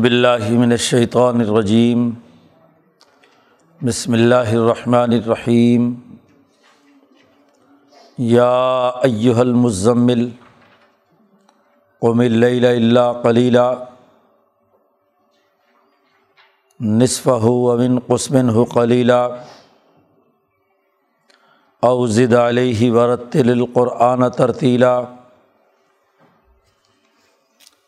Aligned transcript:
باللہ 0.00 0.50
من 0.50 0.70
الشیطان 0.70 1.40
الرجیم۔ 1.40 2.10
بسم 3.86 4.12
اللہ 4.12 4.34
الرحمن 4.34 5.12
الرحیم۔ 5.12 5.94
یا 8.18 8.50
ایہا 8.88 9.40
المزمل۔ 9.40 10.28
قم 12.00 12.20
اللیل 12.20 12.64
الا 12.64 13.12
قلیلا۔ 13.12 13.74
نصفہ 16.80 17.38
ومن 17.42 17.98
قسمن 17.98 18.64
قلیلا۔ 18.64 19.28
او 21.82 22.06
زد 22.06 22.34
علیہ 22.34 22.92
ورتل 22.92 23.50
القرآن 23.50 24.30
ترتیلا۔ 24.30 25.00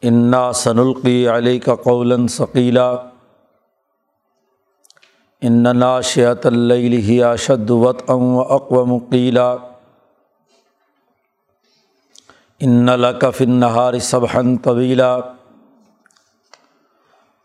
انا 0.08 0.50
ثنالقی 0.52 1.28
علیہ 1.28 1.60
کا 1.60 1.74
قول 1.74 2.28
ثقیلا 2.28 2.90
ان 5.42 5.62
ناشیت 5.78 6.46
اللّہ 6.46 7.24
اشد 7.24 7.70
وط 7.70 8.10
ام 8.10 8.22
و 8.36 8.40
اقوام 8.54 8.98
قیلا 9.10 9.56
ان 12.60 12.86
لقف 12.86 13.40
النہار 13.40 13.98
صبحن 13.98 14.56
طویلا 14.56 15.16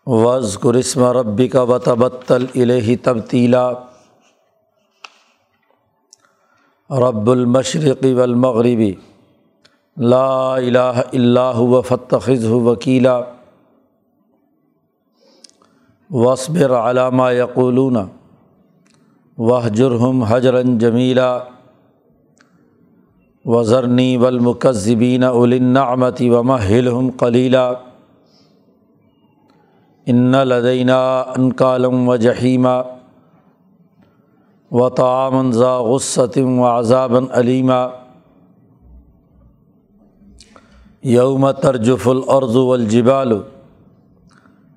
وز 0.08 0.58
قرسم 0.62 1.04
ربی 1.18 1.48
کا 1.48 1.62
وطبتل 1.62 2.46
الہ 2.56 2.96
تبتیلا 3.04 3.72
رب 6.90 7.30
المشرقی 7.32 8.14
والمغربی 8.14 8.94
لا 10.00 10.56
الہ 10.56 11.02
الا 11.14 11.52
هو 11.54 11.82
فتخذ 11.82 12.46
وکیلا 12.66 13.20
وصبر 16.10 16.76
علامہ 16.80 17.24
یقولون 17.34 17.98
وہ 19.38 19.60
جرہم 19.76 20.24
حجرن 20.24 20.78
جمیلا 20.78 21.28
وزرنی 23.46 24.18
والمکذبین 24.18 25.24
اولنعمتی 25.24 26.30
ومہلہم 26.30 27.10
قلیلا 27.18 27.68
ان 30.08 30.32
لدینہ 30.48 31.02
انکالم 31.38 32.10
و 32.10 32.16
جہیمہ 32.18 32.82
و 34.72 34.90
تعامن 34.90 35.52
ذا 35.52 35.78
غصتم 35.84 36.60
و 36.60 36.66
عذابً 36.68 37.26
علیمہ 37.32 37.88
یوم 41.04 41.52
ترجف 41.52 42.08
العرض 42.08 42.56
والجبال 42.56 43.32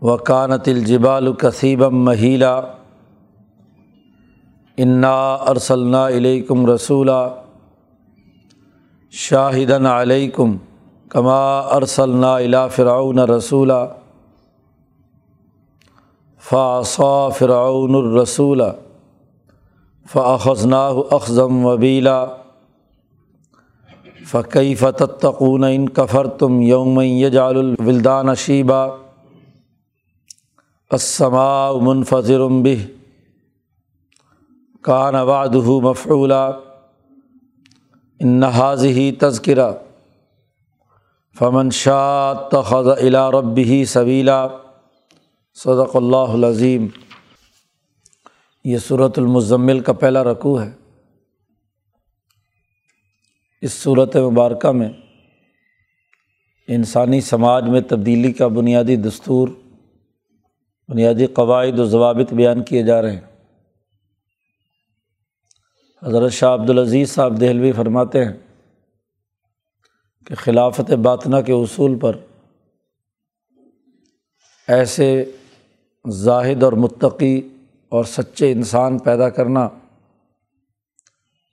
و 0.03 0.17
کانت 0.17 0.69
الجبال 0.69 1.33
کثیبم 1.35 2.05
مہیلا 2.05 2.55
انا 4.79 5.15
ارسلنا 5.51 6.07
علیکم 6.09 6.67
رسولہ 6.67 7.21
شاہدن 9.13 9.87
علیکم 9.87 10.57
کما 11.09 11.59
ارسلنا 11.77 12.35
الا 12.37 12.67
فرعون 12.67 13.19
رسولہ 13.19 13.83
فاصا 16.43 17.29
فرعون 17.29 17.95
الرسول 17.95 18.63
فاخذناه 20.07 21.05
اخذم 21.11 21.65
وبیلا 21.67 22.25
فقی 24.27 24.75
فتقون 24.75 25.65
ان 25.65 25.89
کفر 25.89 26.27
تم 26.27 26.61
یوم 26.61 27.01
یجال 27.01 27.59
الولدان 27.59 28.35
شیبہ 28.35 28.97
اسما 30.91 31.73
منفظر 31.73 32.41
بہ 32.49 32.87
کان 34.83 35.15
وعدہ 35.15 35.59
مفعولا 35.59 36.47
ان 38.21 38.43
حاضی 38.43 39.13
تذکرہ 39.13 39.73
فمن 41.39 41.71
شاء 41.71 42.31
اتخذ 42.31 42.89
الى 42.89 43.19
ربه 43.33 43.85
سبیلا 43.85 44.49
صدق 45.55 45.97
اللہ 45.97 46.33
العظیم۔ 46.33 46.87
یہ 48.65 48.79
صورت 48.79 49.19
المزمل 49.19 49.81
کا 49.81 49.93
پہلا 49.93 50.25
رقوع 50.25 50.61
ہے۔ 50.61 50.82
اس 53.63 53.73
صورت 53.73 54.17
مبارکہ 54.17 54.71
میں 54.71 54.89
انسانی 56.69 57.21
سماج 57.21 57.65
میں 57.65 57.81
تبدیلی 57.81 58.33
کا 58.33 58.49
بنیادی 58.49 58.97
دستور، 58.97 59.49
بنیادی 60.89 61.27
قواعد 61.27 61.79
و 61.79 61.85
ضوابط 61.85 62.33
بیان 62.33 62.63
کیے 62.63 62.83
جا 62.83 63.03
رہے 63.03 63.13
ہیں۔ 63.13 63.21
حضرت 66.03 66.33
شاہ 66.33 66.55
عبدالعزیز 66.55 67.11
صاحب 67.11 67.41
دہلوی 67.41 67.73
فرماتے 67.73 68.25
ہیں 68.25 68.33
کہ 70.27 70.35
خلافت 70.35 70.91
باطنہ 70.91 71.37
کے 71.47 71.53
اصول 71.53 71.99
پر 71.99 72.17
ایسے 74.69 75.25
زاہد 76.11 76.63
اور 76.63 76.73
متقی 76.73 77.49
اور 77.89 78.05
سچے 78.05 78.53
انسان 78.53 78.99
پیدا 78.99 79.29
کرنا 79.29 79.69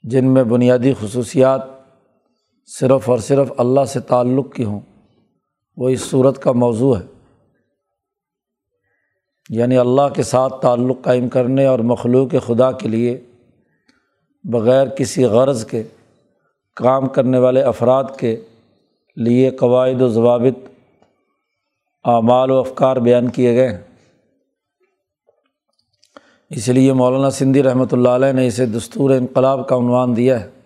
جن 0.04 0.34
میں 0.34 0.44
بنیادی 0.44 0.94
خصوصیات 1.02 1.79
صرف 2.78 3.10
اور 3.10 3.18
صرف 3.18 3.52
اللہ 3.58 3.86
سے 3.86 4.00
تعلق 4.00 4.54
کی 4.54 4.64
ہوں۔ 4.64 4.80
وہ 5.78 5.90
اس 5.90 6.02
صورت 6.02 6.42
کا 6.42 6.52
موضوع 6.52 6.98
ہے۔ 6.98 7.06
یعنی 9.50 9.78
اللہ 9.78 10.10
کے 10.16 10.24
ساتھ 10.24 10.54
تعلق 10.62 10.98
قائم 11.02 11.30
کرنے 11.30 11.66
اور 11.66 11.80
مخلوق 11.80 12.48
خدا 12.48 12.72
کے 12.72 12.88
لیے 12.88 13.22
بغیر 14.44 14.88
کسی 14.88 15.24
غرض 15.24 15.66
کے 15.66 15.84
کام 16.76 17.08
کرنے 17.08 17.40
والے 17.40 17.62
افراد 17.62 18.04
کے 18.20 18.42
لیے 19.16 19.50
قواعد 19.50 20.02
و 20.02 20.10
ضوابط، 20.10 20.70
اعمال 22.04 22.52
و 22.52 22.60
افکار 22.60 22.96
بیان 22.96 23.30
کیے 23.30 23.56
گئے 23.56 23.70
ہیں۔ 23.70 23.84
اس 26.50 26.68
لیے 26.68 26.94
مولانا 26.94 27.30
سندھی 27.30 27.64
رحمۃ 27.64 27.88
اللہ 27.92 28.10
علیہ 28.10 28.32
نے 28.32 28.48
اسے 28.48 28.66
دستور 28.66 29.10
انقلاب 29.10 29.68
کا 29.68 29.76
عنوان 29.76 30.16
دیا 30.16 30.40
ہے۔ 30.42 30.59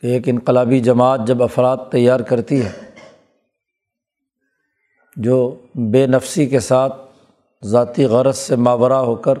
کہ 0.00 0.06
ایک 0.06 0.22
انقلابی 0.26 0.80
جماعت 0.80 1.20
جب 1.26 1.42
افراد 1.42 1.76
تیار 1.92 2.20
کرتی 2.20 2.62
ہے، 2.64 2.72
جو 5.16 5.66
بے 5.74 6.06
نفسی 6.06 6.46
کے 6.46 6.60
ساتھ 6.60 7.00
ذاتی 7.64 8.04
غرض 8.04 8.36
سے 8.36 8.56
ماورہ 8.56 8.92
ہو 8.92 9.14
کر 9.16 9.38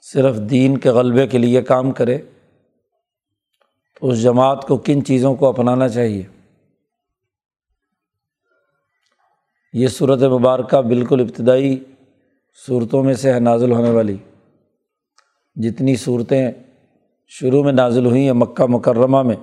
صرف 0.00 0.36
دین 0.50 0.78
کے 0.78 0.90
غلبے 0.90 1.26
کے 1.26 1.38
لیے 1.38 1.62
کام 1.62 1.90
کرے 1.92 2.18
تو 4.00 4.08
اس 4.08 4.22
جماعت 4.22 4.66
کو 4.66 4.76
کن 4.76 5.04
چیزوں 5.04 5.34
کو 5.34 5.48
اپنانا 5.48 5.88
چاہیے؟ 5.88 6.22
یہ 9.72 9.88
صورت 9.88 10.22
مبارکہ 10.22 10.80
بالکل 10.82 11.20
ابتدائی 11.20 11.84
صورتوں 12.66 13.02
میں 13.04 13.14
سے 13.14 13.32
ہے، 13.32 13.40
نازل 13.40 13.72
ہونے 13.72 13.90
والی۔ 13.90 14.16
جتنی 15.54 15.96
صورتیں 15.96 16.50
شروع 17.30 17.62
میں 17.64 17.72
نازل 17.72 18.06
ہوئی 18.06 18.24
ہیں 18.24 18.32
مکہ 18.32 18.64
مکرمہ 18.68 19.22
میں۔ 19.22 19.36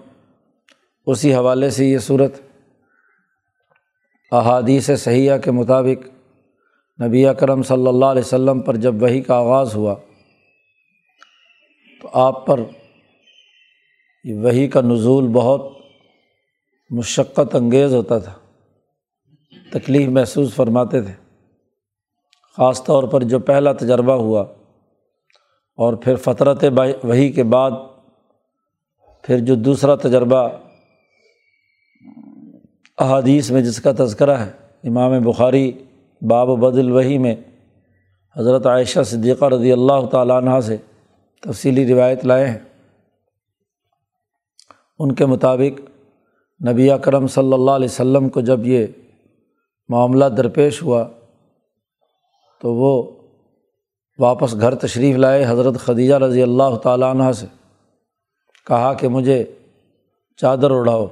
اسی 1.07 1.33
حوالے 1.35 1.69
سے 1.69 1.85
یہ 1.85 1.97
صورت 1.97 2.33
احادیث 4.31 4.89
صحیحہ 4.99 5.37
کے 5.37 5.51
مطابق 5.51 6.07
نبی 6.99 7.25
اکرم 7.27 7.63
صلی 7.63 7.87
اللہ 7.87 8.05
علیہ 8.05 8.21
وسلم 8.21 8.61
پر 8.61 8.75
جب 8.75 9.01
وہی 9.01 9.21
کا 9.21 9.35
آغاز 9.35 9.75
ہوا، 9.75 9.95
تو 12.01 12.09
آپ 12.13 12.45
پر 12.45 12.59
وہی 14.25 14.67
کا 14.67 14.81
نزول 14.81 15.27
بہت 15.27 15.61
مشقت 16.91 17.55
انگیز 17.55 17.93
ہوتا 17.93 18.17
تھا، 18.17 18.33
تکلیف 19.73 20.09
محسوس 20.09 20.53
فرماتے 20.55 21.01
تھے۔ 21.01 21.13
خاص 22.57 22.83
طور 22.83 23.03
پر 23.03 23.23
جو 23.23 23.39
پہلا 23.39 23.71
تجربہ 23.73 24.13
ہوا 24.13 24.45
اور 25.77 25.93
پھر 25.93 26.15
فطرت 26.15 26.63
وہی 27.03 27.31
کے 27.31 27.43
بعد 27.43 27.71
پھر 29.23 29.39
جو 29.39 29.55
دوسرا 29.55 29.95
تجربہ 29.95 30.47
احادیث 32.97 33.51
میں 33.51 33.61
جس 33.61 33.81
کا 33.81 33.91
تذکرہ 33.97 34.37
ہے، 34.37 34.51
امام 34.83 35.23
بخاری 35.23 35.71
باب 36.21 36.47
بدل 36.47 36.91
وہی 36.91 37.17
میں 37.17 37.35
حضرت 38.35 38.65
عائشہ 38.65 39.03
صدیقہ 39.03 39.45
رضی 39.45 39.71
اللہ 39.71 40.05
تعالیٰ 40.11 40.37
عنہ 40.37 40.59
سے 40.59 40.77
تفصیلی 41.43 41.93
روایت 41.93 42.25
لائے 42.25 42.47
ہیں۔ 42.47 42.57
ان 44.99 45.11
کے 45.11 45.25
مطابق 45.25 45.81
نبی 46.69 46.91
اکرم 46.91 47.27
صلی 47.27 47.53
اللہ 47.53 47.71
علیہ 47.71 47.91
وسلم 47.91 48.29
کو 48.29 48.41
جب 48.41 48.65
یہ 48.67 48.87
معاملہ 49.89 50.25
درپیش 50.25 50.83
ہوا 50.83 51.07
تو 52.61 52.73
وہ 52.73 53.16
واپس 54.19 54.53
گھر 54.61 54.75
تشریف 54.75 55.15
لائے 55.15 55.45
حضرت 55.45 55.75
خدیجہ 55.79 56.15
رضی 56.15 56.43
اللہ 56.43 56.75
تعالیٰ 56.83 57.09
عنہ 57.15 57.31
سے، 57.31 57.45
کہا 58.67 58.93
کہ 58.93 59.07
مجھے 59.07 59.43
چادر 60.39 60.71
اڑاؤ۔ 60.71 61.07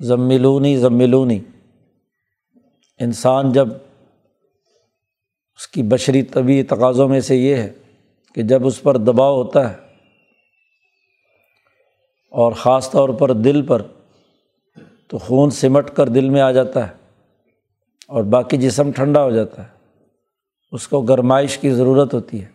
ضملونی 0.00 0.76
ضملونی 0.76 1.38
انسان 3.00 3.52
جب 3.52 3.68
اس 5.56 5.66
کی 5.68 5.82
بشری 5.82 6.22
طبی 6.22 6.62
تقاضوں 6.62 7.08
میں 7.08 7.20
سے 7.20 7.36
یہ 7.36 7.56
ہے 7.56 7.72
کہ 8.32 8.42
جب 8.42 8.66
اس 8.66 8.82
پر 8.82 8.96
دباؤ 8.96 9.36
ہوتا 9.36 9.68
ہے 9.70 9.76
اور 12.30 12.52
خاص 12.52 12.90
طور 12.90 13.08
پر 13.08 13.32
دل 13.32 13.66
پر، 13.66 13.82
تو 15.06 15.18
خون 15.18 15.50
سمٹ 15.50 15.90
کر 15.90 16.08
دل 16.08 16.28
میں 16.28 16.40
آ 16.40 16.50
جاتا 16.50 16.88
ہے 16.88 16.92
اور 18.06 18.24
باقی 18.24 18.56
جسم 18.56 18.92
ٹھنڈا 18.92 19.22
ہو 19.24 19.30
جاتا 19.30 19.62
ہے۔ 19.62 19.81
اس 20.72 20.88
کو 20.88 21.00
گرمائش 21.00 21.58
کی 21.58 21.70
ضرورت 21.70 22.14
ہوتی 22.14 22.42
ہے۔ 22.42 22.46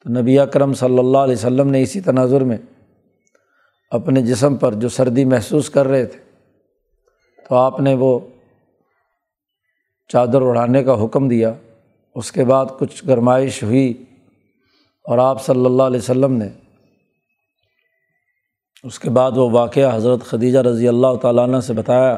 تو 0.00 0.20
نبی 0.20 0.38
اکرم 0.38 0.74
صلی 0.74 0.98
اللہ 0.98 1.18
علیہ 1.18 1.34
وسلم 1.34 1.70
نے 1.70 1.82
اسی 1.82 2.00
تناظر 2.00 2.40
میں 2.40 2.56
اپنے 3.90 4.22
جسم 4.22 4.56
پر 4.56 4.74
جو 4.74 4.88
سردی 4.88 5.24
محسوس 5.24 5.70
کر 5.70 5.86
رہے 5.86 6.06
تھے، 6.06 6.18
تو 7.48 7.54
آپ 7.54 7.80
نے 7.80 7.94
وہ 7.94 8.18
چادر 10.08 10.42
اڑانے 10.42 10.84
کا 10.84 11.04
حکم 11.04 11.28
دیا۔ 11.28 11.54
اس 12.14 12.32
کے 12.32 12.44
بعد 12.44 12.66
کچھ 12.78 13.06
گرمائش 13.06 13.62
ہوئی 13.62 14.04
اور 15.04 15.18
آپ 15.18 15.44
صلی 15.44 15.64
اللہ 15.64 15.82
علیہ 15.82 15.98
وسلم 15.98 16.32
نے 16.32 16.48
اس 18.84 18.98
کے 18.98 19.10
بعد 19.10 19.32
وہ 19.36 19.50
واقعہ 19.50 19.96
حضرت 19.96 20.20
خدیجہ 20.24 20.58
رضی 20.58 20.88
اللہ 20.88 21.14
تعالیٰ 21.22 21.44
عنہ 21.44 21.60
سے 21.60 21.72
بتایا 21.72 22.16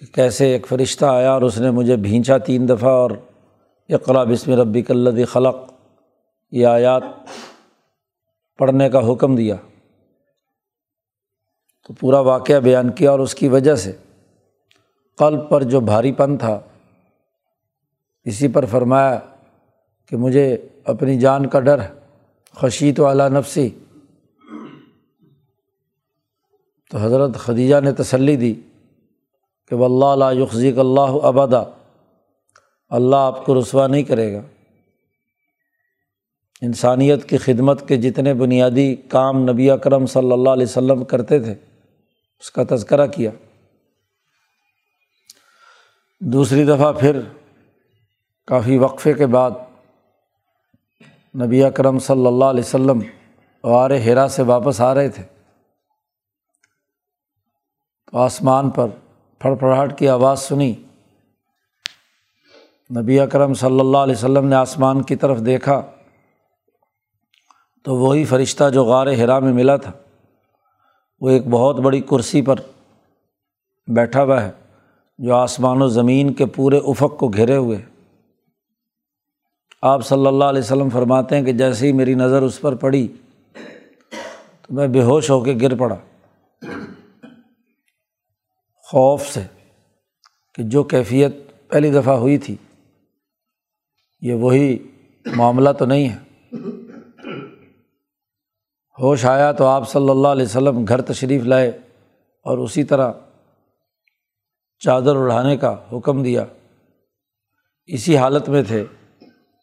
کہ 0.00 0.06
کیسے 0.14 0.52
ایک 0.52 0.66
فرشتہ 0.66 1.04
آیا 1.04 1.32
اور 1.32 1.42
اس 1.42 1.58
نے 1.58 1.70
مجھے 1.70 1.96
بھینچا 1.96 2.38
تین 2.38 2.68
دفعہ 2.68 2.90
اور 2.90 3.10
اقرا 3.92 4.24
بسم 4.24 4.52
ربی 4.52 4.82
کلدی 4.82 5.24
خلق۔ 5.24 5.56
یہ 6.50 6.66
آیات 6.66 7.02
پڑھنے 8.58 8.90
کا 8.90 9.12
حکم 9.12 9.36
دیا۔ 9.36 9.56
تو 11.86 11.92
پورا 11.92 12.20
واقعہ 12.20 12.60
بیان 12.60 12.92
کیا 12.92 13.10
اور 13.10 13.18
اس 13.18 13.34
کی 13.34 13.48
وجہ 13.48 13.74
سے 13.74 13.92
قلب 15.18 15.48
پر 15.48 15.62
جو 15.62 15.80
بھاری 15.80 16.12
پن 16.12 16.36
تھا، 16.36 16.60
اسی 18.24 18.48
پر 18.48 18.64
فرمایا 18.64 19.18
کہ 20.06 20.16
مجھے 20.16 20.68
اپنی 20.84 21.20
جان 21.20 21.48
کا 21.48 21.60
ڈر، 21.60 21.78
خشیت 22.52 23.00
والا 23.00 23.28
نفسی۔ 23.28 23.70
تو 26.90 26.98
حضرت 26.98 27.34
خدیجہ 27.34 27.80
نے 27.80 27.92
تسلی 27.92 28.36
دی 28.36 28.54
کہ 29.68 29.74
و 29.74 29.84
اللہ 29.84 30.40
یخذیق 30.40 30.78
اللہ 30.78 31.14
ابدا۔ 31.22 31.62
اللہ 32.92 33.16
آپ 33.16 33.46
کو 33.46 33.60
رسوا 33.60 33.86
نہیں 33.86 34.02
کرے 34.02 34.34
گا۔ 34.34 34.40
انسانیت 36.60 37.28
کی 37.28 37.38
خدمت 37.38 37.88
کے 37.88 37.96
جتنے 37.96 38.34
بنیادی 38.34 38.96
کام 38.96 39.50
نبی 39.50 39.70
اکرم 39.70 40.06
صلی 40.06 40.32
اللہ 40.32 40.50
علیہ 40.50 40.66
وسلم 40.66 41.04
کرتے 41.04 41.38
تھے، 41.38 41.52
اس 42.40 42.50
کا 42.50 42.62
تذکرہ 42.70 43.06
کیا۔ 43.06 43.30
دوسری 46.20 46.64
دفعہ 46.64 46.92
پھر 46.92 47.20
کافی 48.46 48.78
وقفے 48.78 49.12
کے 49.12 49.26
بعد 49.26 49.50
نبی 51.42 51.64
اکرم 51.64 51.98
صلی 51.98 52.26
اللہ 52.26 52.44
علیہ 52.44 52.62
وسلم 52.64 53.00
غار 53.64 53.90
ہیرا 53.90 54.28
سے 54.28 54.42
واپس 54.42 54.80
آ 54.80 54.94
رہے 54.94 55.08
تھے۔ 55.08 55.22
تو 58.12 58.18
آسمان 58.18 58.70
پر 58.70 58.86
پھڑ 59.38 59.54
پھڑاہٹ 59.54 59.98
کی 59.98 60.08
آواز 60.08 60.42
سنی۔ 60.42 60.74
نبی 62.92 63.18
اکرم 63.20 63.52
صلی 63.54 63.80
اللہ 63.80 63.98
علیہ 63.98 64.14
وسلم 64.14 64.46
نے 64.48 64.54
آسمان 64.54 65.02
کی 65.02 65.16
طرف 65.16 65.38
دیکھا 65.46 65.80
تو 67.84 67.94
وہی 67.96 68.24
فرشتہ 68.24 68.68
جو 68.70 68.84
غار 68.84 69.06
ہرا 69.06 69.38
میں 69.38 69.52
ملا 69.52 69.76
تھا، 69.76 69.92
وہ 71.20 71.30
ایک 71.30 71.46
بہت 71.50 71.80
بڑی 71.80 72.00
کرسی 72.00 72.42
پر 72.42 72.60
بیٹھا 73.88 74.22
ہوا 74.22 74.42
ہے، 74.42 74.50
جو 75.18 75.34
آسمان 75.34 75.82
و 75.82 75.86
زمین 75.88 76.32
کے 76.32 76.46
پورے 76.46 76.78
افق 76.84 77.16
کو 77.18 77.28
گھیرے 77.28 77.56
ہوئے 77.56 77.78
آپ 79.82 80.06
صلی 80.06 80.26
اللہ 80.26 80.44
علیہ 80.44 80.60
وسلم 80.60 80.88
فرماتے 80.88 81.36
ہیں 81.36 81.44
کہ 81.44 81.52
جیسے 81.52 81.86
ہی 81.86 81.92
میری 81.92 82.14
نظر 82.14 82.42
اس 82.42 82.60
پر 82.60 82.74
پڑی 82.74 83.06
تو 84.62 84.74
میں 84.74 84.86
بے 84.88 85.02
ہوش 85.02 85.30
ہو 85.30 85.40
کے 85.44 85.54
گر 85.62 85.74
پڑا۔ 85.74 85.96
خوف 88.86 89.26
سے 89.26 89.42
کہ 90.54 90.62
جو 90.62 90.82
کیفیت 90.84 91.36
پہلی 91.68 91.90
دفعہ 91.90 92.16
ہوئی 92.16 92.38
تھی 92.38 92.56
یہ 94.22 94.34
وہی 94.34 94.78
معاملہ 95.36 95.70
تو 95.70 95.84
نہیں 95.84 96.08
ہے۔ 96.08 96.18
ہوش 98.98 99.24
آیا 99.24 99.52
تو 99.52 99.66
آپ 99.66 99.90
صلی 99.90 100.10
اللہ 100.10 100.28
علیہ 100.28 100.44
وسلم 100.44 100.84
گھر 100.88 101.00
تشریف 101.00 101.42
لائے 101.42 101.68
اور 102.42 102.58
اسی 102.58 102.84
طرح 102.84 103.12
چادر 104.78 105.16
اڑانے 105.16 105.56
کا 105.56 105.76
حکم 105.92 106.22
دیا۔ 106.22 106.44
اسی 107.86 108.16
حالت 108.16 108.48
میں 108.48 108.62
تھے 108.62 108.84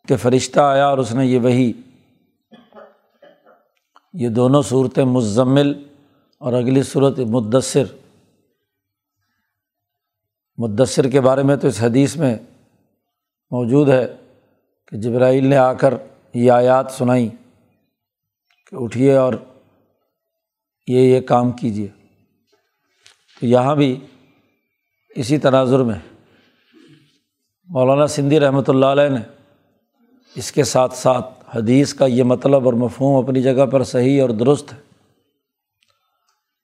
کہ 0.07 0.15
فرشتہ 0.15 0.59
آیا 0.59 0.87
اور 0.87 0.97
اس 0.97 1.13
نے 1.13 1.25
یہ 1.25 1.39
وہی، 1.39 1.73
یہ 4.13 4.29
دونوں 4.29 4.61
صورتیں 4.61 5.05
مزمل 5.05 5.83
اور 6.37 6.53
اگلی 6.53 6.83
صورت 6.83 7.19
مدثر۔ 7.19 7.83
مدثر 10.57 11.09
کے 11.09 11.21
بارے 11.21 11.43
میں 11.43 11.55
تو 11.55 11.67
اس 11.67 11.83
حدیث 11.83 12.17
میں 12.17 12.37
موجود 13.51 13.89
ہے۔ 13.89 14.15
کہ 14.89 14.97
جبرائیل 14.97 15.45
نے 15.45 15.57
آ 15.57 15.73
کر 15.73 15.93
یہ 16.33 16.51
آیات 16.51 16.91
سنائی 16.91 17.29
کہ 18.69 18.75
اٹھیے 18.75 19.15
اور 19.15 19.33
یہ 20.87 20.99
یہ 20.99 21.21
کام 21.21 21.51
کیجیے۔ 21.51 21.87
تو 23.39 23.45
یہاں 23.45 23.75
بھی 23.75 23.99
اسی 25.15 25.37
تناظر 25.37 25.83
میں 25.83 26.17
مولانا 27.67 28.07
سندھی 28.07 28.39
رحمۃ 28.39 28.63
اللہ 28.67 28.85
علیہ 28.85 29.09
نے 29.09 29.21
اس 30.35 30.51
کے 30.51 30.63
ساتھ 30.63 30.95
ساتھ 30.95 31.57
حدیث 31.57 31.93
کا 31.93 32.05
یہ 32.05 32.23
مطلب 32.23 32.65
اور 32.65 32.73
مفہوم 32.73 33.25
اپنی 33.25 33.41
جگہ 33.41 33.65
پر 33.65 33.83
صحیح 33.83 34.21
اور 34.21 34.29
درست 34.29 34.73
ہے۔ 34.73 34.77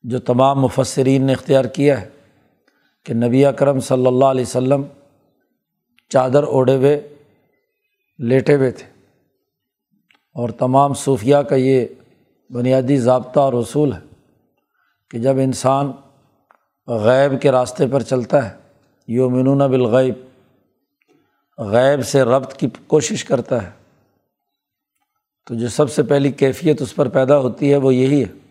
جو 0.04 0.20
تمام 0.20 0.60
مفسرین 0.60 1.26
نے 1.26 1.34
اختیار 1.34 1.66
کیا 1.66 2.02
ہے 2.02 2.10
کہ 3.04 3.14
نبی 3.14 3.46
اکرم 3.46 3.80
صلی 3.80 4.08
اللہ 4.08 4.26
علیہ 4.26 4.46
وسلم 4.48 4.84
چادر 6.10 6.44
اوڑھے 6.44 6.76
ہوئے 6.76 7.15
لیٹے 8.18 8.56
ہوئے 8.56 8.72
تھے۔ 8.72 8.86
اور 10.34 10.50
تمام 10.50 10.94
صوفیہ 10.94 11.38
کا 11.38 11.56
یہ 11.56 11.86
بنیادی 12.50 12.98
ضابطہ 12.98 13.40
اور 13.40 13.54
اصول 13.54 13.94
ہے 13.94 14.00
کہ 15.10 15.20
جب 15.20 15.36
انسان 15.38 15.92
غیب 16.88 17.42
کے 17.42 17.52
راستے 17.52 17.88
پر 17.92 18.02
چلتا 18.02 18.50
ہے 18.50 18.58
یومنون 19.08 19.58
بالغیب، 19.58 20.16
غیب 21.58 22.06
سے 22.06 22.24
ربط 22.24 22.54
کی 22.54 22.68
کوشش 22.88 23.26
کرتا 23.26 23.64
ہے، 23.64 23.72
تو 25.46 25.56
جو 25.56 25.68
سب 25.68 25.92
سے 25.92 26.04
پہلی 26.04 26.32
کیفیت 26.32 26.82
اس 26.82 26.96
پر 26.96 27.10
پیدا 27.10 27.38
ہوتی 27.38 27.72
ہے 27.72 27.78
وہ 27.78 27.96
یہی 27.96 28.24
ہے 28.24 28.50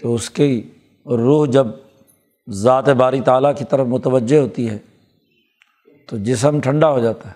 کہ 0.00 0.06
اس 0.06 0.30
کی 0.30 0.70
روح 1.06 1.46
جب 1.46 1.66
ذات 2.50 2.88
باری 2.88 3.20
تعالیٰ 3.20 3.56
کی 3.56 3.64
طرف 3.64 3.86
متوجہ 3.86 4.38
ہوتی 4.38 4.70
ہے 4.70 4.78
تو 6.12 6.18
جسم 6.18 6.60
ٹھنڈا 6.60 6.90
ہو 6.90 7.00
جاتا 7.00 7.28
ہے۔ 7.28 7.34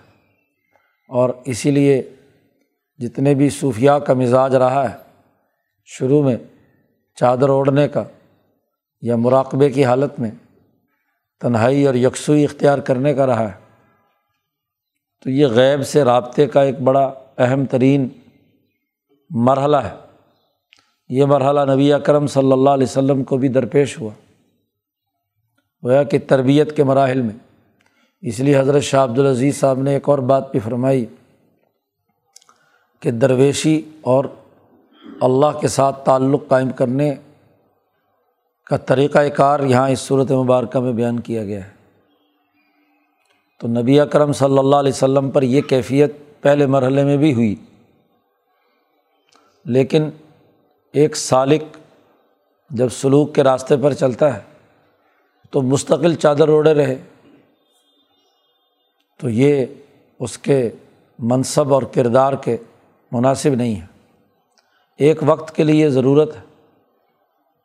اور 1.09 1.29
اسی 1.45 1.71
لیے 1.71 2.09
جتنے 2.97 3.33
بھی 3.33 3.49
صوفیہ 3.49 3.91
کا 3.91 4.13
مزاج 4.13 4.55
رہا 4.55 4.91
ہے، 4.91 4.97
شروع 5.85 6.23
میں 6.23 6.37
چادر 7.15 7.49
اوڑھنے 7.49 7.87
کا 7.87 8.03
یا 9.01 9.15
مراقبے 9.15 9.69
کی 9.69 9.85
حالت 9.85 10.19
میں 10.19 10.31
تنہائی 11.41 11.87
اور 11.87 11.95
یکسوئی 11.95 12.43
اختیار 12.43 12.77
کرنے 12.77 13.13
کا 13.13 13.27
رہا 13.27 13.51
ہے، 13.51 13.75
تو 15.23 15.29
یہ 15.29 15.47
غیب 15.47 15.87
سے 15.87 16.03
رابطے 16.03 16.47
کا 16.47 16.61
ایک 16.61 16.79
بڑا 16.79 17.13
اہم 17.37 17.65
ترین 17.65 18.07
مرحلہ 19.29 19.77
ہے۔ 19.77 19.95
یہ 21.09 21.25
مرحلہ 21.25 21.73
نبی 21.73 21.93
اکرم 21.93 22.27
صلی 22.27 22.51
اللہ 22.51 22.69
علیہ 22.69 22.87
وسلم 22.89 23.23
کو 23.23 23.37
بھی 23.37 23.47
درپیش 23.47 23.99
ہوا۔ 23.99 24.11
گویا 25.83 26.03
کہ 26.03 26.19
تربیت 26.27 26.75
کے 26.75 26.83
مراحل 26.83 27.21
میں۔ 27.21 27.46
اس 28.21 28.39
لیے 28.39 28.59
حضرت 28.59 28.83
شاہ 28.83 29.03
عبدالعزیز 29.03 29.59
صاحب 29.59 29.79
نے 29.79 29.93
ایک 29.93 30.09
اور 30.09 30.19
بات 30.19 30.51
بھی 30.51 30.59
فرمائی 30.59 31.05
کہ 32.99 33.11
درویشی 33.11 33.81
اور 34.01 34.25
اللہ 35.21 35.59
کے 35.61 35.67
ساتھ 35.67 36.05
تعلق 36.05 36.43
قائم 36.47 36.69
کرنے 36.69 37.15
کا 38.65 38.77
طریقۂ 38.77 39.25
کار 39.35 39.59
یہاں 39.59 39.89
اس 39.89 39.99
صورت 39.99 40.31
مبارکہ 40.31 40.79
میں 40.79 40.93
بیان 40.93 41.19
کیا 41.19 41.43
گیا 41.43 41.65
ہے۔ 41.65 41.69
تو 43.59 43.67
نبی 43.67 43.99
اکرم 43.99 44.33
صلی 44.33 44.57
اللہ 44.57 44.75
علیہ 44.75 44.91
وسلم 44.91 45.31
پر 45.31 45.41
یہ 45.41 45.61
کیفیت 45.61 46.11
پہلے 46.41 46.65
مرحلے 46.65 47.03
میں 47.03 47.17
بھی 47.17 47.33
ہوئی۔ 47.33 47.55
لیکن 49.65 50.09
ایک 50.93 51.15
سالق 51.15 51.77
جب 52.69 52.89
سلوک 52.89 53.35
کے 53.35 53.43
راستے 53.43 53.75
پر 53.77 53.93
چلتا 53.93 54.37
ہے 54.37 54.41
تو 55.51 55.61
مستقل 55.61 56.15
چادر 56.15 56.47
اوڑے 56.47 56.73
رہے۔ 56.73 57.03
تو 59.19 59.29
یہ 59.29 59.65
اس 60.19 60.37
کے 60.37 60.69
منصب 61.19 61.73
اور 61.73 61.83
کردار 61.93 62.33
کے 62.33 62.57
مناسب 63.11 63.53
نہیں 63.55 63.75
ہے 63.75 63.85
ایک 64.99 65.19
وقت 65.25 65.55
کے 65.55 65.63
لیے 65.63 65.89
ضرورت 65.89 66.35
ہے 66.35 66.41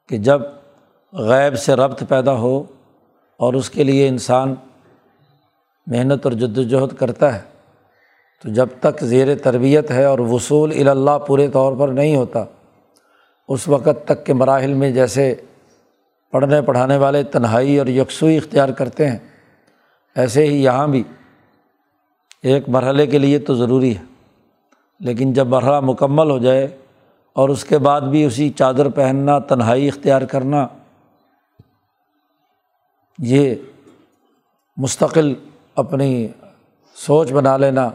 کہ 0.09 0.19
جب 0.19 0.43
غیب 1.13 1.59
سے 1.59 1.75
ربط 1.75 2.03
پیدا 2.09 2.35
ہو 2.39 2.63
اور 3.41 3.55
اس 3.55 3.71
کے 3.71 3.85
لیے 3.85 4.09
انسان 4.09 4.55
محنت 5.87 6.27
اور 6.27 6.33
جد 6.33 6.59
وجہد 6.59 6.97
کرتا 6.99 7.35
ہے، 7.35 7.41
تو 8.45 8.49
جب 8.49 8.69
تک 8.81 9.03
زیر 9.05 9.37
تربیت 9.39 9.91
ہے 9.91 10.05
اور 10.05 10.19
وصول 10.19 10.89
الا 10.89 11.17
پورے 11.19 11.49
طور 11.49 11.77
پر 11.79 11.89
نہیں 11.89 12.17
ہوتا، 12.17 12.45
اس 13.49 13.67
وقت 13.69 14.07
تک 14.07 14.25
کے 14.27 14.33
مراحل 14.33 14.75
میں 14.75 14.91
جیسے 14.91 15.35
پڑھنے 16.33 16.61
پڑھانے 16.63 16.97
والے 16.97 17.23
تنہائی 17.23 17.79
اور 17.79 17.87
یکسوئی 17.87 18.37
اختیار 18.37 18.69
کرتے 18.69 19.11
ہیں، 19.11 19.19
ایسے 20.17 20.47
ہی 20.47 20.63
یہاں 20.63 20.87
بھی 20.89 21.03
ایک 22.43 22.69
مرحلے 22.69 23.07
کے 23.07 23.19
لیے 23.19 23.39
تو 23.39 23.55
ضروری 23.55 23.97
ہے۔ 23.97 24.03
لیکن 25.01 25.33
جب 25.33 25.47
مرحلہ 25.47 25.81
مکمل 25.81 26.31
ہو 26.31 26.39
جائے 26.39 26.69
اور 27.33 27.49
اس 27.49 27.65
کے 27.65 27.79
بعد 27.79 28.01
بھی 28.01 28.25
اسی 28.25 28.51
چادر 28.51 28.89
پہننا، 28.89 29.39
تنہائی 29.39 29.89
اختیار 29.89 30.23
کرنا، 30.23 30.67
یہ 33.19 33.55
مستقل 34.77 35.35
اپنی 35.75 36.29
سوچ 36.95 37.33
بنا 37.33 37.57
لینا، 37.57 37.91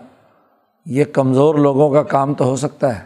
یہ 0.85 1.03
کمزور 1.03 1.55
لوگوں 1.55 1.89
کا 1.89 2.03
کام 2.03 2.33
تو 2.33 2.45
ہو 2.45 2.55
سکتا 2.55 2.99
ہے۔ 2.99 3.03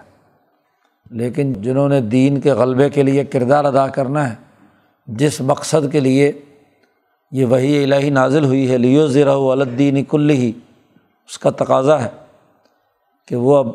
لیکن 1.12 1.54
جنہوں 1.54 1.90
نے 1.90 2.02
دین 2.02 2.42
کے 2.42 2.52
غلبے 2.52 2.90
کے 2.90 3.04
لیے 3.04 3.26
کردار 3.26 3.66
ادا 3.66 3.88
کرنا 3.88 4.30
ہے، 4.30 4.36
جس 5.08 5.42
مقصد 5.42 5.92
کے 5.92 6.00
لیے 6.00 6.32
یہ 7.32 7.46
وہی 7.46 7.84
الہی 7.84 8.10
نازل 8.10 8.46
ہوئی 8.46 8.72
ہے، 8.72 8.78
لیو 8.78 9.08
ذرا 9.08 9.36
الدین 9.36 10.04
کل 10.04 10.30
ہی 10.30 10.52
اس 11.26 11.40
کا 11.40 11.50
تقاضا 11.50 12.04
ہے 12.04 12.10
کہ 13.28 13.36
وہ 13.36 13.58
اب 13.58 13.68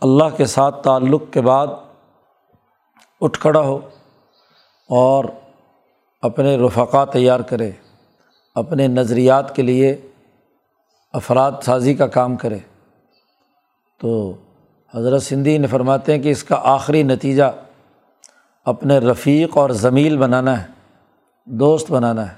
اللہ 0.00 0.36
کے 0.36 0.46
ساتھ 0.46 0.82
تعلق 0.82 1.22
کے 1.30 1.40
بعد 1.40 1.66
اٹھ 3.20 3.40
کھڑا 3.40 3.60
ہو 3.60 3.76
اور 4.90 5.24
اپنے 6.22 6.56
رفقا 6.56 7.04
تیار 7.04 7.40
کرے، 7.40 7.70
اپنے 8.54 8.86
نظریات 8.86 9.56
کے 9.56 9.62
لیے 9.62 9.96
افراد 11.12 11.52
سازی 11.62 11.94
کا 11.94 12.06
کام 12.06 12.36
کرے۔ 12.36 12.58
تو 14.00 14.34
حضرت 14.94 15.22
سندھی 15.22 15.58
نے 15.58 15.66
فرماتے 15.66 16.14
ہیں 16.14 16.22
کہ 16.22 16.28
اس 16.28 16.44
کا 16.44 16.60
آخری 16.64 17.02
نتیجہ 17.02 17.44
اپنے 18.64 18.98
رفیق 18.98 19.56
اور 19.56 19.70
ضمیل 19.70 20.16
بنانا 20.16 20.62
ہے، 20.62 20.66
دوست 21.44 21.90
بنانا 21.90 22.30
ہے 22.32 22.36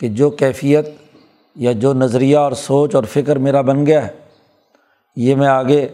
کہ 0.00 0.08
جو 0.08 0.30
کیفیت 0.30 0.88
یا 1.60 1.72
جو 1.72 1.94
نظریہ 1.94 2.36
اور 2.36 2.52
سوچ 2.52 2.94
اور 2.94 3.04
فکر 3.04 3.36
میرا 3.36 3.60
بن 3.60 3.86
گیا 3.86 4.06
ہے، 4.06 4.12
یہ 5.16 5.34
میں 5.34 5.48
آگے 5.48 5.88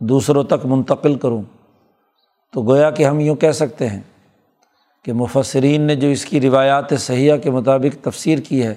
دوسروں 0.00 0.44
تک 0.44 0.66
منتقل 0.66 1.18
کروں۔ 1.18 1.42
تو 2.52 2.62
گویا 2.62 2.90
کہ 2.90 3.06
ہم 3.06 3.20
یوں 3.20 3.36
کہہ 3.36 3.52
سکتے 3.52 3.88
ہیں 3.88 4.00
کہ 5.04 5.12
مفسرین 5.12 5.80
نے 5.80 5.96
جو 5.96 6.08
اس 6.08 6.24
کی 6.24 6.40
روایات 6.40 6.84
صحیحہ 6.98 7.36
کے 7.36 7.50
مطابق 7.50 8.04
تفسیر 8.04 8.38
کی 8.38 8.66
ہے، 8.66 8.74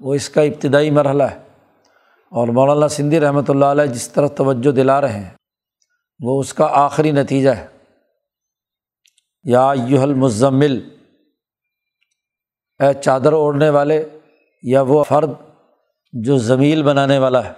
وہ 0.00 0.14
اس 0.14 0.28
کا 0.28 0.42
ابتدائی 0.42 0.90
مرحلہ 0.90 1.22
ہے۔ 1.22 1.38
اور 2.30 2.48
مولانا 2.48 2.88
سندھی 2.88 3.20
رحمۃ 3.20 3.48
اللہ 3.48 3.64
علیہ 3.64 3.86
جس 3.86 4.08
طرح 4.08 4.26
توجہ 4.26 4.70
دلا 4.72 5.00
رہے 5.00 5.12
ہیں، 5.12 5.30
وہ 6.20 6.40
اس 6.40 6.54
کا 6.54 6.68
آخری 6.70 7.10
نتیجہ 7.10 7.50
ہے۔ 7.50 7.66
یا 9.44 9.72
یو 9.86 10.02
المزمل، 10.02 10.88
اے 12.80 12.94
چادر 13.02 13.32
اوڑھنے 13.32 13.70
والے، 13.70 14.08
یا 14.62 14.82
وہ 14.82 15.04
فرد 15.04 15.32
جو 16.12 16.38
زمیل 16.38 16.82
بنانے 16.82 17.18
والا 17.18 17.44
ہے، 17.44 17.52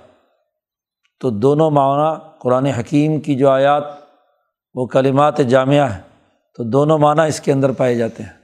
تو 1.21 1.31
دونوں 1.31 1.71
معنیٰ 1.71 2.39
قرآن 2.39 2.67
حکیم 2.67 3.21
کی 3.21 3.35
جو 3.37 3.51
آیات، 3.51 3.83
وہ 4.75 4.87
کلمات 4.87 5.39
جامعہ 5.39 5.91
ہیں، 5.93 6.01
تو 6.55 6.65
دونوں 6.65 6.99
معنیٰ 6.99 7.27
اس 7.27 7.41
کے 7.41 7.53
اندر 7.53 7.73
پائے 7.73 7.95
جاتے 7.95 8.23
ہیں۔ 8.23 8.39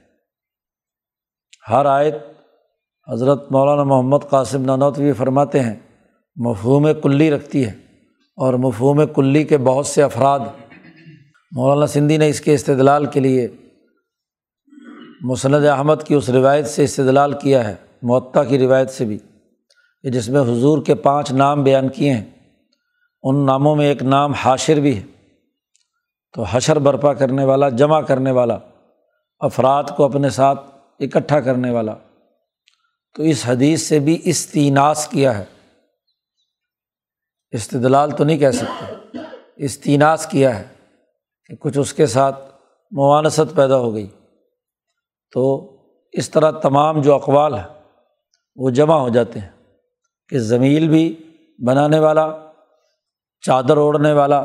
ہر 1.69 1.85
آیت 1.85 2.15
حضرت 3.11 3.51
مولانا 3.51 3.83
محمد 3.83 4.29
قاسم 4.29 4.61
نانوتوی 4.61 5.13
فرماتے 5.13 5.59
ہیں، 5.59 5.75
مفہوم 6.35 6.87
کلی 7.03 7.31
رکھتی 7.31 7.65
ہے 7.65 7.71
اور 8.37 8.53
مفہوم 8.53 9.01
کلی 9.15 9.43
کے 9.43 9.57
بہت 9.57 9.85
سے 9.85 10.03
افراد، 10.03 10.39
مولانا 11.51 11.87
سندھی 11.87 12.17
نے 12.17 12.29
اس 12.29 12.41
کے 12.41 12.53
استدلال 12.53 13.05
کے 13.05 13.19
لیے 13.19 13.47
مسند 15.21 15.65
احمد 15.65 16.03
کی 16.03 16.15
اس 16.15 16.29
روایت 16.29 16.67
سے 16.67 16.83
استدلال 16.83 17.33
کیا 17.33 17.67
ہے 17.67 17.75
معطا 18.01 18.43
کی 18.43 18.59
روایت 18.59 18.89
سے 18.89 19.05
بھی۔ 19.05 19.17
کہ 20.07 20.11
جس 20.11 20.29
میں 20.29 20.41
حضور 20.41 20.81
کے 20.85 20.95
پانچ 20.95 21.31
نام 21.31 21.63
بیان 21.63 21.89
کیے 21.89 22.13
ہیں، 22.13 22.25
ان 23.23 23.45
ناموں 23.45 23.75
میں 23.75 23.85
ایک 23.85 24.03
نام 24.03 24.31
حاشر 24.31 24.75
بھی 24.75 24.97
ہے۔ 24.97 25.03
تو 26.33 26.43
حشر 26.43 26.79
برپا 26.79 27.13
کرنے 27.13 27.45
والا، 27.45 27.69
جمع 27.69 28.01
کرنے 28.01 28.31
والا، 28.31 28.57
افراد 29.39 29.83
کو 29.97 30.03
اپنے 30.03 30.29
ساتھ 30.29 30.59
اکٹھا 30.99 31.39
کرنے 31.39 31.71
والا۔ 31.71 31.93
تو 33.15 33.23
اس 33.23 33.43
حدیث 33.47 33.81
سے 33.81 33.99
بھی 33.99 34.21
استیناس 34.23 35.07
کیا 35.07 35.37
ہے۔ 35.37 35.45
استدلال 37.51 38.11
تو 38.11 38.23
نہیں 38.23 38.37
کہہ 38.37 38.51
سکتے۔ 38.51 38.93
استیناس 39.55 40.25
کیا 40.25 40.59
ہے 40.59 40.67
کہ 41.45 41.55
کچھ 41.55 41.77
اس 41.77 41.93
کے 41.93 42.05
ساتھ 42.05 42.51
معانست 42.91 43.55
پیدا 43.55 43.77
ہو 43.77 43.93
گئی۔ 43.93 44.07
تو 45.31 45.71
اس 46.11 46.29
طرح 46.29 46.51
تمام 46.51 47.01
جو 47.01 47.15
اقوال 47.15 47.55
ہے 47.55 47.81
وہ 48.55 48.69
جمع 48.69 48.95
ہو 48.95 49.09
جاتے 49.09 49.39
ہیں۔ 49.39 49.56
کہ 50.29 50.39
زمیل 50.39 50.89
بھی 50.89 51.15
بنانے 51.67 51.99
والا، 51.99 52.37
چادر 53.41 53.77
اوڑھنے 53.77 54.13
والا، 54.13 54.43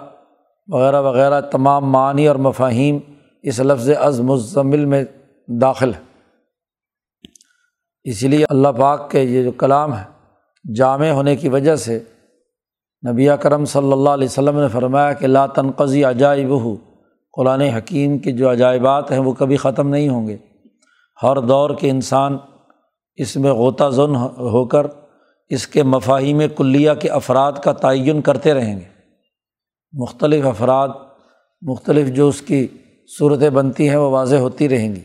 وغیرہ 0.69 1.03
وغیرہ، 1.03 1.41
تمام 1.41 1.91
معنی 1.91 2.29
اور 2.29 2.37
مفاہیم 2.37 2.99
اس 3.43 3.61
لفظ 3.61 3.91
از 4.01 4.21
مزمل 4.21 4.85
میں 4.85 5.05
داخل 5.49 5.95
ہے۔ 5.95 6.01
اسی 8.05 8.29
لیے 8.29 8.45
اللہ 8.49 8.69
پاک 8.69 9.11
کے 9.11 9.23
یہ 9.23 9.43
جو 9.43 9.53
کلام 9.53 9.97
ہے، 9.97 10.05
جامع 10.75 11.09
ہونے 11.09 11.37
کی 11.37 11.49
وجہ 11.49 11.77
سے 11.77 12.01
نبی 13.11 13.29
کرم 13.41 13.65
صلی 13.65 13.93
اللہ 13.93 14.11
علیہ 14.11 14.29
وسلم 14.29 14.61
نے 14.61 14.69
فرمایا 14.69 15.13
کہ 15.13 15.27
لا 15.27 15.47
تنقضی 15.47 16.05
عجائب 16.05 16.49
ہو 16.49 16.77
قرآن 17.33 17.61
حکیم 17.61 18.19
کے 18.19 18.31
جو 18.31 18.51
عجائبات 18.51 19.13
ہیں، 19.13 19.19
وہ 19.19 19.33
کبھی 19.33 19.57
ختم 19.57 19.89
نہیں 19.89 20.09
ہوں 20.09 20.29
گے۔ 20.29 20.37
ہر 21.23 21.37
دور 21.37 21.71
کے 21.71 21.91
انسان 21.91 22.37
اس 23.15 23.37
میں 23.37 23.53
غوطہ 23.53 23.91
زن 23.91 24.17
ہو 24.27 24.65
کر 24.65 24.87
اس 25.53 25.67
کے 25.67 25.83
مفاہیم 25.83 26.43
کلیہ 26.57 26.91
کے 27.01 27.09
افراد 27.09 27.53
کا 27.65 27.73
تعین 27.73 28.23
کرتے 28.23 28.55
رہیں 28.55 28.81
گے۔ 28.81 28.85
مختلف 29.93 30.47
افراد، 30.47 30.89
مختلف 31.63 32.17
جو 32.17 32.29
اس 32.29 32.43
کی 32.43 32.69
صورتیں 33.19 33.51
بنتی 33.51 33.89
ہیں، 33.89 33.97
وہ 33.97 34.11
واضح 34.11 34.37
ہوتی 34.37 34.69
رہیں 34.69 34.95
گی۔ 34.95 35.01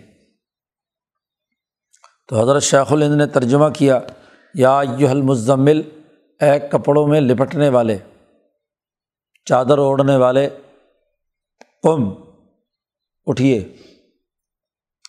تو 2.27 2.42
حضرت 2.42 2.63
شیخ 2.63 2.94
الند 2.94 3.16
نے 3.16 3.27
ترجمہ 3.27 3.70
کیا، 3.70 4.00
یا 4.54 4.82
یو 4.98 5.10
المزمل، 5.10 5.82
اے 6.42 6.60
کپڑوں 6.60 7.08
میں 7.08 7.22
لپٹنے 7.22 7.70
والے، 7.70 7.98
چادر 9.46 9.77
اوڑھنے 9.77 10.16
والے، 10.16 10.50
قم، 11.84 12.10
اٹھیے۔ 13.25 13.74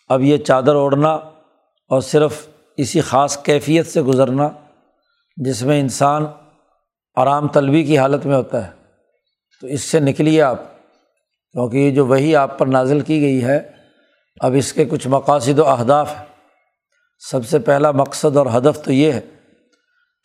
اب 0.08 0.22
یہ 0.22 0.36
چادر 0.36 0.74
اوڑھنا 0.74 1.12
اور 1.88 2.00
صرف 2.00 2.48
اسی 2.76 3.00
خاص 3.00 3.42
کیفیت 3.42 3.86
سے 3.86 4.02
گزرنا 4.02 4.48
جس 5.44 5.62
میں 5.62 5.80
انسان 5.80 6.26
آرام 7.16 7.48
طلبی 7.48 7.84
کی 7.84 7.98
حالت 7.98 8.26
میں 8.26 8.36
ہوتا 8.36 8.66
ہے، 8.66 8.70
تو 9.60 9.66
اس 9.66 9.82
سے 9.82 10.00
نکلیے 10.00 10.42
آپ، 10.42 10.60
کیونکہ 11.52 11.76
یہ 11.76 11.90
جو 11.90 12.06
وہی 12.06 12.36
آپ 12.36 12.58
پر 12.58 12.66
نازل 12.66 13.00
کی 13.00 13.20
گئی 13.20 13.44
ہے، 13.44 13.72
اب 14.40 14.54
اس 14.54 14.72
کے 14.72 14.84
کچھ 14.84 15.08
مقاصد 15.08 15.58
و 15.58 15.66
اہداف 15.66 16.18
ہیں۔ 16.18 16.26
سب 17.18 17.46
سے 17.46 17.58
پہلا 17.58 17.90
مقصد 17.90 18.36
اور 18.36 18.46
ہدف 18.56 18.84
تو 18.84 18.92
یہ 18.92 19.12
ہے 19.12 19.20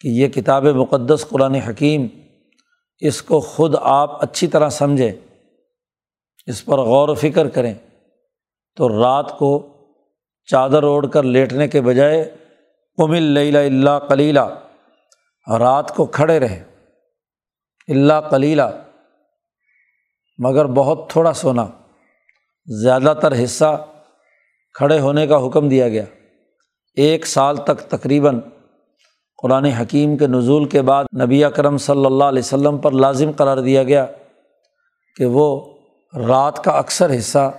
کہ 0.01 0.07
یہ 0.07 0.27
کتاب 0.27 0.65
مقدس 0.65 1.25
قرآن 1.29 1.55
حکیم 1.55 2.07
اس 2.99 3.21
کو 3.21 3.39
خود 3.39 3.75
آپ 3.81 4.23
اچھی 4.23 4.47
طرح 4.47 4.69
سمجھیں، 4.69 5.11
اس 6.45 6.65
پر 6.65 6.77
غور 6.77 7.09
و 7.09 7.13
فکر 7.13 7.49
کریں۔ 7.49 7.73
تو 8.75 8.89
رات 9.03 9.37
کو 9.37 9.67
چادر 10.45 10.83
اوڑھ 10.83 11.07
کر 11.11 11.23
لیٹنے 11.23 11.67
کے 11.67 11.81
بجائے، 11.81 12.35
قم 12.97 13.11
اللہ 13.11 13.99
کلیلہ 14.09 14.39
رات 15.59 15.95
کو 15.95 16.05
کھڑے 16.05 16.39
رہے۔ 16.39 16.63
اللہ 17.87 18.29
کلیلہ 18.29 18.83
مگر 20.37 20.65
بہت 20.65 21.09
تھوڑا 21.09 21.33
سونا۔ 21.33 21.67
زیادہ 22.81 23.13
تر 23.21 23.43
حصہ 23.43 23.87
کھڑے 24.73 24.99
ہونے 24.99 25.27
کا 25.27 25.47
حکم 25.47 25.69
دیا 25.69 25.89
گیا۔ 25.89 26.03
ایک 26.95 27.25
سال 27.25 27.57
تک 27.57 27.77
تقریباً 27.77 28.39
قرآن 29.41 29.65
حکیم 29.65 30.17
کے 30.17 30.27
نزول 30.27 30.65
کے 30.65 30.81
بعد 30.81 31.05
نبی 31.21 31.43
اکرم 31.43 31.77
صلی 31.77 32.05
اللہ 32.05 32.23
علیہ 32.23 32.43
وسلم 32.45 32.77
پر 32.77 32.91
لازم 32.91 33.31
قرار 33.31 33.57
دیا 33.57 33.83
گیا 33.83 34.05
کہ 35.15 35.25
وہ 35.25 35.73
رات 36.27 36.63
کا 36.63 36.71
اکثر 36.71 37.17
حصہ 37.17 37.51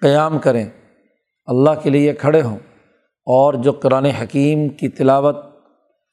قیام 0.00 0.38
کریں۔ 0.38 0.68
اللہ 1.46 1.70
کے 1.82 1.90
لیے 1.90 2.12
کھڑے 2.12 2.42
ہوں 2.42 2.58
اور 3.26 3.54
جو 3.54 3.72
قرآن 3.72 4.04
حکیم 4.04 4.68
کی 4.68 4.88
تلاوت 4.88 5.53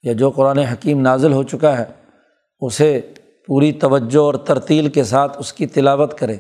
یا 0.04 0.14
جو 0.14 0.30
قرآن 0.30 0.58
حکیم 0.58 1.02
نازل 1.02 1.34
ہو 1.34 1.44
چکا 1.44 1.78
ہے، 1.78 1.86
اسے 2.60 3.02
پوری 3.48 3.72
توجہ 3.72 4.20
اور 4.20 4.34
ترتیل 4.34 4.88
کے 4.88 5.04
ساتھ 5.04 5.38
اس 5.40 5.54
کی 5.54 5.68
تلاوت 5.68 6.18
کرے۔ 6.18 6.38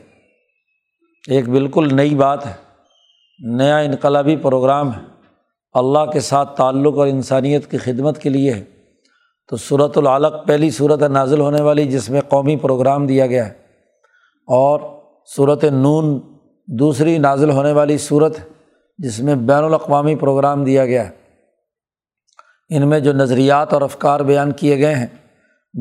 ایک 1.27 1.50
بالکل 1.50 1.96
نئی 1.96 2.15
بات 2.15 2.46
ہے، 2.46 2.53
نیا 3.39 3.77
انقلابی 3.77 4.36
پروگرام 4.36 4.94
ہے۔ 4.94 5.00
اللہ 5.74 6.06
کے 6.13 6.20
ساتھ 6.20 6.58
تعلق 6.58 6.98
اور 6.98 7.08
انسانیت 7.08 7.72
کی 7.72 7.77
خدمت 7.77 8.18
کے 8.18 8.30
لیے 8.30 8.53
ہے۔ 8.53 8.63
تو 9.48 9.58
صورت 9.58 9.98
العلق 9.98 10.48
پہلی 10.48 10.70
صورت 10.70 11.03
ہے 11.03 11.08
نازل 11.08 11.39
ہونے 11.39 11.62
والی 11.62 11.86
جس 11.86 12.10
میں 12.10 12.22
قومی 12.22 12.56
پروگرام 12.56 13.08
دیا 13.08 13.27
گیا 13.27 13.46
ہے۔ 13.46 13.53
اور 14.48 14.80
صورت 15.36 15.63
نون 15.63 16.20
دوسری 16.68 17.18
نازل 17.18 17.50
ہونے 17.50 17.72
والی 17.72 17.98
صورت 17.98 18.38
جس 18.98 19.20
میں 19.20 19.36
بین 19.36 19.63
الاقوامی 19.63 20.15
پروگرام 20.15 20.63
دیا 20.63 20.86
گیا 20.86 21.10
ہے۔ 21.10 21.21
ان 22.72 22.90
میں 22.90 23.00
جو 23.00 23.13
نظریات 23.13 23.74
اور 23.74 23.82
افکار 23.82 24.20
بیان 24.20 24.51
کیے 24.51 24.78
گئے 24.78 24.96
ہیں، 24.96 25.08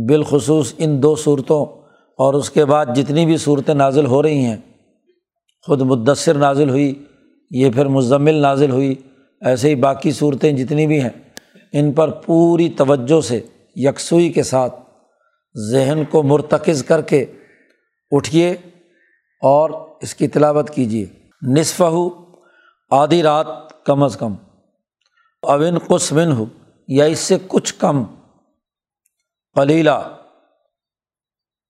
بالخصوص 0.09 0.75
ان 0.79 1.03
دو 1.03 1.17
صورتوں 1.17 1.67
اور 2.19 2.35
اس 2.35 2.51
کے 2.51 2.65
بعد 2.65 2.87
جتنی 2.97 3.27
بھی 3.27 3.37
صورتیں 3.37 3.75
نازل 3.75 4.07
ہو 4.07 4.23
رہی 4.23 4.45
ہیں، 4.45 4.57
خود 5.67 5.81
مدثر 5.81 6.35
نازل 6.35 6.71
ہوئی، 6.71 7.05
یہ 7.51 7.71
پھر 7.71 7.87
مزمل 7.87 8.35
نازل 8.35 8.71
ہوئی، 8.71 8.95
ایسے 9.41 9.69
ہی 9.69 9.75
باقی 9.75 10.13
صورتیں 10.13 10.53
جتنی 10.53 10.87
بھی 10.87 11.01
ہیں، 11.01 11.33
ان 11.73 11.93
پر 11.93 12.11
پوری 12.11 12.69
توجہ 12.69 13.21
سے 13.21 13.41
یکسوئی 13.77 14.33
کے 14.33 14.43
ساتھ 14.43 14.75
ذہن 15.73 16.03
کو 16.11 16.23
مرتکز 16.23 16.85
کر 16.85 17.01
کے 17.01 17.27
اٹھیے 18.11 18.51
اور 19.43 19.71
اس 20.03 20.15
کی 20.15 20.29
تلاوت 20.29 20.71
کیجیے۔ 20.71 21.07
نصف 21.43 21.81
ہو 21.81 22.09
آدھی 22.91 23.23
رات 23.23 23.47
کم 23.85 24.03
از 24.03 24.17
کم۔ 24.17 24.35
اون 25.43 25.79
قسمن 25.79 26.33
ہو 26.33 26.45
یا 26.91 27.05
اس 27.05 27.19
سے 27.19 27.37
کچھ 27.49 27.75
کم، 27.75 28.05
قلیلہ 29.55 30.17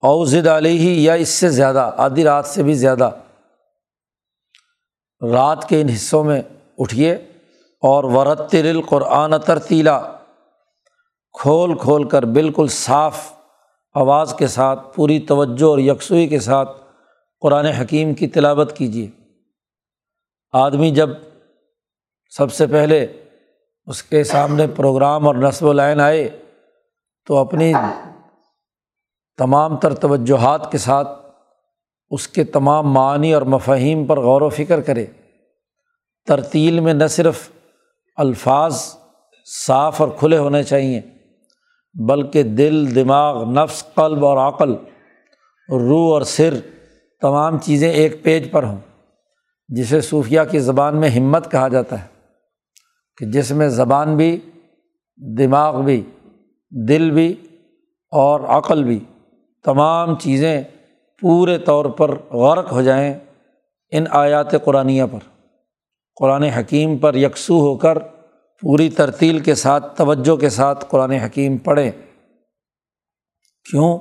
اوزد 0.03 0.47
علی 0.47 0.79
ہی 0.79 1.05
یا 1.05 1.15
اس 1.15 1.29
سے 1.29 1.51
زیادہ، 1.51 1.91
آدھی 1.97 2.25
رات 2.25 2.47
سے 2.47 2.63
بھی 2.63 2.75
زیادہ۔ 2.75 3.11
رات 5.33 5.69
کے 5.69 5.81
ان 5.81 5.89
حصوں 5.89 6.25
میں 6.25 6.43
اٹھیے 6.79 7.15
اور 7.83 8.05
ورتر 8.05 8.65
القرآن 8.65 9.41
ترتیلا 9.41 10.13
کھول 11.33 11.79
کھول 11.79 12.09
کر 12.09 12.23
بالکل 12.23 12.67
صاف 12.69 13.33
آواز 13.95 14.35
کے 14.39 14.47
ساتھ، 14.47 14.95
پوری 14.95 15.21
توجہ 15.21 15.65
اور 15.65 15.79
یکسوئی 15.79 16.29
کے 16.29 16.41
ساتھ 16.41 16.71
قرآن 17.41 17.67
حکیم 17.67 18.15
کی 18.15 18.29
تلاوت 18.29 18.77
کیجیے۔ 18.77 19.11
آدمی 20.53 20.91
جب 20.91 21.11
سب 22.31 22.53
سے 22.53 22.67
پہلے 22.67 23.07
اس 23.87 24.03
کے 24.03 24.25
سامنے 24.25 24.67
پروگرام 24.67 25.27
اور 25.27 25.35
نصب 25.35 25.67
و 25.67 25.73
لائن 25.73 26.01
آئے 26.01 26.29
تو 27.27 27.37
اپنی 27.37 27.73
تمام 29.39 29.77
تر 29.77 29.95
توجہات 29.95 30.73
کے 30.73 30.79
ساتھ 30.79 31.09
اس 32.11 32.29
کے 32.29 32.45
تمام 32.45 32.93
معنی 32.93 33.35
اور 33.35 33.43
مفاہیم 33.43 34.07
پر 34.07 34.21
غور 34.21 34.43
و 34.43 34.49
فکر 34.49 34.81
کرے۔ 34.81 35.07
ترتیل 36.27 36.81
میں 36.81 36.95
نہ 36.95 37.07
صرف 37.07 37.51
الفاظ 38.17 38.95
صاف 39.67 40.01
اور 40.01 40.09
کھلے 40.19 40.39
ہونے 40.39 40.63
چاہئیں 40.63 41.01
بلکہ 41.95 42.43
دل، 42.43 42.95
دماغ، 42.95 43.45
نفس، 43.51 43.85
قلب 43.95 44.25
اور 44.25 44.49
عقل، 44.49 44.73
روح 45.69 46.13
اور 46.13 46.23
سر، 46.23 46.55
تمام 47.21 47.59
چیزیں 47.59 47.93
ایک 47.93 48.23
پیج 48.23 48.51
پر 48.51 48.63
ہوں، 48.63 48.77
جسے 49.69 50.01
صوفیہ 50.01 50.41
کی 50.51 50.59
زبان 50.59 51.01
میں 51.01 51.09
ہمت 51.09 51.51
کہا 51.51 51.69
جاتا 51.69 52.03
ہے۔ 52.03 52.20
کہ 53.21 53.27
جس 53.27 53.51
میں 53.51 53.69
زبان 53.69 54.17
بھی، 54.17 54.41
دماغ 55.39 55.83
بھی، 55.83 56.03
دل 56.89 57.11
بھی 57.11 57.35
اور 58.11 58.41
عقل 58.41 58.85
بھی 58.85 58.99
تمام 59.65 60.19
چیزیں 60.19 60.63
پورے 61.21 61.59
طور 61.59 61.85
پر 61.85 62.19
غرق 62.33 62.73
ہو 62.73 62.83
جائیں 62.83 63.15
ان 63.93 64.05
آیات 64.11 64.65
قرآن 64.65 65.09
پر۔ 65.13 65.19
قرآن 66.21 66.43
حکیم 66.43 66.99
پر 66.99 67.15
یکسو 67.15 67.61
ہو 67.61 67.77
کر 67.77 67.99
پوری 68.61 68.91
ترتیل 68.91 69.39
کے 69.39 69.55
ساتھ، 69.55 69.97
توجہ 69.97 70.37
کے 70.37 70.49
ساتھ 70.49 70.85
قرآن 70.89 71.11
حکیم 71.11 71.57
پڑھیں۔ 71.57 71.91
کیوں؟ 73.71 73.99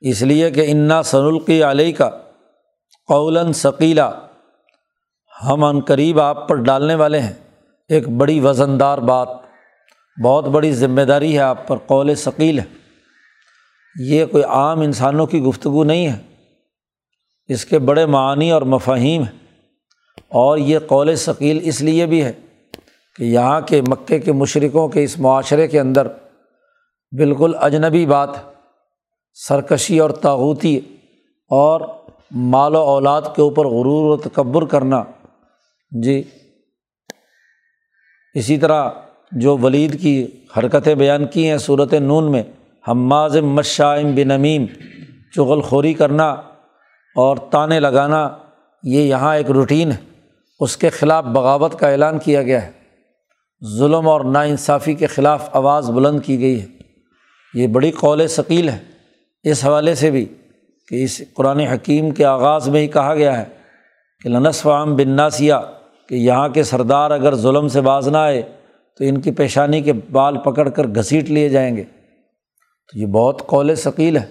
اس 0.00 0.22
لیے 0.22 0.50
کہ 0.50 0.64
انا 0.68 1.02
سنالقی 1.02 1.62
علیہ 1.62 1.92
کا 1.94 2.10
قول 3.08 3.52
ثقیلا۔ 3.52 4.10
ہم 5.46 5.64
عن 5.64 5.80
قریب 5.80 6.20
آپ 6.20 6.48
پر 6.48 6.54
ڈالنے 6.54 6.94
والے 6.94 7.20
ہیں۔ 7.20 7.49
ایک 7.90 8.08
بڑی 8.08 8.40
وزن 8.40 8.80
دار 8.80 8.98
بات، 8.98 9.28
بہت 10.24 10.44
بڑی 10.44 10.72
ذمہ 10.72 11.00
داری 11.00 11.34
ہے 11.34 11.38
آپ 11.38 11.68
پر، 11.68 11.76
قول 11.86 12.14
ثقیل 12.14 12.58
ہے۔ 12.58 12.64
یہ 14.00 14.24
کوئی 14.26 14.44
عام 14.44 14.80
انسانوں 14.80 15.26
کی 15.26 15.40
گفتگو 15.40 15.84
نہیں 15.84 16.08
ہے۔ 16.08 16.18
اس 17.46 17.64
کے 17.64 17.78
بڑے 17.78 18.06
معنی 18.06 18.50
اور 18.50 18.62
مفاہیم 18.62 19.22
ہیں۔ 19.22 19.40
اور 20.18 20.58
یہ 20.58 20.78
قول 20.78 21.16
ثقیل 21.16 21.60
اس 21.62 21.80
لیے 21.80 22.06
بھی 22.06 22.24
ہے 22.24 22.32
کہ 23.16 23.24
یہاں 23.24 23.60
کے 23.60 23.82
مکے 23.82 24.18
کے 24.18 24.32
مشرقوں 24.32 24.88
کے 24.88 25.04
اس 25.04 25.18
معاشرے 25.18 25.68
کے 25.68 25.80
اندر 25.80 26.06
بالکل 27.18 27.52
اجنبی 27.60 28.06
بات 28.06 28.30
سرکشی 29.34 29.98
اور 29.98 30.10
تاغوتی 30.10 30.80
اور 31.48 31.80
مال 32.30 32.74
و 32.74 32.78
اولاد 32.78 33.22
کے 33.22 33.42
اوپر 33.42 33.64
غرور 33.64 34.10
و 34.10 34.16
تکبر 34.16 34.64
کرنا۔ 34.64 35.04
جی 36.02 36.22
اسی 38.34 38.58
طرح 38.58 38.90
جو 39.32 39.58
ولید 39.58 40.00
کی 40.00 40.26
حرکتیں 40.56 40.94
بیان 40.94 41.26
کی 41.26 41.50
ہیں 41.50 41.58
صورت 41.58 41.94
نون 41.94 42.32
میں، 42.32 42.42
حماز 42.88 43.36
مشائم 43.36 44.14
بنمیم، 44.14 44.66
چغل 45.36 45.60
خوری 45.60 45.94
کرنا 45.94 46.30
اور 47.14 47.36
تانے 47.36 47.80
لگانا، 47.80 48.28
یہ 48.82 49.00
یہاں 49.00 49.36
ایک 49.36 49.50
روٹین 49.50 49.92
ہے۔ 49.92 49.96
اس 50.60 50.76
کے 50.76 50.88
خلاف 50.88 51.24
بغاوت 51.24 51.78
کا 51.78 51.88
اعلان 51.88 52.18
کیا 52.18 52.42
گیا 52.42 52.66
ہے۔ 52.66 52.70
ظلم 53.78 54.08
اور 54.08 54.20
ناانصافی 54.20 54.94
کے 54.94 55.06
خلاف 55.06 55.48
آواز 55.52 55.90
بلند 55.90 56.20
کی 56.24 56.40
گئی 56.40 56.60
ہے۔ 56.60 56.66
یہ 57.54 57.66
بڑی 57.66 57.90
قول 57.90 58.26
ثقیل 58.28 58.68
ہے۔ 58.68 58.78
اس 59.44 59.64
حوالے 59.64 59.94
سے 59.94 60.10
بھی 60.10 60.24
کہ 60.88 61.04
اس 61.04 61.22
قرآن 61.34 61.60
حکیم 61.60 62.10
کے 62.10 62.24
آغاز 62.24 62.68
میں 62.68 62.80
ہی 62.80 62.86
کہا 62.86 63.14
گیا 63.14 63.38
ہے 63.38 63.44
کہ 64.22 64.28
لنس 64.28 64.66
عام 64.66 64.96
بن 64.96 65.08
ناسیہ 65.08 65.54
کہ 66.10 66.14
یہاں 66.14 66.48
کے 66.48 66.62
سردار 66.62 67.10
اگر 67.10 67.34
ظلم 67.34 67.68
سے 67.68 67.80
باز 67.80 68.08
نہ 68.08 68.16
آئے 68.16 68.42
تو 68.96 69.04
ان 69.04 69.20
کی 69.20 69.30
پیشانی 69.30 69.82
کے 69.82 69.92
بال 69.92 70.38
پکڑ 70.38 70.68
کر 70.68 70.86
گھسیٹ 70.86 71.24
لیے 71.24 71.48
جائیں 71.48 71.76
گے۔ 71.76 71.84
تو 72.92 72.98
یہ 72.98 73.06
بہت 73.06 73.46
قول 73.46 73.74
ثقیل 73.74 74.16
ہے، 74.16 74.30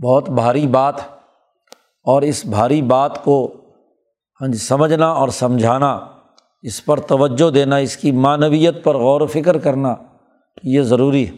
بہت 0.00 0.30
بھاری 0.30 0.66
بات 0.66 1.00
ہے۔ 1.00 1.08
اور 2.04 2.22
اس 2.22 2.46
بھاری 2.46 2.82
بات 2.82 3.24
کو 3.24 3.54
ہاں 4.40 4.48
جی 4.48 4.58
سمجھنا 4.58 5.12
اور 5.12 5.28
سمجھانا، 5.28 6.00
اس 6.62 6.84
پر 6.84 7.00
توجہ 7.00 7.50
دینا، 7.50 7.76
اس 7.76 7.96
کی 7.96 8.12
معنویت 8.12 8.84
پر 8.84 8.96
غور 8.96 9.20
و 9.20 9.26
فکر 9.26 9.58
کرنا 9.58 9.94
یہ 10.62 10.82
ضروری 10.82 11.28
ہے۔ 11.28 11.32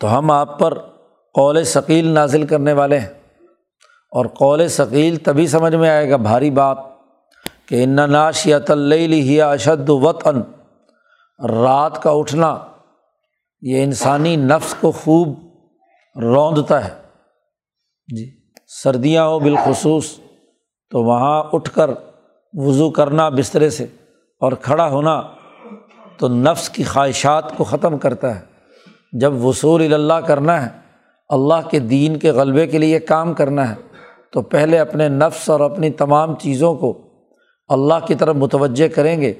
تو 0.00 0.18
ہم 0.18 0.30
آپ 0.30 0.58
پر 0.58 0.78
قول 1.34 1.64
ثقیل 1.64 2.08
نازل 2.08 2.46
کرنے 2.46 2.72
والے 2.72 2.98
ہیں۔ 2.98 3.08
اور 4.10 4.26
قول 4.26 4.68
ثقیل 4.68 5.16
تبھی 5.16 5.46
سمجھ 5.46 5.74
میں 5.74 5.90
آئے 5.90 6.10
گا، 6.10 6.16
بھاری 6.16 6.50
بات۔ 6.50 6.93
کہ 7.66 7.84
ان 7.84 7.90
ناشیت 7.90 8.70
اللہ 8.70 9.42
اشد 9.42 9.88
وطن، 9.88 10.40
رات 11.48 12.02
کا 12.02 12.10
اٹھنا، 12.10 12.58
یہ 13.62 13.82
انسانی 13.82 14.36
نفس 14.36 14.74
کو 14.80 14.92
خوب 14.92 15.38
روندتا 16.22 16.84
ہے۔ 16.84 16.90
جی 18.16 18.30
سردیاں 18.82 19.26
ہو 19.26 19.38
بالخصوص، 19.38 20.20
تو 20.90 21.02
وہاں 21.02 21.44
اٹھ 21.52 21.70
کر 21.70 21.90
وضو 22.52 22.90
کرنا 22.90 23.28
بسترے 23.28 23.70
سے 23.70 23.84
اور 24.40 24.52
کھڑا 24.52 24.88
ہونا 24.88 25.22
تو 26.16 26.28
نفس 26.28 26.68
کی 26.68 26.84
خواہشات 26.84 27.56
کو 27.56 27.64
ختم 27.64 27.98
کرتا 27.98 28.34
ہے۔ 28.34 28.40
جب 29.12 29.44
وصول 29.44 29.94
اللہ 29.94 30.20
کرنا 30.26 30.66
ہے، 30.66 30.70
اللہ 31.28 31.68
کے 31.70 31.78
دین 31.78 32.18
کے 32.18 32.30
غلبے 32.30 32.66
کے 32.66 32.78
لیے 32.78 33.00
کام 33.00 33.34
کرنا 33.34 33.70
ہے، 33.70 33.74
تو 34.30 34.42
پہلے 34.42 34.78
اپنے 34.78 35.08
نفس 35.08 35.50
اور 35.50 35.60
اپنی 35.60 35.90
تمام 35.90 36.34
چیزوں 36.34 36.74
کو 36.74 37.03
اللہ 37.68 38.06
کی 38.06 38.14
طرف 38.14 38.36
متوجہ 38.36 38.88
کریں 38.88 39.20
گے 39.20 39.34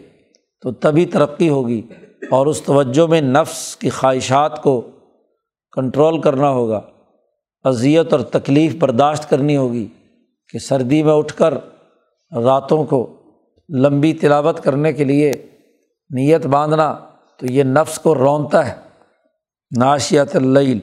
تو 0.61 0.73
تبھی 0.73 1.07
ترقی 1.07 1.49
ہوگی 1.49 1.83
اور 2.31 2.47
اس 2.47 2.63
توجہ 2.63 3.07
میں 3.07 3.21
نفس 3.21 3.77
کی 3.77 3.91
خواہشات 3.91 4.63
کو 4.63 4.81
کنٹرول 5.73 6.21
کرنا 6.21 6.51
ہوگا۔ 6.51 6.81
اذیت 7.65 8.13
اور 8.13 8.21
تکلیف 8.21 8.77
برداشت 8.79 9.31
کرنی 9.31 9.57
ہوگی 9.57 9.87
کہ 10.53 10.59
سردی 10.59 11.03
میں 11.03 11.13
اٹھ 11.13 11.35
کر 11.35 11.55
راتوں 12.45 12.85
کو 12.85 13.17
لمبی 13.75 14.13
تلاوت 14.13 14.61
کرنے 14.61 14.93
کے 14.93 15.05
لیے 15.05 15.33
نیت 16.11 16.47
باندھنا 16.47 16.99
تو 17.37 17.47
یہ 17.47 17.63
نفس 17.63 17.99
کو 17.99 18.15
رونتا 18.15 18.69
ہے۔ 18.69 18.75
ناشیت 19.79 20.37
اللیل۔ 20.37 20.79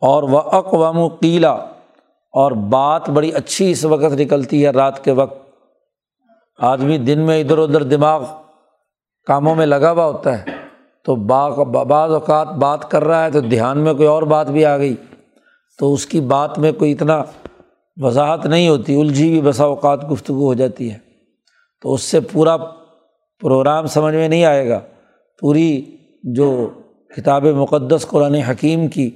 اور 0.00 0.22
وہ 0.22 0.38
اقوام 0.38 1.08
قیلا 1.08 1.52
اور 2.32 2.52
بات 2.52 3.10
بڑی 3.10 3.32
اچھی 3.32 3.70
اس 3.70 3.84
وقت 3.84 4.12
نکلتی 4.12 4.64
ہے 4.64 4.70
رات 4.70 5.04
کے 5.04 5.10
وقت۔ 5.10 5.45
آدمی 6.58 6.98
دن 6.98 7.20
میں 7.20 7.40
ادھر 7.40 7.58
ادھر 7.58 7.82
دماغ 7.82 8.24
کاموں 9.26 9.54
میں 9.54 9.66
لگا 9.66 9.92
ہوا 9.92 10.04
ہوتا 10.04 10.38
ہے 10.38 10.44
تو 11.04 11.16
بعض 11.16 12.10
اوقات 12.10 12.48
بات 12.48 12.90
کر 12.90 13.04
رہا 13.04 13.24
ہے 13.24 13.30
تو 13.30 13.40
دھیان 13.40 13.78
میں 13.78 13.94
کوئی 13.94 14.08
اور 14.08 14.22
بات 14.22 14.50
بھی 14.50 14.64
آ 14.64 14.78
گئی 14.78 14.96
تو 15.78 15.94
اس 15.94 16.06
کی 16.06 16.20
بات 16.20 16.58
میں 16.58 16.72
کوئی 16.72 16.92
اتنا 16.92 17.22
وضاحت 17.96 18.46
نہیں 18.46 18.68
ہوتی، 18.68 19.00
الجھی 19.00 19.30
بھی 19.30 19.40
بسا 19.40 19.64
اوقات 19.64 20.10
گفتگو 20.10 20.46
ہو 20.46 20.54
جاتی 20.54 20.92
ہے۔ 20.92 20.98
تو 21.82 21.94
اس 21.94 22.02
سے 22.02 22.20
پورا 22.20 22.56
پروگرام 23.40 23.86
سمجھ 23.86 24.14
میں 24.14 24.28
نہیں 24.28 24.44
آئے 24.44 24.68
گا۔ 24.68 24.80
پوری 25.40 25.96
جو 26.22 26.70
کتاب 27.16 27.44
مقدس 27.44 28.06
قرآن 28.06 28.34
حکیم 28.34 28.88
کی 28.88 29.10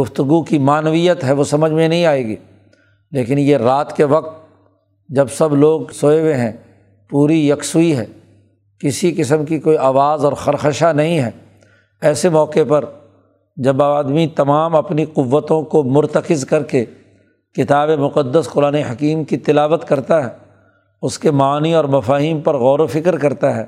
گفتگو 0.00 0.42
کی 0.42 0.58
معنویت 0.58 1.24
ہے 1.24 1.32
وہ 1.32 1.44
سمجھ 1.44 1.72
میں 1.72 1.88
نہیں 1.88 2.06
آئے 2.06 2.26
گی۔ 2.26 2.36
لیکن 3.10 3.38
یہ 3.38 3.56
رات 3.56 3.96
کے 3.96 4.04
وقت 4.04 4.46
جب 5.08 5.26
سب 5.28 5.54
لوگ 5.54 5.80
سوئے 5.92 6.20
ہوئے 6.20 6.34
ہیں 6.34 6.52
پوری 7.10 7.50
یکسوئی 7.50 7.96
ہے۔ 7.96 8.06
کسی 8.78 9.12
قسم 9.12 9.44
کی 9.44 9.58
کوئی 9.58 9.76
آواز 9.76 10.24
اور 10.24 10.32
خرخشہ 10.32 10.92
نہیں 10.92 11.18
ہے۔ 11.18 11.30
ایسے 12.00 12.28
موقع 12.28 12.58
پر 12.68 12.84
جب 13.56 13.82
آدمی 13.82 14.26
تمام 14.26 14.76
اپنی 14.76 15.04
قوتوں 15.04 15.62
کو 15.62 15.82
مرتکز 15.82 16.44
کر 16.44 16.62
کے 16.62 16.84
کتاب 17.54 17.90
مقدس 17.90 18.48
قرآن 18.48 18.74
حکیم 18.74 19.24
کی 19.24 19.36
تلاوت 19.36 19.84
کرتا 19.84 20.24
ہے، 20.24 20.28
اس 21.02 21.18
کے 21.18 21.30
معنی 21.30 21.74
اور 21.74 21.84
مفاہیم 21.84 22.40
پر 22.40 22.54
غور 22.54 22.78
و 22.78 22.86
فکر 22.86 23.18
کرتا 23.18 23.56
ہے، 23.56 23.64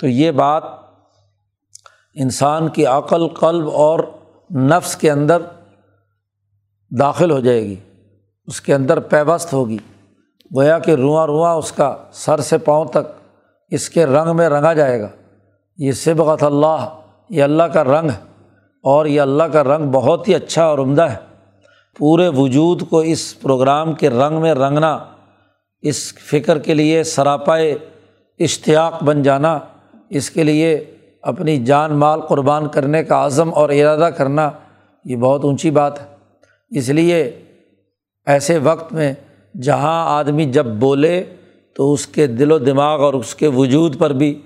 تو 0.00 0.08
یہ 0.08 0.30
بات 0.30 0.64
انسان 2.14 2.68
کی 2.68 2.86
عقل، 2.86 3.28
قلب 3.28 3.68
اور 3.68 4.00
نفس 4.50 4.96
کے 4.96 5.10
اندر 5.10 5.42
داخل 6.98 7.30
ہو 7.30 7.40
جائے 7.40 7.62
گی، 7.62 7.76
اس 8.46 8.60
کے 8.60 8.74
اندر 8.74 9.00
پیوست 9.00 9.52
ہوگی۔ 9.52 9.78
گویا 10.56 10.78
کہ 10.78 10.90
رواں 10.90 11.26
رواں 11.26 11.54
اس 11.54 11.72
کا 11.72 11.96
سر 12.12 12.40
سے 12.40 12.58
پاؤں 12.58 12.84
تک 12.84 13.36
اس 13.70 13.90
کے 13.90 14.06
رنگ 14.06 14.36
میں 14.36 14.48
رنگا 14.48 14.72
جائے 14.72 15.00
گا۔ 15.00 15.08
یہ 15.78 15.92
سبغت 15.92 16.42
اللہ، 16.42 17.00
یہ 17.30 17.42
اللہ 17.42 17.62
کا 17.62 17.84
رنگ 17.84 18.10
ہے 18.10 18.24
اور 18.82 19.06
یہ 19.06 19.20
اللہ 19.20 19.42
کا 19.42 19.64
رنگ 19.64 19.90
بہت 19.90 20.28
ہی 20.28 20.34
اچھا 20.34 20.64
اور 20.64 20.78
عمدہ 20.78 21.02
ہے۔ 21.02 21.16
پورے 21.98 22.28
وجود 22.28 22.88
کو 22.88 22.98
اس 22.98 23.40
پروگرام 23.40 23.92
کے 23.92 24.10
رنگ 24.10 24.40
میں 24.40 24.54
رنگنا، 24.54 24.98
اس 25.82 26.14
فکر 26.14 26.58
کے 26.58 26.74
لیے 26.74 27.02
سراپائے 27.02 27.72
اشتیاق 28.38 29.02
بن 29.02 29.22
جانا، 29.22 29.58
اس 30.10 30.30
کے 30.30 30.44
لیے 30.44 30.94
اپنی 31.22 31.64
جان 31.64 31.92
مال 31.92 32.20
قربان 32.20 32.68
کرنے 32.68 33.04
کا 33.04 33.26
عزم 33.26 33.54
اور 33.54 33.70
ارادہ 33.70 34.10
کرنا، 34.12 34.50
یہ 35.04 35.16
بہت 35.16 35.44
اونچی 35.44 35.70
بات 35.70 36.00
ہے۔ 36.00 36.06
اس 36.70 36.88
لیے 36.88 37.42
ایسے 38.26 38.58
وقت 38.58 38.92
میں 38.92 39.14
جہاں 39.60 40.18
آدمی 40.18 40.44
جب 40.44 40.66
بولے 40.66 41.24
تو 41.74 41.92
اس 41.92 42.06
کے 42.06 42.26
دل 42.26 42.52
و 42.52 42.58
دماغ 42.58 43.00
اور 43.00 43.14
اس 43.14 43.34
کے 43.34 43.46
وجود 43.46 43.98
پر 43.98 44.10
بھی 44.10 44.42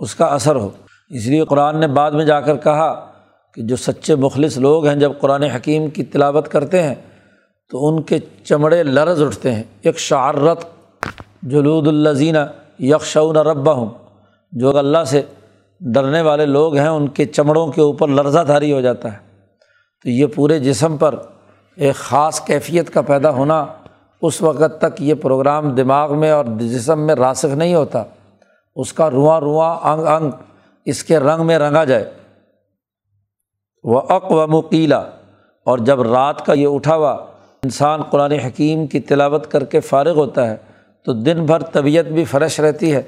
اس 0.00 0.14
کا 0.14 0.24
اثر 0.24 0.56
ہو۔ 0.56 0.70
اس 1.10 1.26
لیے 1.26 1.44
قرآن 1.44 1.80
نے 1.80 1.86
بعد 1.86 2.10
میں 2.10 2.24
جا 2.24 2.40
کر 2.40 2.56
کہا 2.56 3.12
کہ 3.54 3.62
جو 3.62 3.76
سچے 3.76 4.14
مخلص 4.14 4.58
لوگ 4.58 4.86
ہیں 4.86 4.94
جب 4.94 5.12
قرآن 5.20 5.42
حکیم 5.42 5.90
کی 5.90 6.04
تلاوت 6.04 6.48
کرتے 6.48 6.82
ہیں 6.82 6.94
تو 7.70 7.88
ان 7.88 8.02
کے 8.02 8.18
چمڑے 8.44 8.82
لرز 8.82 9.22
اٹھتے 9.22 9.54
ہیں۔ 9.54 9.62
ایک 9.82 9.98
شعرت 9.98 10.64
جلود 11.42 11.88
الزینہ 11.88 12.38
یکشعون 12.78 13.36
ربا 13.36 13.72
ہوں 13.72 13.90
جو 14.52 14.78
اللہ 14.78 15.04
سے 15.06 15.22
ڈرنے 15.80 16.20
والے 16.20 16.46
لوگ 16.46 16.76
ہیں 16.76 16.88
ان 16.88 17.08
کے 17.08 17.24
چمڑوں 17.24 17.66
کے 17.66 17.80
اوپر 17.80 18.08
لرزہ 18.08 18.40
دھاری 18.46 18.72
ہو 18.72 18.80
جاتا 18.80 19.12
ہے۔ 19.12 19.18
تو 20.02 20.10
یہ 20.10 20.26
پورے 20.34 20.58
جسم 20.58 20.96
پر 20.96 21.14
ایک 21.76 21.94
خاص 21.94 22.40
کیفیت 22.40 22.90
کا 22.90 23.02
پیدا 23.02 23.30
ہونا 23.30 23.66
اس 24.26 24.42
وقت 24.42 24.80
تک 24.80 25.02
یہ 25.02 25.14
پروگرام 25.14 25.70
دماغ 25.70 26.18
میں 26.18 26.30
اور 26.30 26.44
جسم 26.44 27.00
میں 27.00 27.14
راسخ 27.14 27.54
نہیں 27.54 27.74
ہوتا۔ 27.74 28.02
اس 28.76 28.92
کا 28.92 29.10
رواں 29.10 29.40
رواں 29.40 29.76
انگ 29.82 30.06
انگ 30.06 30.30
اس 30.84 31.04
کے 31.04 31.18
رنگ 31.18 31.46
میں 31.46 31.58
رنگا 31.58 31.84
جائے۔ 31.84 32.10
وہ 33.84 34.00
اق 34.08 34.32
و 34.32 34.46
مکیلا 34.46 35.02
اور 35.64 35.78
جب 35.78 36.02
رات 36.02 36.46
کا 36.46 36.52
یہ 36.52 36.66
اٹھا 36.66 36.96
ہوا، 36.96 37.12
انسان 37.62 38.02
قرآن 38.02 38.32
حکیم 38.32 38.86
کی 38.86 39.00
تلاوت 39.00 39.50
کر 39.50 39.64
کے 39.64 39.80
فارغ 39.80 40.14
ہوتا 40.14 40.50
ہے، 40.50 40.56
تو 41.04 41.12
دن 41.12 41.46
بھر 41.46 41.62
طبیعت 41.62 42.04
بھی 42.04 42.24
فریش 42.24 42.60
رہتی 42.60 42.94
ہے 42.94 43.02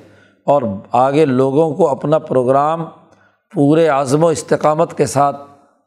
اور 0.45 0.63
آگے 0.93 1.25
لوگوں 1.25 1.75
کو 1.75 1.89
اپنا 1.89 2.19
پروگرام 2.19 2.85
پورے 3.55 3.89
عزم 3.89 4.25
و 4.25 4.27
استقامت 4.27 4.97
کے 4.97 5.07
ساتھ، 5.07 5.37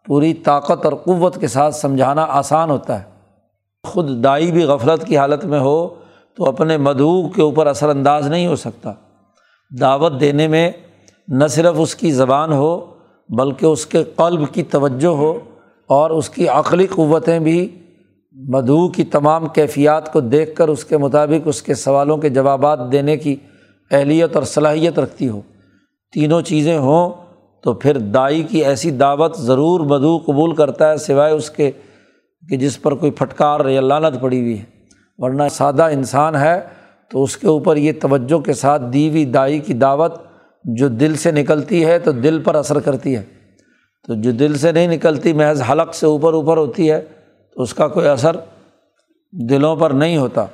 پوری 0.06 0.34
طاقت 0.34 0.86
اور 0.86 0.94
قوت 0.94 1.42
کے 1.42 1.48
ساتھ 1.48 1.76
سمجھانا 1.76 2.26
آسان 2.30 2.70
ہوتا 2.70 3.00
ہے۔ 3.00 3.09
خود 3.84 4.24
دائی 4.24 4.52
بھی 4.52 4.64
غفلت 4.64 5.06
کی 5.06 5.18
حالت 5.18 5.46
میں 5.46 5.60
ہو 5.60 5.88
تو 6.36 6.46
اپنے 6.46 6.78
مدعو 6.78 7.30
کے 7.30 7.42
اوپر 7.42 7.68
اثر 7.68 7.90
انداز 7.90 8.28
نہیں 8.28 8.48
ہو 8.48 8.56
سکتا۔ 8.56 8.94
دعوت 9.80 10.20
دینے 10.20 10.48
میں 10.48 10.72
نہ 11.28 11.48
صرف 11.48 11.76
اس 11.78 11.96
کی 11.96 12.12
زبان 12.12 12.54
ہو 12.54 12.86
بلکہ 13.30 13.66
اس 13.66 13.86
کے 13.86 14.04
قلب 14.04 14.54
کی 14.54 14.64
توجہ 14.64 15.08
ہو 15.08 15.40
اور 15.88 16.10
اس 16.10 16.30
کی 16.30 16.48
عقلی 16.48 16.88
قوتیں 16.88 17.40
بھی۔ 17.40 17.68
مدعو 18.34 18.88
کی 18.90 19.04
تمام 19.04 19.48
کیفیات 19.48 20.14
کو 20.14 20.22
دیکھ 20.22 20.56
کر 20.56 20.68
اس 20.68 20.86
کے 20.86 20.98
مطابق 20.98 21.42
اس 21.46 21.62
کے 21.62 21.74
سوالوں 21.74 22.18
کے 22.18 22.30
جوابات 22.30 22.80
دینے 22.92 23.18
کی 23.18 23.36
اہلیت 23.92 24.36
اور 24.36 24.44
صلاحیت 24.44 25.00
رکھتی 25.00 25.30
ہو۔ 25.30 25.42
تینوں 26.14 26.42
چیزیں 26.42 26.78
ہوں 26.78 27.10
تو 27.62 27.74
پھر 27.74 27.98
دائی 27.98 28.44
کی 28.44 28.66
ایسی 28.66 28.92
دعوت 28.92 29.38
ضرور 29.38 29.80
مدعو 29.80 30.18
قبول 30.18 30.56
کرتا 30.56 30.92
ہے 30.92 30.98
سوائے 30.98 31.34
اس 31.34 31.50
کے 31.50 31.72
کہ 32.50 32.58
جس 32.58 32.82
پر 32.82 32.92
کوئی 32.92 33.12
پھٹکار 33.12 33.66
یا 33.66 33.82
لانت 33.82 34.22
پڑی 34.22 34.42
ہوئی 34.42 34.60
ہے، 34.60 34.64
ورنہ 35.18 35.44
سادہ 35.52 35.84
انسان 35.84 36.36
ہے، 36.36 36.62
تو 37.12 37.24
اس 37.24 37.38
کے 37.38 37.48
اوپر 37.48 37.78
یہ 37.78 37.92
توجہ 38.02 38.40
کے 38.40 38.54
ساتھ 38.54 38.82
دی 38.94 39.10
ہوئی 39.10 39.26
دائی 39.26 39.60
کی 39.60 39.74
دعوت 39.74 40.16
جو 40.64 40.88
دل 40.88 41.16
سے 41.16 41.32
نکلتی 41.32 41.86
ہے 41.86 42.00
تو 42.00 42.12
دل 42.12 42.42
پر 42.44 42.56
اثر 42.56 42.80
کرتی 42.80 43.16
ہے۔ 43.16 43.24
تو 44.08 44.14
جو 44.22 44.32
دل 44.32 44.58
سے 44.58 44.72
نہیں 44.72 44.88
نکلتی، 44.88 45.34
محض 45.34 45.62
حلق 45.72 45.94
سے 45.94 46.06
اوپر 46.06 46.34
اوپر 46.34 46.58
ہوتی 46.58 46.92
ہے، 46.92 47.02
تو 47.56 47.62
اس 47.62 47.74
کا 47.74 47.88
کوئی 47.88 48.08
اثر 48.08 48.36
دلوں 49.50 49.76
پر 49.76 49.92
نہیں 49.92 50.18
ہوتا۔ 50.18 50.46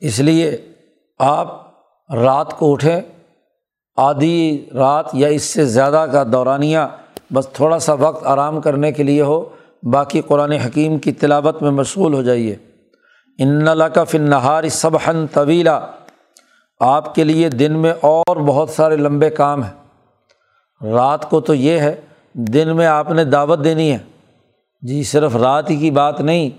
اس 0.00 0.20
لیے 0.20 0.56
آپ 1.18 1.70
رات 2.14 2.58
کو 2.58 2.72
اٹھیں، 2.72 3.00
آدھی 3.96 4.68
رات 4.74 5.06
یا 5.12 5.28
اس 5.28 5.42
سے 5.42 5.64
زیادہ 5.64 6.06
کا 6.12 6.24
دورانیہ 6.32 6.78
بس 7.32 7.48
تھوڑا 7.48 7.78
سا 7.78 7.92
وقت 7.92 8.26
آرام 8.26 8.60
کرنے 8.60 8.92
کے 8.92 9.02
لیے 9.02 9.22
ہو۔ 9.22 9.48
باقی 9.82 10.20
قرآن 10.20 10.52
حکیم 10.52 10.98
کی 10.98 11.12
تلاوت 11.12 11.62
میں 11.62 11.70
مشغول 11.70 12.14
ہو 12.14 12.22
جائیے۔ 12.22 12.56
ان 13.38 13.64
کا 13.94 14.04
فن 14.04 14.22
نہار 14.22 14.68
صبحن 14.68 15.26
طویلا۔ 15.26 15.80
آپ 16.80 17.14
کے 17.14 17.24
لیے 17.24 17.48
دن 17.48 17.72
میں 17.72 17.92
اور 18.00 18.36
بہت 18.36 18.70
سارے 18.70 18.96
لمبے 18.96 19.30
کام 19.30 19.62
ہیں۔ 19.62 19.72
رات 20.92 21.30
کو 21.30 21.40
تو 21.40 21.54
یہ 21.54 21.78
ہے، 21.78 22.00
دن 22.34 22.76
میں 22.76 22.86
آپ 22.86 23.10
نے 23.10 23.24
دعوت 23.24 23.64
دینی 23.64 23.92
ہے۔ 23.92 23.98
جی 24.82 25.02
صرف 25.02 25.36
رات 25.36 25.70
ہی 25.70 25.76
کی 25.76 25.90
بات 25.90 26.20
نہیں، 26.20 26.50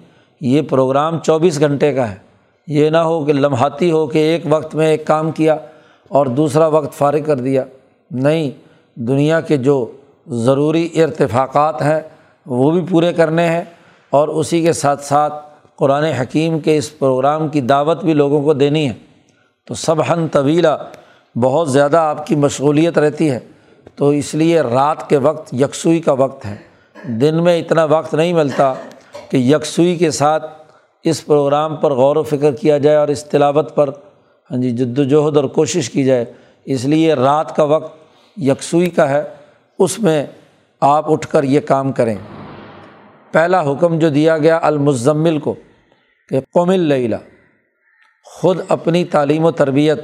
یہ 0.41 0.61
پروگرام 0.61 1.19
چوبیس 1.19 1.59
گھنٹے 1.59 1.93
کا 1.93 2.11
ہے۔ 2.11 2.15
یہ 2.67 2.89
نہ 2.89 2.97
ہو 2.97 3.25
کہ 3.25 3.33
لمحاتی 3.33 3.91
ہو 3.91 4.07
کہ 4.07 4.17
ایک 4.17 4.43
وقت 4.49 4.75
میں 4.75 4.87
ایک 4.87 5.07
کام 5.07 5.31
کیا 5.31 5.57
اور 6.07 6.25
دوسرا 6.25 6.67
وقت 6.67 6.93
فارغ 6.93 7.23
کر 7.25 7.35
دیا۔ 7.35 7.63
نہیں، 8.11 8.51
دنیا 8.95 9.41
کے 9.41 9.57
جو 9.57 9.91
ضروری 10.27 10.89
ارتفاقات 10.95 11.81
ہیں 11.81 12.01
وہ 12.45 12.71
بھی 12.71 12.81
پورے 12.89 13.13
کرنے 13.13 13.49
ہیں 13.49 13.63
اور 14.09 14.27
اسی 14.27 14.61
کے 14.61 14.73
ساتھ 14.73 15.03
ساتھ 15.03 15.33
قرآن 15.75 16.03
حکیم 16.03 16.59
کے 16.59 16.77
اس 16.77 16.99
پروگرام 16.99 17.47
کی 17.47 17.61
دعوت 17.61 18.03
بھی 18.03 18.13
لوگوں 18.13 18.41
کو 18.41 18.53
دینی 18.53 18.89
ہے۔ 18.89 18.93
تو 19.65 19.73
سب 19.73 20.13
ہن 20.13 20.27
طویلا 20.27 20.77
بہت 21.35 21.71
زیادہ 21.71 21.97
آپ 21.97 22.27
کی 22.27 22.35
مشغولیت 22.35 22.97
رہتی 22.97 23.29
ہے۔ 23.29 23.39
تو 23.95 24.09
اس 24.09 24.35
لیے 24.35 24.61
رات 24.61 25.09
کے 25.09 25.17
وقت 25.17 25.53
یکسوئی 25.53 25.99
کا 25.99 26.11
وقت 26.11 26.45
ہے۔ 26.45 26.55
دن 27.03 27.43
میں 27.43 27.59
اتنا 27.59 27.85
وقت 27.85 28.13
نہیں 28.13 28.33
ملتا 28.33 28.73
کہ 29.29 29.37
یکسوئی 29.37 29.95
کے 29.95 30.11
ساتھ 30.11 30.51
اس 31.03 31.25
پروگرام 31.25 31.75
پر 31.75 31.91
غور 31.91 32.15
و 32.15 32.23
فکر 32.23 32.51
کیا 32.51 32.77
جائے 32.77 32.97
اور 32.97 33.07
اس 33.07 33.23
تلاوت 33.23 33.75
پر 33.75 33.87
ہاں 34.51 34.61
جی 34.61 34.71
جد 34.71 34.99
وجہد 34.99 35.37
اور 35.37 35.43
کوشش 35.43 35.89
کی 35.89 36.03
جائے۔ 36.03 36.25
اس 36.65 36.85
لیے 36.85 37.13
رات 37.13 37.55
کا 37.55 37.63
وقت 37.63 37.97
یکسوئی 38.37 38.89
کا 38.89 39.09
ہے۔ 39.09 39.23
اس 39.79 39.99
میں 39.99 40.25
آپ 40.81 41.11
اٹھ 41.11 41.27
کر 41.27 41.43
یہ 41.43 41.59
کام 41.59 41.91
کریں۔ 41.91 42.15
پہلا 43.31 43.61
حکم 43.61 43.99
جو 43.99 44.09
دیا 44.09 44.37
گیا 44.37 44.59
المزمل 44.61 45.39
کو 45.39 45.55
کہ 46.29 46.39
قوم 46.39 46.69
اللیلہ، 46.69 47.15
خود 48.25 48.59
اپنی 48.69 49.05
تعلیم 49.05 49.45
و 49.45 49.51
تربیت، 49.51 49.99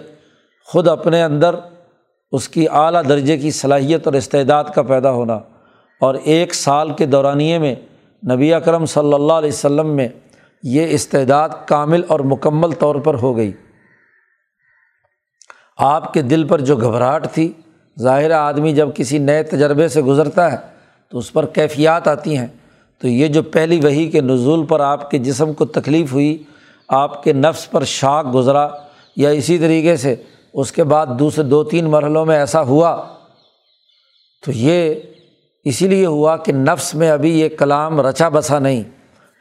خود 0.63 0.87
اپنے 0.87 1.23
اندر 1.23 1.55
اس 2.31 2.49
کی 2.49 2.69
اعلیٰ 2.69 3.01
درجے 3.09 3.37
کی 3.37 3.51
صلاحیت 3.51 4.07
اور 4.07 4.13
استعداد 4.13 4.63
کا 4.75 4.81
پیدا 4.81 5.11
ہونا 5.11 5.35
اور 6.01 6.15
ایک 6.15 6.53
سال 6.53 6.93
کے 6.93 7.05
دورانیے 7.05 7.59
میں 7.59 7.75
نبی 8.31 8.53
اکرم 8.53 8.85
صلی 8.85 9.13
اللہ 9.13 9.33
علیہ 9.33 9.49
وسلم 9.49 9.95
میں 9.95 10.07
یہ 10.63 10.87
استعداد 10.89 11.49
کامل 11.65 12.01
اور 12.07 12.19
مکمل 12.19 12.71
طور 12.71 12.95
پر 12.95 13.13
ہو 13.13 13.37
گئی۔ 13.37 13.51
آپ 15.77 16.13
کے 16.13 16.21
دل 16.21 16.47
پر 16.47 16.61
جو 16.61 16.75
گھبراہٹ 16.75 17.27
تھی 17.33 17.53
ظاہر 18.01 18.31
آدمی 18.31 18.73
جب 18.73 18.89
کسی 18.95 19.17
نئے 19.17 19.43
تجربے 19.43 19.87
سے 19.87 20.01
گزرتا 20.01 20.51
ہے 20.51 20.57
تو 21.09 21.17
اس 21.17 21.33
پر 21.33 21.45
کیفیات 21.45 22.07
آتی 22.07 22.37
ہیں۔ 22.37 22.47
تو 22.99 23.07
یہ 23.07 23.27
جو 23.27 23.43
پہلی 23.43 23.79
وہی 23.79 24.11
کے 24.11 24.21
نزول 24.21 24.65
پر 24.65 24.79
آپ 24.79 25.11
کے 25.11 25.17
جسم 25.17 25.53
کو 25.53 25.65
تکلیف 25.65 26.13
ہوئی، 26.13 26.43
آپ 26.87 27.23
کے 27.23 27.33
نفس 27.33 27.71
پر 27.71 27.83
شاک 27.83 28.33
گزرا 28.33 28.67
یا 29.15 29.29
اسی 29.29 29.57
طریقے 29.57 29.97
سے 29.97 30.15
اس 30.53 30.71
کے 30.71 30.83
بعد 30.83 31.07
دوسرے 31.19 31.43
دو 31.43 31.63
تین 31.63 31.85
مرحلوں 31.85 32.25
میں 32.25 32.37
ایسا 32.37 32.61
ہوا، 32.61 33.03
تو 34.45 34.51
یہ 34.55 34.95
اسی 35.63 35.87
لیے 35.87 36.05
ہوا 36.05 36.37
کہ 36.37 36.51
نفس 36.51 36.95
میں 36.95 37.11
ابھی 37.11 37.39
یہ 37.39 37.49
کلام 37.49 38.01
رچا 38.01 38.29
بسا 38.29 38.59
نہیں۔ 38.59 38.83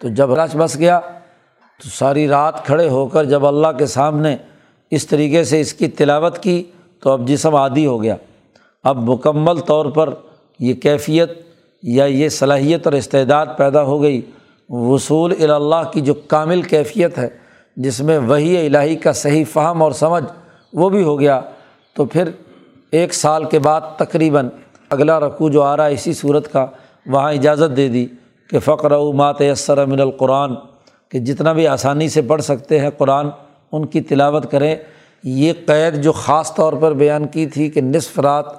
تو 0.00 0.08
جب 0.08 0.34
رچ 0.34 0.56
بس 0.56 0.78
گیا 0.78 1.00
تو 1.82 1.88
ساری 1.88 2.28
رات 2.28 2.66
کھڑے 2.66 2.88
ہو 2.88 3.06
کر 3.06 3.24
جب 3.24 3.46
اللہ 3.46 3.68
کے 3.78 3.86
سامنے 3.86 4.36
اس 4.90 5.06
طریقے 5.06 5.44
سے 5.44 5.60
اس 5.60 5.74
کی 5.74 5.88
تلاوت 5.88 6.38
کی 6.38 6.64
تو 7.00 7.10
اب 7.10 7.28
جسم 7.28 7.54
عادی 7.54 7.86
ہو 7.86 8.02
گیا۔ 8.02 8.16
اب 8.86 8.98
مکمل 9.08 9.60
طور 9.66 9.86
پر 9.90 10.10
یہ 10.60 10.74
کیفیت 10.82 11.32
یا 11.82 12.04
یہ 12.04 12.28
صلاحیت 12.30 12.86
اور 12.86 12.94
استعداد 12.94 13.46
پیدا 13.56 13.82
ہو 13.82 14.00
گئی، 14.02 14.20
وصول 14.70 15.32
اللہ 15.50 15.90
کی 15.92 16.00
جو 16.00 16.14
کامل 16.28 16.62
کیفیت 16.64 17.18
ہے، 17.18 17.28
جس 17.76 18.00
میں 18.00 18.18
وہی 18.18 18.56
الہی 18.56 18.96
کا 18.96 19.12
صحیح 19.14 19.44
فہم 19.52 19.82
اور 19.82 19.92
سمجھ 19.92 20.24
وہ 20.72 20.88
بھی 20.88 21.02
ہو 21.02 21.18
گیا، 21.20 21.40
تو 21.96 22.04
پھر 22.04 22.30
ایک 22.92 23.14
سال 23.14 23.44
کے 23.44 23.58
بعد 23.58 23.80
تقریباً 23.98 24.48
اگلا 24.90 25.18
رقوع 25.20 25.48
جو 25.50 25.62
آ 25.62 25.76
رہا 25.76 25.86
ہے 25.86 25.92
اسی 25.92 26.12
صورت 26.12 26.52
کا 26.52 26.66
وہاں 27.06 27.32
اجازت 27.32 27.76
دے 27.76 27.88
دی 27.88 28.06
کہ 28.50 28.58
فقر 28.58 28.92
و 28.92 29.12
مات 29.12 29.40
یسر 29.40 29.84
من 29.86 30.00
القرآن، 30.00 30.54
کہ 31.12 31.18
جتنا 31.20 31.52
بھی 31.52 31.66
آسانی 31.68 32.08
سے 32.08 32.22
پڑھ 32.22 32.42
سکتے 32.42 32.78
ہیں 32.80 32.90
قرآن 32.98 33.28
ان 33.72 33.86
کی 33.86 34.00
تلاوت 34.02 34.50
کریں۔ 34.50 34.74
یہ 35.24 35.52
قید 35.66 36.02
جو 36.02 36.12
خاص 36.12 36.54
طور 36.54 36.72
پر 36.72 36.92
بیان 36.94 37.26
کی 37.26 37.46
تھی 37.46 37.68
کہ 37.70 37.80
نصف 37.80 38.18
رات 38.18 38.54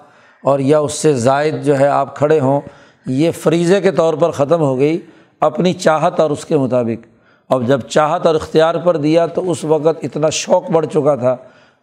اور 0.48 0.60
یا 0.60 0.80
اس 0.80 0.94
سے 0.94 1.14
زائد 1.14 1.64
جو 1.64 1.80
ہے 1.80 1.88
آپ 1.88 2.16
کھڑے 2.16 2.40
ہوں، 2.40 2.62
یہ 3.06 3.32
فریضے 3.32 3.82
کے 3.82 3.92
طور 3.92 4.14
پر 4.14 4.32
ختم 4.32 4.62
ہو 4.62 4.78
گئی 4.80 5.00
اپنی 5.42 5.74
چاہت 5.74 6.20
اور 6.20 6.32
اس 6.32 6.46
کے 6.46 6.58
مطابق۔ 6.58 7.06
اب 7.50 7.68
جب 7.68 7.80
چاہت 7.80 8.26
اور 8.26 8.36
اختیار 8.36 8.76
پر 8.76 8.98
دیا 8.98 9.26
تو 9.26 9.52
اس 9.52 9.64
وقت 9.64 10.04
اتنا 10.04 10.30
شوق 10.30 10.70
بڑھ 10.72 10.86
چکا 10.86 11.16
تھا 11.16 11.36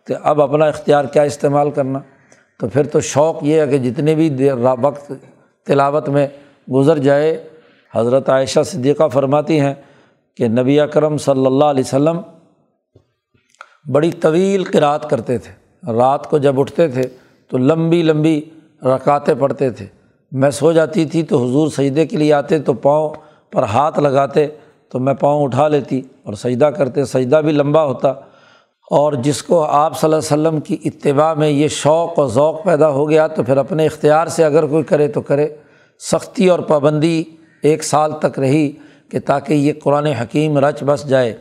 کہ 0.06 0.14
اب 0.22 0.42
اپنا 0.42 0.64
اختیار 0.64 1.04
کیا 1.04 1.22
استعمال 1.22 1.70
کرنا۔ 1.70 1.98
تو 2.60 2.68
پھر 2.68 2.86
تو 2.86 3.00
شوق 3.00 3.42
یہ 3.42 3.60
ہے 3.60 3.66
کہ 3.66 3.78
جتنے 3.78 4.14
بھی 4.14 4.28
دیر 4.28 4.54
وقت 4.80 5.12
تلاوت 5.66 6.08
میں 6.08 6.26
گزر 6.72 6.98
جائے، 6.98 7.48
حضرت 7.94 8.28
عائشہ 8.28 8.60
صدیقہ 8.66 9.08
فرماتی 9.08 9.60
ہیں 9.60 9.74
کہ 10.36 10.48
نبی 10.48 10.80
اکرم 10.80 11.16
صلی 11.16 11.46
اللہ 11.46 11.64
علیہ 11.64 11.84
وسلم 11.86 12.20
بڑی 13.92 14.10
طویل 14.10 14.64
قرأت 14.64 15.10
کرتے 15.10 15.38
تھے۔ 15.38 15.52
رات 15.92 16.30
کو 16.30 16.38
جب 16.38 16.60
اٹھتے 16.60 16.88
تھے 16.88 17.02
تو 17.50 17.58
لمبی 17.58 18.02
لمبی 18.02 18.40
رکاتیں 18.84 19.34
پڑھتے 19.38 19.70
تھے۔ 19.70 19.86
میں 20.32 20.50
سو 20.50 20.72
جاتی 20.72 21.04
تھی 21.04 21.22
تو 21.22 21.44
حضور 21.44 21.68
سجدے 21.68 22.06
کے 22.06 22.16
لیے 22.16 22.32
آتے 22.32 22.58
تو 22.58 22.72
پاؤں 22.72 23.10
پر 23.52 23.62
ہاتھ 23.62 24.00
لگاتے 24.00 24.46
تو 24.88 24.98
میں 24.98 25.14
پاؤں 25.14 25.44
اٹھا 25.44 25.68
لیتی 25.68 26.02
اور 26.22 26.34
سجدہ 26.34 26.64
کرتے، 26.64 27.04
سجدہ 27.04 27.36
بھی 27.36 27.52
لمبا 27.52 27.84
ہوتا۔ 27.84 28.12
اور 28.90 29.12
جس 29.12 29.42
کو 29.42 29.64
آپ 29.64 30.00
صلی 30.00 30.12
اللہ 30.12 30.34
علیہ 30.34 30.48
وسلم 30.48 30.60
کی 30.60 30.76
اتباع 30.84 31.34
میں 31.34 31.48
یہ 31.48 31.68
شوق 31.68 32.18
و 32.18 32.26
ذوق 32.26 32.64
پیدا 32.64 32.88
ہو 32.88 33.10
گیا 33.10 33.26
تو 33.26 33.42
پھر 33.42 33.56
اپنے 33.56 33.86
اختیار 33.86 34.26
سے 34.26 34.44
اگر 34.44 34.66
کوئی 34.66 34.82
کرے 34.82 35.08
تو 35.08 35.20
کرے۔ 35.20 35.48
سختی 36.12 36.48
اور 36.48 36.58
پابندی 36.58 37.24
ایک 37.62 37.84
سال 37.84 38.12
تک 38.18 38.38
رہی 38.38 38.72
کہ 39.10 39.18
تاکہ 39.26 39.54
یہ 39.54 39.72
قرآن 39.82 40.06
حکیم 40.06 40.58
رچ 40.58 40.82
بس 40.82 41.08
جائے۔ 41.08 41.36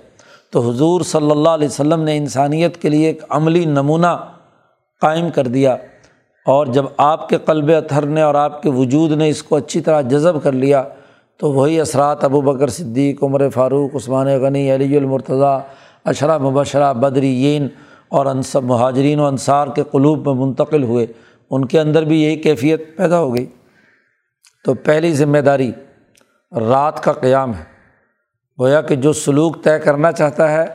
تو 0.52 0.70
حضور 0.70 1.02
صلی 1.02 1.32
اللہ 1.32 1.50
علیہ 1.50 1.68
وسلم 1.68 2.02
نے 2.02 2.18
انسانیت 2.18 2.78
کے 2.78 2.90
لیے 2.90 3.08
ایک 3.08 3.22
عملی 3.30 3.66
نمونہ 3.66 4.18
قائم 5.02 5.30
کر 5.30 5.48
دیا۔ 5.48 5.78
اور 6.46 6.68
جب 6.68 6.86
آپ 6.98 7.30
کے 7.30 7.38
قلب 7.46 7.70
اتھر 7.70 8.06
نے 8.06 8.22
اور 8.22 8.36
آپ 8.36 8.62
کے 8.62 8.70
وجود 8.70 9.12
نے 9.12 9.30
اس 9.30 9.44
کو 9.44 9.56
اچھی 9.56 9.82
طرح 9.82 10.02
جذب 10.02 10.44
کر 10.44 10.52
لیا، 10.52 10.84
تو 11.38 11.52
وہی 11.52 11.80
اثرات 11.80 12.24
ابو 12.24 12.42
بکر 12.42 12.68
صدیق، 12.68 13.24
عمر 13.24 13.50
فاروق، 13.50 13.96
عثمان 13.96 14.28
غنی، 14.28 14.76
علی 14.76 14.98
المرتضیٰ 14.98 15.60
اشرا 16.06 16.38
مبشرہ، 16.38 16.94
بدرین 16.94 17.68
اور 18.10 18.26
انصب 18.26 18.64
مہاجرین 18.64 19.20
و 19.20 19.26
انصار 19.26 19.68
کے 19.76 19.84
قلوب 19.92 20.30
میں 20.30 20.46
منتقل 20.46 20.84
ہوئے۔ 20.84 21.06
ان 21.52 21.66
کے 21.66 21.80
اندر 21.80 22.04
بھی 22.04 22.24
یہی 22.24 22.36
کیفیت 22.36 22.98
پیدا 22.98 23.20
ہو 23.20 23.36
گئی۔ 23.36 23.46
تو 24.66 24.74
پہلی 24.74 25.14
ذمہ 25.14 25.38
داری 25.38 25.72
رات 26.52 27.04
کا 27.04 27.14
قیام 27.14 27.54
ہے۔ 27.54 27.64
گویا 28.60 28.82
کہ 28.82 28.96
جو 28.96 29.14
سلوک 29.14 29.64
طے 29.64 29.80
کرنا 29.80 30.12
چاہتا 30.12 30.52
ہے، 30.52 30.66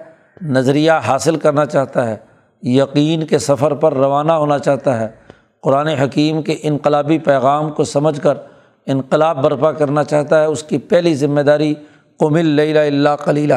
نظریہ 0.43 0.93
حاصل 0.93 1.37
کرنا 1.37 1.67
چاہتا 1.67 2.11
ہے، 2.11 2.17
یقین 2.63 3.27
کے 3.27 3.39
سفر 3.39 3.75
پر 3.75 3.95
روانہ 3.95 4.33
ہونا 4.33 4.59
چاہتا 4.59 5.01
ہے 5.01 5.28
قرآن 5.63 5.87
حکیم 5.87 6.43
کے 6.43 6.57
انقلابی 6.63 7.19
پیغام 7.19 7.71
کو 7.71 7.85
سمجھ 7.85 8.21
کر 8.21 8.39
انقلاب 8.87 9.43
برپا 9.43 9.73
کرنا 9.73 10.05
چاہتا 10.05 10.41
ہے، 10.41 10.45
اس 10.45 10.63
کی 10.63 10.79
پہلی 10.79 11.15
ذمہ 11.15 11.41
داری 11.41 11.75
قمل 12.21 12.47
لیلا 12.47 12.83
اللہ 12.83 13.17
کلیلہ 13.25 13.55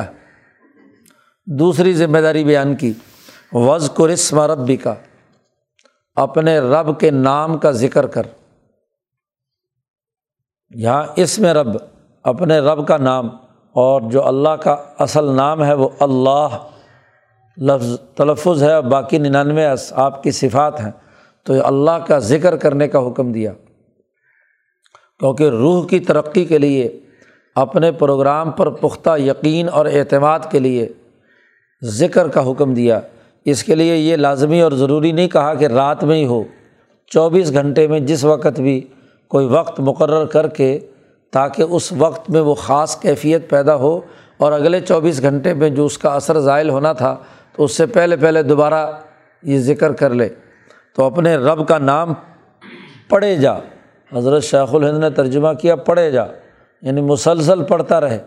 دوسری 1.47 1.93
ذمہ 1.93 2.17
داری 2.17 2.43
بیان 2.43 2.75
کی 2.75 2.93
وز 3.53 3.91
قرسم 3.93 4.39
ربی 4.39 4.75
کا 4.75 4.93
اپنے 6.15 6.59
رب 6.59 6.99
کے 6.99 7.11
نام 7.11 7.57
کا 7.57 7.71
ذکر 7.71 8.07
کر۔ 8.07 8.23
یہاں 10.69 11.03
اس 11.15 11.39
میں 11.39 11.53
رب، 11.53 11.77
اپنے 12.23 12.59
رب 12.59 12.87
کا 12.87 12.97
نام، 12.97 13.29
اور 13.75 14.01
جو 14.01 14.25
اللہ 14.27 14.49
کا 14.49 14.75
اصل 14.99 15.35
نام 15.35 15.63
ہے 15.63 15.73
وہ 15.73 15.89
اللہ۔ 15.99 16.47
لفظ 17.57 17.99
تلفظ 18.15 18.63
ہے 18.63 18.73
اور 18.73 18.83
باقی 18.83 19.17
ننانوے 19.17 19.65
آپ 19.91 20.23
کی 20.23 20.31
صفات 20.31 20.79
ہیں۔ 20.79 20.91
تو 21.43 21.67
اللہ 21.67 22.05
کا 22.07 22.19
ذکر 22.19 22.55
کرنے 22.55 22.87
کا 22.87 23.07
حکم 23.07 23.31
دیا۔ 23.31 23.53
کیونکہ 25.19 25.43
روح 25.43 25.87
کی 25.87 25.99
ترقی 25.99 26.45
کے 26.45 26.57
لیے، 26.57 26.99
اپنے 27.55 27.91
پروگرام 27.91 28.51
پر 28.51 28.69
پختہ 28.69 29.17
یقین 29.17 29.69
اور 29.69 29.85
اعتماد 29.85 30.39
کے 30.51 30.59
لیے 30.59 30.89
ذکر 31.83 32.27
کا 32.27 32.51
حکم 32.51 32.73
دیا۔ 32.73 32.99
اس 33.45 33.63
کے 33.63 33.75
لیے 33.75 33.95
یہ 33.95 34.15
لازمی 34.15 34.61
اور 34.61 34.71
ضروری 34.71 35.11
نہیں 35.11 35.27
کہا 35.27 35.53
کہ 35.53 35.65
رات 35.65 36.03
میں 36.03 36.15
ہی 36.15 36.25
ہو، 36.25 36.43
چوبیس 37.07 37.53
گھنٹے 37.53 37.87
میں 37.87 37.99
جس 37.99 38.23
وقت 38.23 38.59
بھی 38.59 38.81
کوئی 39.27 39.45
وقت 39.45 39.79
مقرر 39.79 40.25
کر 40.25 40.47
کے، 40.47 40.79
تاکہ 41.31 41.63
اس 41.69 41.91
وقت 41.91 42.29
میں 42.29 42.41
وہ 42.41 42.55
خاص 42.55 43.01
کیفیت 43.01 43.49
پیدا 43.49 43.75
ہو 43.75 43.99
اور 44.37 44.51
اگلے 44.51 44.79
چوبیس 44.79 45.21
گھنٹے 45.21 45.53
میں 45.53 45.69
جو 45.69 45.85
اس 45.85 45.97
کا 45.97 46.09
اثر 46.09 46.39
ذائل 46.39 46.69
ہونا 46.69 46.93
تھا، 46.93 47.15
تو 47.55 47.63
اس 47.63 47.71
سے 47.71 47.85
پہلے 47.85 48.15
پہلے 48.15 48.43
دوبارہ 48.43 48.91
یہ 49.43 49.59
ذکر 49.59 49.91
کر 49.91 50.09
لے۔ 50.09 50.29
تو 50.95 51.05
اپنے 51.05 51.35
رب 51.35 51.67
کا 51.67 51.77
نام 51.77 52.13
پڑھے 53.09 53.35
جا۔ 53.35 53.53
حضرت 54.15 54.43
شیخ 54.43 54.75
الہند 54.75 54.97
نے 54.97 55.09
ترجمہ 55.09 55.53
کیا، 55.53 55.75
پڑھے 55.75 56.11
جا۔ 56.11 56.23
یعنی 56.81 57.01
مسلسل 57.01 57.63
پڑھتا 57.63 58.01
رہے۔ 58.01 58.17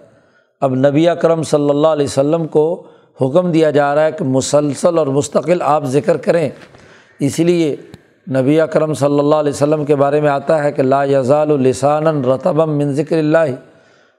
اب 0.61 0.75
نبی 0.75 1.09
اکرم 1.09 1.43
صلی 1.43 1.71
اللہ 1.71 1.89
علیہ 1.89 2.05
وسلم 2.05 2.47
کو 2.47 2.87
حکم 3.21 3.53
دیا 3.53 3.71
جا 3.71 3.95
رہا 3.95 4.05
ہے 4.05 4.13
کہ 4.13 4.25
مسلسل 4.25 4.99
اور 4.99 5.07
مستقل 5.07 5.63
آپ 5.63 5.85
ذکر 5.85 6.17
کریں۔ 6.17 6.51
اسی 7.19 7.45
لیے 7.45 7.77
نبی 8.31 8.61
اکرم 8.61 8.95
صلی 8.95 9.19
اللہ 9.19 9.35
علیہ 9.35 9.53
وسلم 9.53 9.85
کے 9.85 9.97
بارے 9.97 10.21
میں 10.21 10.29
آتا 10.29 10.65
ہے 10.65 10.73
کہ 10.73 10.83
لا 10.83 11.05
یزال 11.05 11.51
السان 11.51 12.25
رتبم 12.25 12.79
من 12.79 12.93
ذکر 12.93 13.19
اللہ۔ 13.19 13.39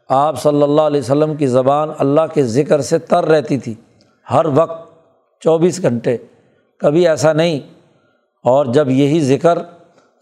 آپ 0.10 0.42
صلی 0.42 0.62
اللہ 0.62 0.82
علیہ 0.82 1.02
وسلم 1.02 1.36
کی 1.36 1.48
زبان 1.48 1.90
اللہ 2.00 2.22
کے 2.34 2.44
ذکر 2.44 2.82
سے 2.82 3.00
تر 3.00 3.26
رہتی 3.26 3.58
تھی۔ 3.58 3.74
ہر 4.32 4.46
وقت 4.56 4.90
چوبیس 5.40 5.82
گھنٹے۔ 5.82 6.18
کبھی 6.78 7.08
ایسا 7.08 7.34
نہیں 7.34 7.60
اور 8.46 8.66
جب 8.66 8.90
یہی 8.90 9.20
ذکر 9.20 9.58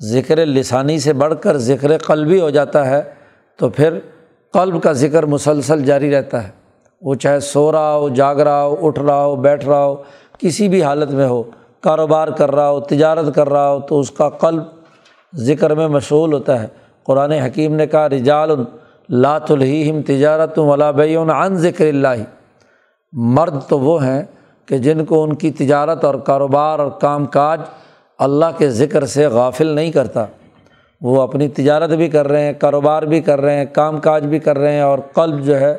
ذکر 0.01 0.45
لسانی 0.45 0.99
سے 0.99 1.13
بڑھ 1.13 1.33
کر 1.41 1.57
ذکر 1.57 1.97
قلبی 1.97 2.41
ہو 2.41 2.49
جاتا 2.49 2.89
ہے 2.89 3.01
تو 3.59 3.69
پھر 3.69 3.99
قلب 4.53 4.83
کا 4.83 4.91
ذکر 4.91 5.25
مسلسل 5.25 5.83
جاری 5.83 6.11
رہتا 6.11 6.43
ہے۔ 6.43 6.49
وہ 7.01 7.15
چاہے 7.15 7.39
سو 7.39 7.71
رہا 7.71 7.95
ہو، 7.95 8.09
جاگ 8.09 8.35
رہا 8.35 8.63
ہو، 8.63 8.87
اٹھ 8.87 8.99
رہا 8.99 9.25
ہو، 9.25 9.35
بیٹھ 9.35 9.65
رہا 9.65 9.85
ہو، 9.85 9.95
کسی 10.39 10.67
بھی 10.67 10.83
حالت 10.83 11.11
میں 11.11 11.27
ہو، 11.27 11.43
کاروبار 11.81 12.27
کر 12.27 12.51
رہا 12.51 12.69
ہو، 12.69 12.79
تجارت 12.79 13.35
کر 13.35 13.49
رہا 13.49 13.71
ہو، 13.71 13.79
تو 13.79 13.99
اس 13.99 14.11
کا 14.11 14.29
قلب 14.29 14.63
ذکر 15.35 15.75
میں 15.75 15.87
مشغول 15.87 16.33
ہوتا 16.33 16.61
ہے۔ 16.61 16.67
قرآن 17.03 17.31
حکیم 17.31 17.75
نے 17.75 17.87
کہا 17.87 18.09
رجال 18.09 18.49
لات 19.09 19.51
الہم 19.51 20.01
تجارت 20.01 20.59
ولا 20.59 20.91
بیون 20.91 21.29
عن 21.29 21.55
ذکر 21.55 21.87
اللہ۔ 21.87 22.23
مرد 23.11 23.55
تو 23.67 23.79
وہ 23.79 24.05
ہیں 24.05 24.23
کہ 24.65 24.77
جن 24.77 25.05
کو 25.05 25.23
ان 25.23 25.35
کی 25.35 25.51
تجارت 25.51 26.05
اور 26.05 26.15
کاروبار 26.15 26.79
اور 26.79 26.91
کام 26.91 27.25
کاج 27.25 27.61
اللہ 28.23 28.45
کے 28.57 28.69
ذکر 28.69 29.05
سے 29.05 29.27
غافل 29.27 29.67
نہیں 29.67 29.91
کرتا۔ 29.91 30.25
وہ 31.01 31.21
اپنی 31.21 31.47
تجارت 31.47 31.89
بھی 31.89 32.09
کر 32.09 32.27
رہے 32.27 32.45
ہیں، 32.45 32.53
کاروبار 32.53 33.03
بھی 33.03 33.21
کر 33.21 33.41
رہے 33.41 33.57
ہیں، 33.57 33.65
کام 33.65 33.99
کاج 33.99 34.25
بھی 34.25 34.39
کر 34.39 34.57
رہے 34.57 34.71
ہیں 34.71 34.81
اور 34.81 34.99
قلب 34.99 35.45
جو 35.45 35.59
ہے 35.59 35.75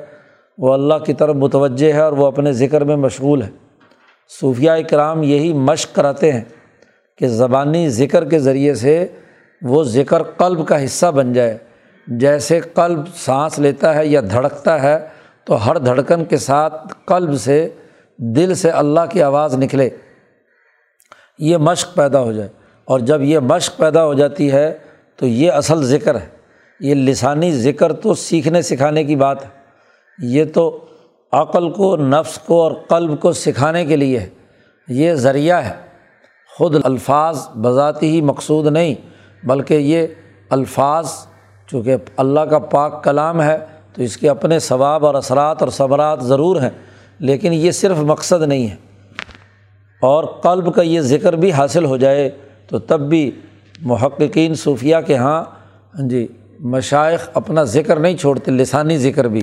وہ 0.58 0.72
اللہ 0.72 0.94
کی 0.94 1.14
طرف 1.14 1.34
متوجہ 1.34 1.92
ہے 1.92 2.00
اور 2.00 2.12
وہ 2.12 2.26
اپنے 2.26 2.52
ذکر 2.52 2.84
میں 2.84 2.96
مشغول 2.96 3.42
ہے۔ 3.42 3.50
صوفیہ 4.40 4.70
کرام 4.90 5.22
یہی 5.22 5.52
مشق 5.52 5.94
کراتے 5.94 6.32
ہیں 6.32 6.44
کہ 7.18 7.28
زبانی 7.28 7.88
ذکر 7.88 8.24
کے 8.24 8.38
ذریعے 8.38 8.74
سے 8.74 9.06
وہ 9.62 9.84
ذکر 9.84 10.22
قلب 10.22 10.68
کا 10.68 10.84
حصہ 10.84 11.06
بن 11.06 11.32
جائے۔ 11.32 11.58
جیسے 12.06 12.60
قلب 12.60 13.00
سانس 13.14 13.58
لیتا 13.58 13.94
ہے 13.94 14.06
یا 14.06 14.20
دھڑکتا 14.20 14.82
ہے 14.82 14.98
تو 15.44 15.66
ہر 15.66 15.78
دھڑکن 15.78 16.24
کے 16.24 16.36
ساتھ 16.36 16.94
قلب 17.04 17.40
سے 17.40 17.68
دل 18.16 18.54
سے 18.54 18.70
اللہ 18.70 19.00
کی 19.10 19.22
آواز 19.22 19.58
نکلے۔ 19.58 19.90
یہ 21.38 21.56
مشق 21.56 21.94
پیدا 21.94 22.20
ہو 22.20 22.32
جائے۔ 22.32 22.48
اور 22.84 23.00
جب 23.00 23.22
یہ 23.22 23.38
مشق 23.38 23.76
پیدا 23.76 24.04
ہو 24.04 24.14
جاتی 24.14 24.52
ہے 24.52 24.78
تو 25.16 25.26
یہ 25.26 25.52
اصل 25.52 25.84
ذکر 25.84 26.14
ہے۔ 26.14 26.26
یہ 26.80 26.94
لسانی 26.94 27.52
ذکر 27.52 27.92
تو 27.92 28.14
سیکھنے 28.14 28.62
سکھانے 28.62 29.04
کی 29.04 29.16
بات 29.16 29.44
ہے۔ 29.44 29.50
یہ 30.22 30.44
تو 30.54 30.84
عقل 31.32 31.70
کو، 31.70 31.96
نفس 31.96 32.38
کو 32.38 32.62
اور 32.62 32.72
قلب 32.72 33.20
کو 33.20 33.32
سکھانے 33.32 33.84
کے 33.84 33.96
لیے 33.96 34.18
ہے۔ 34.18 34.28
یہ 34.88 35.14
ذریعہ 35.14 35.56
ہے۔ 35.56 35.74
خود 36.58 36.84
الفاظ 36.84 37.48
بذاتی 37.48 38.08
ہی 38.08 38.20
مقصود 38.20 38.66
نہیں، 38.66 38.94
بلکہ 39.46 39.74
یہ 39.74 40.06
الفاظ، 40.50 41.08
چونکہ 41.70 41.96
اللہ 42.16 42.40
کا 42.40 42.58
پاک 42.58 43.04
کلام 43.04 43.42
ہے، 43.42 43.58
تو 43.92 44.02
اس 44.02 44.16
کے 44.16 44.28
اپنے 44.28 44.58
ثواب 44.58 45.06
اور 45.06 45.14
اثرات 45.14 45.62
اور 45.62 45.68
ثمرات 45.68 46.22
ضرور 46.22 46.56
ہیں۔ 46.56 46.70
لیکن 47.18 47.52
یہ 47.52 47.70
صرف 47.70 47.96
مقصد 47.96 48.42
نہیں 48.42 48.68
ہے۔ 48.68 48.76
اور 50.04 50.24
قلب 50.24 50.74
کا 50.74 50.82
یہ 50.82 51.00
ذکر 51.00 51.32
بھی 51.32 51.52
حاصل 51.52 51.84
ہو 51.84 51.96
جائے 51.96 52.30
تو 52.68 52.78
تب 52.78 53.00
بھی 53.00 53.30
محققین 53.82 54.54
صوفیہ 54.54 54.96
کے 55.06 55.16
ہاں،, 55.16 55.44
ہاں 55.98 56.08
جی 56.08 56.26
مشائق 56.60 57.30
اپنا 57.34 57.62
ذکر 57.62 57.96
نہیں 57.96 58.16
چھوڑتے، 58.16 58.50
لسانی 58.50 58.98
ذکر 58.98 59.28
بھی۔ 59.28 59.40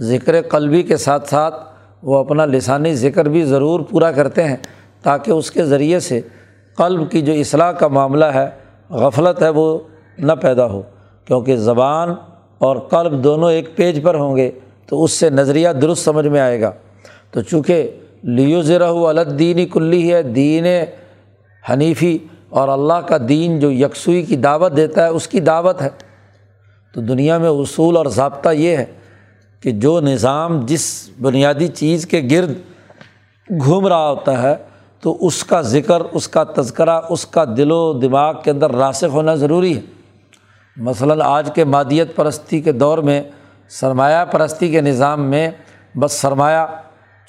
ذکر 0.00 0.42
قلبی 0.42 0.82
کے 0.82 0.96
ساتھ 0.96 1.28
ساتھ 1.28 1.54
وہ 2.02 2.18
اپنا 2.18 2.44
لسانی 2.44 2.94
ذکر 2.94 3.28
بھی 3.28 3.44
ضرور 3.44 3.80
پورا 3.80 4.12
کرتے 4.12 4.44
ہیں 4.44 4.56
تاکہ 5.02 5.30
اس 5.30 5.50
کے 5.50 5.64
ذریعے 5.64 6.00
سے 6.00 6.20
قلب 6.76 7.10
کی 7.10 7.22
جو 7.22 7.32
اصلاح 7.32 7.72
کا 7.72 7.88
معاملہ 7.88 8.24
ہے، 8.24 8.48
غفلت 8.90 9.42
ہے، 9.42 9.48
وہ 9.48 9.78
نہ 10.18 10.32
پیدا 10.32 10.66
ہو۔ 10.66 10.82
کیونکہ 11.24 11.56
زبان 11.56 12.10
اور 12.58 12.76
قلب 12.76 13.24
دونوں 13.24 13.50
ایک 13.52 13.76
پیج 13.76 14.02
پر 14.02 14.14
ہوں 14.14 14.36
گے 14.36 14.50
تو 14.86 15.04
اس 15.04 15.12
سے 15.12 15.30
نظریہ 15.30 15.68
درست 15.68 16.04
سمجھ 16.04 16.26
میں 16.26 16.40
آئے 16.40 16.60
گا۔ 16.60 16.72
تو 17.30 17.40
چونکہ 17.40 17.90
لیو 18.22 18.62
ذرا 18.62 18.90
الدینی 18.90 19.66
کلی 19.66 20.12
ہے، 20.12 20.22
دین 20.22 20.66
حنیفی، 21.72 22.18
اور 22.48 22.68
اللہ 22.68 23.06
کا 23.06 23.16
دین 23.28 23.60
جو 23.60 23.70
یکسوئی 23.72 24.22
کی 24.22 24.36
دعوت 24.36 24.76
دیتا 24.76 25.02
ہے، 25.02 25.08
اس 25.08 25.28
کی 25.28 25.40
دعوت 25.40 25.82
ہے۔ 25.82 25.88
تو 26.94 27.00
دنیا 27.00 27.38
میں 27.38 27.48
اصول 27.48 27.96
اور 27.96 28.06
ضابطہ 28.06 28.48
یہ 28.48 28.76
ہے 28.76 28.84
کہ 29.60 29.70
جو 29.70 30.00
نظام 30.00 30.66
جس 30.66 31.10
بنیادی 31.20 31.68
چیز 31.68 32.06
کے 32.06 32.28
گرد 32.30 32.52
گھوم 33.64 33.86
رہا 33.86 34.10
ہوتا 34.10 34.42
ہے، 34.42 34.54
تو 35.00 35.16
اس 35.20 35.44
کا 35.44 35.60
ذکر، 35.60 36.00
اس 36.00 36.28
کا 36.28 36.44
تذکرہ، 36.44 37.00
اس 37.08 37.26
کا 37.26 37.44
دل 37.56 37.72
و 37.72 37.92
دماغ 37.92 38.42
کے 38.42 38.50
اندر 38.50 38.70
راسخ 38.70 39.12
ہونا 39.12 39.34
ضروری 39.34 39.76
ہے۔ 39.76 39.80
مثلاً 40.76 41.20
آج 41.24 41.50
کے 41.54 41.64
مادیت 41.64 42.16
پرستی 42.16 42.60
کے 42.60 42.72
دور 42.72 42.98
میں، 42.98 43.22
سرمایہ 43.68 44.24
پرستی 44.24 44.70
کے 44.70 44.80
نظام 44.80 45.30
میں، 45.30 45.50
بس 45.94 46.12
سرمایہ 46.12 46.66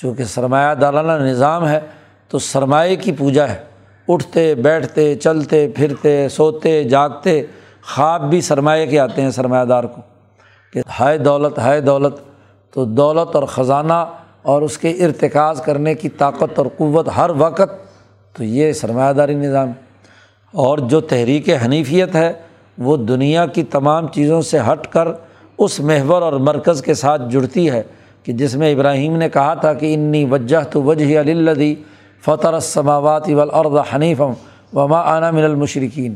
چونکہ 0.01 0.23
سرمایہ 0.23 0.75
دارانہ 0.75 1.23
نظام 1.23 1.67
ہے، 1.67 1.79
تو 2.27 2.39
سرمایہ 2.39 2.95
کی 2.95 3.11
پوجا 3.11 3.47
ہے۔ 3.47 3.57
اٹھتے، 4.07 4.55
بیٹھتے، 4.55 5.15
چلتے، 5.15 5.67
پھرتے، 5.75 6.29
سوتے، 6.29 6.83
جاگتے، 6.83 7.45
خواب 7.95 8.29
بھی 8.29 8.41
سرمایہ 8.41 8.85
کے 8.85 8.99
آتے 8.99 9.21
ہیں 9.21 9.29
سرمایہ 9.29 9.65
دار 9.65 9.83
کو۔ 9.83 10.01
کہ 10.73 10.81
ہائے 10.99 11.17
دولت 11.17 11.59
ہائے 11.59 11.81
دولت۔ 11.81 12.13
تو 12.73 12.85
دولت 12.85 13.35
اور 13.35 13.43
خزانہ 13.43 14.05
اور 14.41 14.61
اس 14.61 14.77
کے 14.77 14.89
ارتکاز 14.89 15.61
کرنے 15.61 15.95
کی 15.95 16.09
طاقت 16.09 16.59
اور 16.59 16.65
قوت 16.77 17.09
ہر 17.17 17.31
وقت، 17.37 17.73
تو 18.37 18.43
یہ 18.43 18.71
سرمایہ 18.71 19.13
داری 19.13 19.35
نظام 19.35 19.71
اور 20.53 20.77
جو 20.77 21.01
تحریک 21.01 21.49
حنیفیت 21.65 22.15
ہے، 22.15 22.33
وہ 22.77 22.97
دنیا 22.97 23.45
کی 23.45 23.63
تمام 23.63 24.07
چیزوں 24.07 24.41
سے 24.41 24.59
ہٹ 24.59 24.87
کر 24.87 25.07
اس 25.57 25.79
محور 25.79 26.21
اور 26.21 26.33
مرکز 26.33 26.81
کے 26.81 26.93
ساتھ 26.93 27.21
جڑتی 27.29 27.71
ہے۔ 27.71 27.83
کہ 28.23 28.33
جس 28.33 28.55
میں 28.55 28.73
ابراہیم 28.73 29.17
نے 29.17 29.29
کہا 29.29 29.53
تھا 29.53 29.73
کہ 29.73 29.93
انی 29.93 30.25
وجہ 30.25 30.63
تو 30.71 30.83
وجہ 30.83 31.19
علی 31.19 31.75
فطر 32.25 32.53
السماوات 32.53 33.29
والارض 33.29 33.77
حنیفم 33.93 34.33
وما 34.73 35.01
آنا 35.01 35.31
من 35.31 35.43
المشرقین 35.43 36.15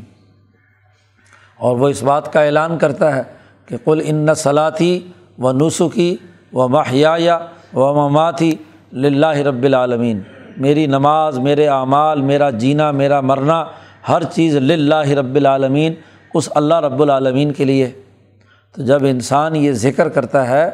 اور 1.58 1.78
وہ 1.78 1.88
اس 1.88 2.04
بات 2.04 2.34
کا 2.34 2.42
اعلان 2.42 2.78
کرتا 2.78 3.16
ہے 3.16 3.24
کہ 3.66 3.78
کل 3.86 4.02
ان 4.06 4.34
صلاطی 4.34 5.00
و 5.38 5.52
نسخی 5.52 6.16
و 6.54 6.68
محیا 6.68 7.38
و 7.74 7.94
مماتی 7.94 8.52
لاہ 8.92 9.38
رب 9.38 9.64
العالمین۔ 9.64 10.20
میری 10.58 10.86
نماز، 10.86 11.40
میرے 11.40 11.68
اعمال، 11.68 12.22
میرا 12.22 12.50
جینا، 12.50 12.92
میرا 12.92 13.22
مرنا، 13.22 13.64
ہر 14.10 14.24
چیز 14.24 14.56
لاہ 14.56 15.10
رب 15.10 15.36
العالمین، 15.36 15.94
اس 16.34 16.50
اللہ 16.56 16.80
رب 16.80 17.02
العالمین 17.02 17.52
کے 17.52 17.66
لیے۔ 17.66 17.92
تو 18.76 18.82
جب 18.82 19.06
انسان 19.06 19.56
یہ 19.56 19.72
ذکر 19.72 20.10
کرتا 20.10 20.48
ہے 20.48 20.70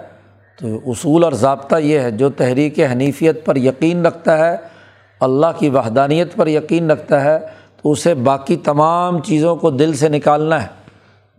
تو 0.59 0.91
اصول 0.91 1.23
اور 1.23 1.31
ضابطہ 1.31 1.75
یہ 1.75 1.99
ہے، 1.99 2.11
جو 2.11 2.29
تحریک 2.29 2.79
حنیفیت 2.79 3.45
پر 3.45 3.55
یقین 3.55 4.05
رکھتا 4.05 4.37
ہے، 4.37 4.57
اللہ 5.19 5.45
کی 5.59 5.69
وحدانیت 5.69 6.35
پر 6.35 6.47
یقین 6.47 6.91
رکھتا 6.91 7.23
ہے، 7.23 7.39
تو 7.81 7.91
اسے 7.91 8.13
باقی 8.13 8.55
تمام 8.55 9.21
چیزوں 9.21 9.55
کو 9.55 9.69
دل 9.69 9.93
سے 9.93 10.09
نکالنا 10.09 10.63
ہے۔ 10.63 10.67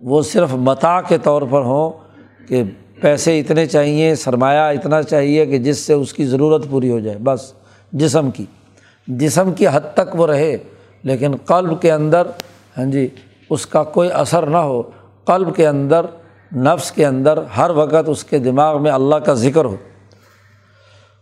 وہ 0.01 0.23
صرف 0.23 0.49
متا 0.53 1.01
کے 1.01 1.19
طور 1.19 1.43
پر 1.51 1.61
ہوں 1.61 1.91
کہ 2.49 2.63
پیسے 3.01 3.41
اتنے 3.41 3.67
چاہیے، 3.67 4.15
سرمایہ 4.15 4.59
اتنا 4.59 5.03
چاہیے 5.03 5.47
کہ 5.47 5.59
جس 5.59 5.79
سے 5.79 5.93
اس 5.93 6.13
کی 6.13 6.25
ضرورت 6.25 6.71
پوری 6.71 6.91
ہو 6.91 6.99
جائے۔ 6.99 7.19
بس، 7.19 7.53
جسم 7.93 8.31
کی۔ 8.31 8.45
جسم 9.07 9.53
کی 9.53 9.67
حد 9.67 9.95
تک 9.95 10.21
وہ 10.21 10.27
رہے، 10.27 10.57
لیکن 11.03 11.37
قلب 11.37 11.81
کے 11.81 11.93
اندر 11.93 12.27
ہاں 12.79 12.85
جی 12.85 13.09
اس 13.51 13.67
کا 13.67 13.83
کوئی 13.83 14.13
اثر 14.13 14.47
نہ 14.47 14.57
ہو۔ 14.57 14.83
قلب 15.25 15.57
کے 15.57 15.67
اندر 15.67 16.07
نفس 16.57 16.93
کے 16.93 17.07
اندر 17.07 17.43
ہر 17.57 17.71
وقت 17.71 18.09
اس 18.09 18.25
کے 18.25 18.39
دماغ 18.39 18.83
میں 18.83 18.91
اللہ 18.91 19.15
کا 19.15 19.35
ذکر 19.35 19.65
ہو۔ 19.65 19.77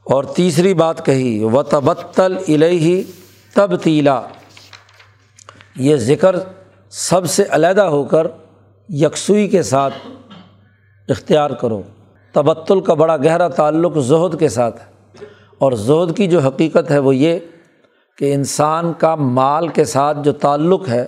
اور 0.05 0.25
تیسری 0.25 0.75
بات 0.75 1.07
کہی 1.07 1.45
و 1.45 1.63
تبتل 1.63 2.37
الہی 2.49 3.03
تب 3.55 3.77
تیلا 3.77 4.23
یہ 5.77 5.97
ذکر 5.97 6.37
سب 6.91 7.27
سے 7.27 7.45
علیحدہ 7.51 7.81
ہو 7.81 8.05
کر 8.05 8.27
یکسوئی 8.89 9.49
کے 9.49 9.63
ساتھ 9.63 9.95
اختیار 11.09 11.51
کرو۔ 11.51 11.83
تبتل 12.33 12.81
کا 12.81 12.95
بڑا 12.95 13.17
گہرا 13.17 13.49
تعلق 13.49 13.99
زہد 13.99 14.39
کے 14.39 14.49
ساتھ 14.49 14.81
ہے۔ 14.81 14.87
اور 15.59 15.73
زہد 15.73 16.17
کی 16.17 16.27
جو 16.27 16.41
حقیقت 16.41 16.91
ہے 16.91 16.99
وہ 16.99 17.17
یہ 17.17 17.39
کہ 18.19 18.35
انسان 18.35 18.93
کا 18.93 19.15
مال 19.15 19.69
کے 19.69 19.85
ساتھ 19.85 20.19
جو 20.23 20.33
تعلق 20.33 20.89
ہے 20.89 21.07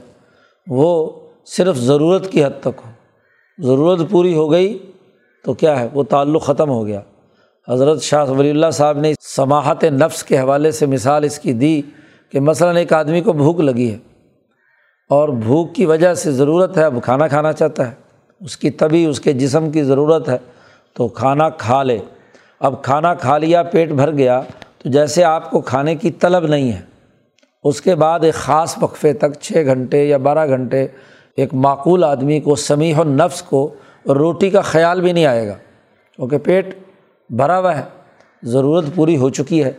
وہ 0.66 1.10
صرف 1.46 1.76
ضرورت 1.76 2.32
کی 2.32 2.44
حد 2.44 2.60
تک 2.60 2.80
ہو۔ 2.86 2.91
ضرورت 3.58 4.10
پوری 4.10 4.34
ہو 4.34 4.50
گئی 4.50 4.78
تو 5.44 5.54
کیا 5.54 5.80
ہے؟ 5.80 5.88
وہ 5.92 6.02
تعلق 6.02 6.42
ختم 6.42 6.70
ہو 6.70 6.86
گیا۔ 6.86 7.00
حضرت 7.68 8.02
شاہ 8.02 8.24
ولی 8.24 8.50
اللہ 8.50 8.70
صاحب 8.72 8.98
نے 8.98 9.12
سماحت 9.20 9.84
نفس 9.84 10.22
کے 10.22 10.38
حوالے 10.38 10.70
سے 10.70 10.86
مثال 10.86 11.24
اس 11.24 11.38
کی 11.38 11.52
دی 11.52 11.82
کہ 12.30 12.40
مثلاً 12.40 12.76
ایک 12.76 12.92
آدمی 12.92 13.20
کو 13.20 13.32
بھوک 13.32 13.60
لگی 13.60 13.90
ہے 13.90 13.98
اور 15.08 15.28
بھوک 15.28 15.74
کی 15.74 15.86
وجہ 15.86 16.14
سے 16.14 16.32
ضرورت 16.32 16.78
ہے، 16.78 16.84
اب 16.84 16.94
کھانا 17.04 17.28
کھانا 17.28 17.52
چاہتا 17.52 17.90
ہے۔ 17.90 17.94
اس 18.40 18.56
کی 18.56 18.70
طبی، 18.70 19.04
اس 19.04 19.20
کے 19.20 19.32
جسم 19.32 19.70
کی 19.70 19.82
ضرورت 19.82 20.28
ہے 20.28 20.36
تو 20.94 21.08
کھانا 21.08 21.48
کھا 21.48 21.82
لے۔ 21.82 21.98
اب 22.60 22.82
کھانا 22.82 23.14
کھا 23.14 23.38
لیا، 23.38 23.62
پیٹ 23.62 23.92
بھر 23.92 24.10
گیا 24.10 24.40
تو 24.78 24.90
جیسے 24.90 25.24
آپ 25.24 25.50
کو 25.50 25.60
کھانے 25.60 25.94
کی 25.94 26.10
طلب 26.10 26.46
نہیں 26.46 26.72
ہے۔ 26.72 26.80
اس 27.64 27.80
کے 27.80 27.94
بعد 27.94 28.20
ایک 28.20 28.34
خاص 28.34 28.74
وقفے 28.80 29.12
تک، 29.12 29.34
چھ 29.40 29.52
گھنٹے 29.52 30.04
یا 30.04 30.16
بارہ 30.16 30.46
گھنٹے 30.46 30.86
ایک 31.36 31.54
معقول 31.54 32.04
آدمی 32.04 32.40
کو، 32.40 32.54
سمیح 32.54 32.96
و 32.96 33.04
نفس 33.04 33.42
کو 33.42 33.74
روٹی 34.06 34.50
کا 34.50 34.60
خیال 34.60 35.00
بھی 35.00 35.12
نہیں 35.12 35.26
آئے 35.26 35.48
گا۔ 35.48 35.54
کیونکہ 36.16 36.38
پیٹ 36.38 36.78
بھرا 37.30 37.58
ہوا 37.58 37.78
ہے، 37.78 37.82
ضرورت 38.42 38.84
پوری 38.94 39.16
ہو 39.16 39.30
چکی 39.30 39.64
ہے۔ 39.64 39.72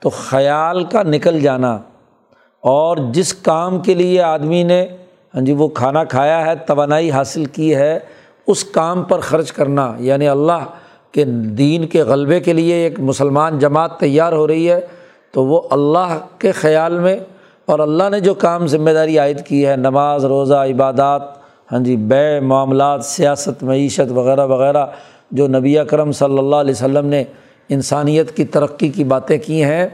تو 0.00 0.10
خیال 0.10 0.84
کا 0.84 1.02
نکل 1.02 1.40
جانا۔ 1.40 1.78
اور 2.60 2.96
جس 3.10 3.34
کام 3.34 3.80
کے 3.80 3.94
لیے 3.94 4.22
آدمی 4.22 4.62
نے 4.62 4.86
ہاں 5.34 5.42
جی 5.42 5.52
وہ 5.52 5.68
کھانا 5.68 6.04
کھایا 6.04 6.46
ہے، 6.46 6.56
توانائی 6.56 7.10
حاصل 7.10 7.44
کی 7.44 7.74
ہے، 7.74 7.98
اس 8.46 8.64
کام 8.64 9.02
پر 9.02 9.20
خرچ 9.20 9.52
کرنا۔ 9.52 9.94
یعنی 9.98 10.28
اللہ 10.28 10.64
کے 11.12 11.24
دین 11.24 11.86
کے 11.86 12.02
غلبے 12.02 12.40
کے 12.40 12.52
لیے 12.52 12.74
ایک 12.74 13.00
مسلمان 13.00 13.58
جماعت 13.58 14.00
تیار 14.00 14.32
ہو 14.32 14.46
رہی 14.46 14.70
ہے، 14.70 14.80
تو 15.30 15.44
وہ 15.44 15.60
اللہ 15.70 16.18
کے 16.38 16.52
خیال 16.52 16.98
میں 16.98 17.16
اور 17.66 17.78
اللہ 17.78 18.08
نے 18.10 18.20
جو 18.20 18.34
کام 18.34 18.66
ذمہ 18.66 18.90
داری 18.90 19.18
عائد 19.18 19.40
کی 19.46 19.66
ہے، 19.66 19.76
نماز، 19.76 20.24
روزہ، 20.24 20.54
عبادات 20.54 21.22
ہاں 21.72 21.80
جی 21.80 21.96
بے 21.96 22.40
معاملات، 22.40 23.04
سیاست، 23.04 23.62
معیشت 23.62 24.12
وغیرہ 24.12 24.46
وغیرہ 24.46 24.86
جو 25.30 25.48
نبی 25.48 25.78
اکرم 25.78 26.12
صلی 26.12 26.38
اللہ 26.38 26.56
علیہ 26.56 26.74
وسلم 26.74 27.06
نے 27.06 27.24
انسانیت 27.68 28.36
کی 28.36 28.44
ترقی 28.44 28.88
کی 28.88 29.04
باتیں 29.04 29.38
کی 29.38 29.62
ہیں، 29.62 29.88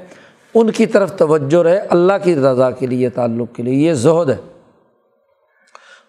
ان 0.54 0.70
کی 0.70 0.87
طرف 0.87 1.16
توجہ 1.16 1.62
رہے، 1.62 1.78
اللہ 1.78 2.12
کی 2.22 2.37
رضا 2.37 2.70
کے 2.70 2.87
لیے، 2.87 3.09
تعلق 3.09 3.57
کے 3.57 3.62
لیے، 3.62 3.88
یہ 3.88 3.92
زہد 3.92 4.31
ہے۔ 4.31 4.37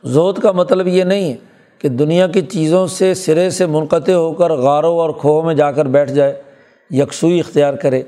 زہد 0.04 0.40
کا 0.40 0.52
مطلب 0.52 0.88
یہ 0.88 1.04
نہیں 1.04 1.32
ہے 1.32 1.38
کہ 1.80 1.90
دنیا 1.90 2.28
کی 2.28 2.42
چیزوں 2.42 2.88
سے 2.88 3.14
سرے 3.14 3.50
سے 3.50 3.66
منقطع 3.66 4.12
ہو 4.12 4.34
کر 4.34 4.52
غاروں 4.52 5.00
اور 5.00 5.10
کھوہوں 5.10 5.44
میں 5.44 5.56
جا 5.56 5.72
کر 5.72 5.86
بیٹھ 5.86 6.12
جائے، 6.12 6.42
یکسوئی 6.90 7.40
اختیار 7.40 7.74
کرے، 7.74 8.04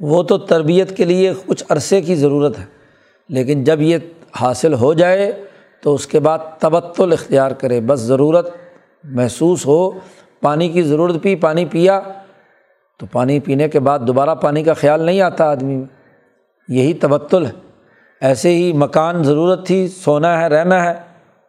وہ 0.00 0.22
تو 0.22 0.38
تربیت 0.38 0.96
کے 0.96 1.04
لیے 1.04 1.32
کچھ 1.46 1.64
عرصے 1.68 2.00
کی 2.00 2.14
ضرورت 2.14 2.58
ہے۔ 2.58 2.75
لیکن 3.28 3.64
جب 3.64 3.80
یہ 3.80 3.98
حاصل 4.40 4.74
ہو 4.74 4.94
جائے 4.94 5.44
تو 5.82 5.94
اس 5.94 6.06
کے 6.06 6.20
بعد 6.20 6.38
تبتل 6.58 7.12
اختیار 7.12 7.50
کرے، 7.50 7.80
بس 7.80 8.00
ضرورت 8.00 8.50
محسوس 9.04 9.66
ہو، 9.66 9.90
پانی 10.40 10.68
کی 10.68 10.82
ضرورت 10.82 11.22
پی، 11.22 11.34
پانی 11.34 11.64
پیا، 11.64 12.00
تو 12.98 13.06
پانی 13.12 13.40
پینے 13.40 13.68
کے 13.68 13.80
بعد 13.80 13.98
دوبارہ 13.98 14.34
پانی 14.34 14.62
کا 14.62 14.72
خیال 14.72 15.02
نہیں 15.02 15.20
آتا 15.20 15.44
آدمی 15.44 15.76
میں۔ 15.76 15.84
یہی 16.68 16.94
تبتل 16.94 17.46
ہے۔ 17.46 17.50
ایسے 18.20 18.48
ہی 18.48 18.72
مکان 18.72 19.22
ضرورت 19.22 19.66
تھی، 19.66 19.88
سونا 19.88 20.40
ہے، 20.40 20.48
رہنا 20.48 20.84
ہے، 20.84 20.94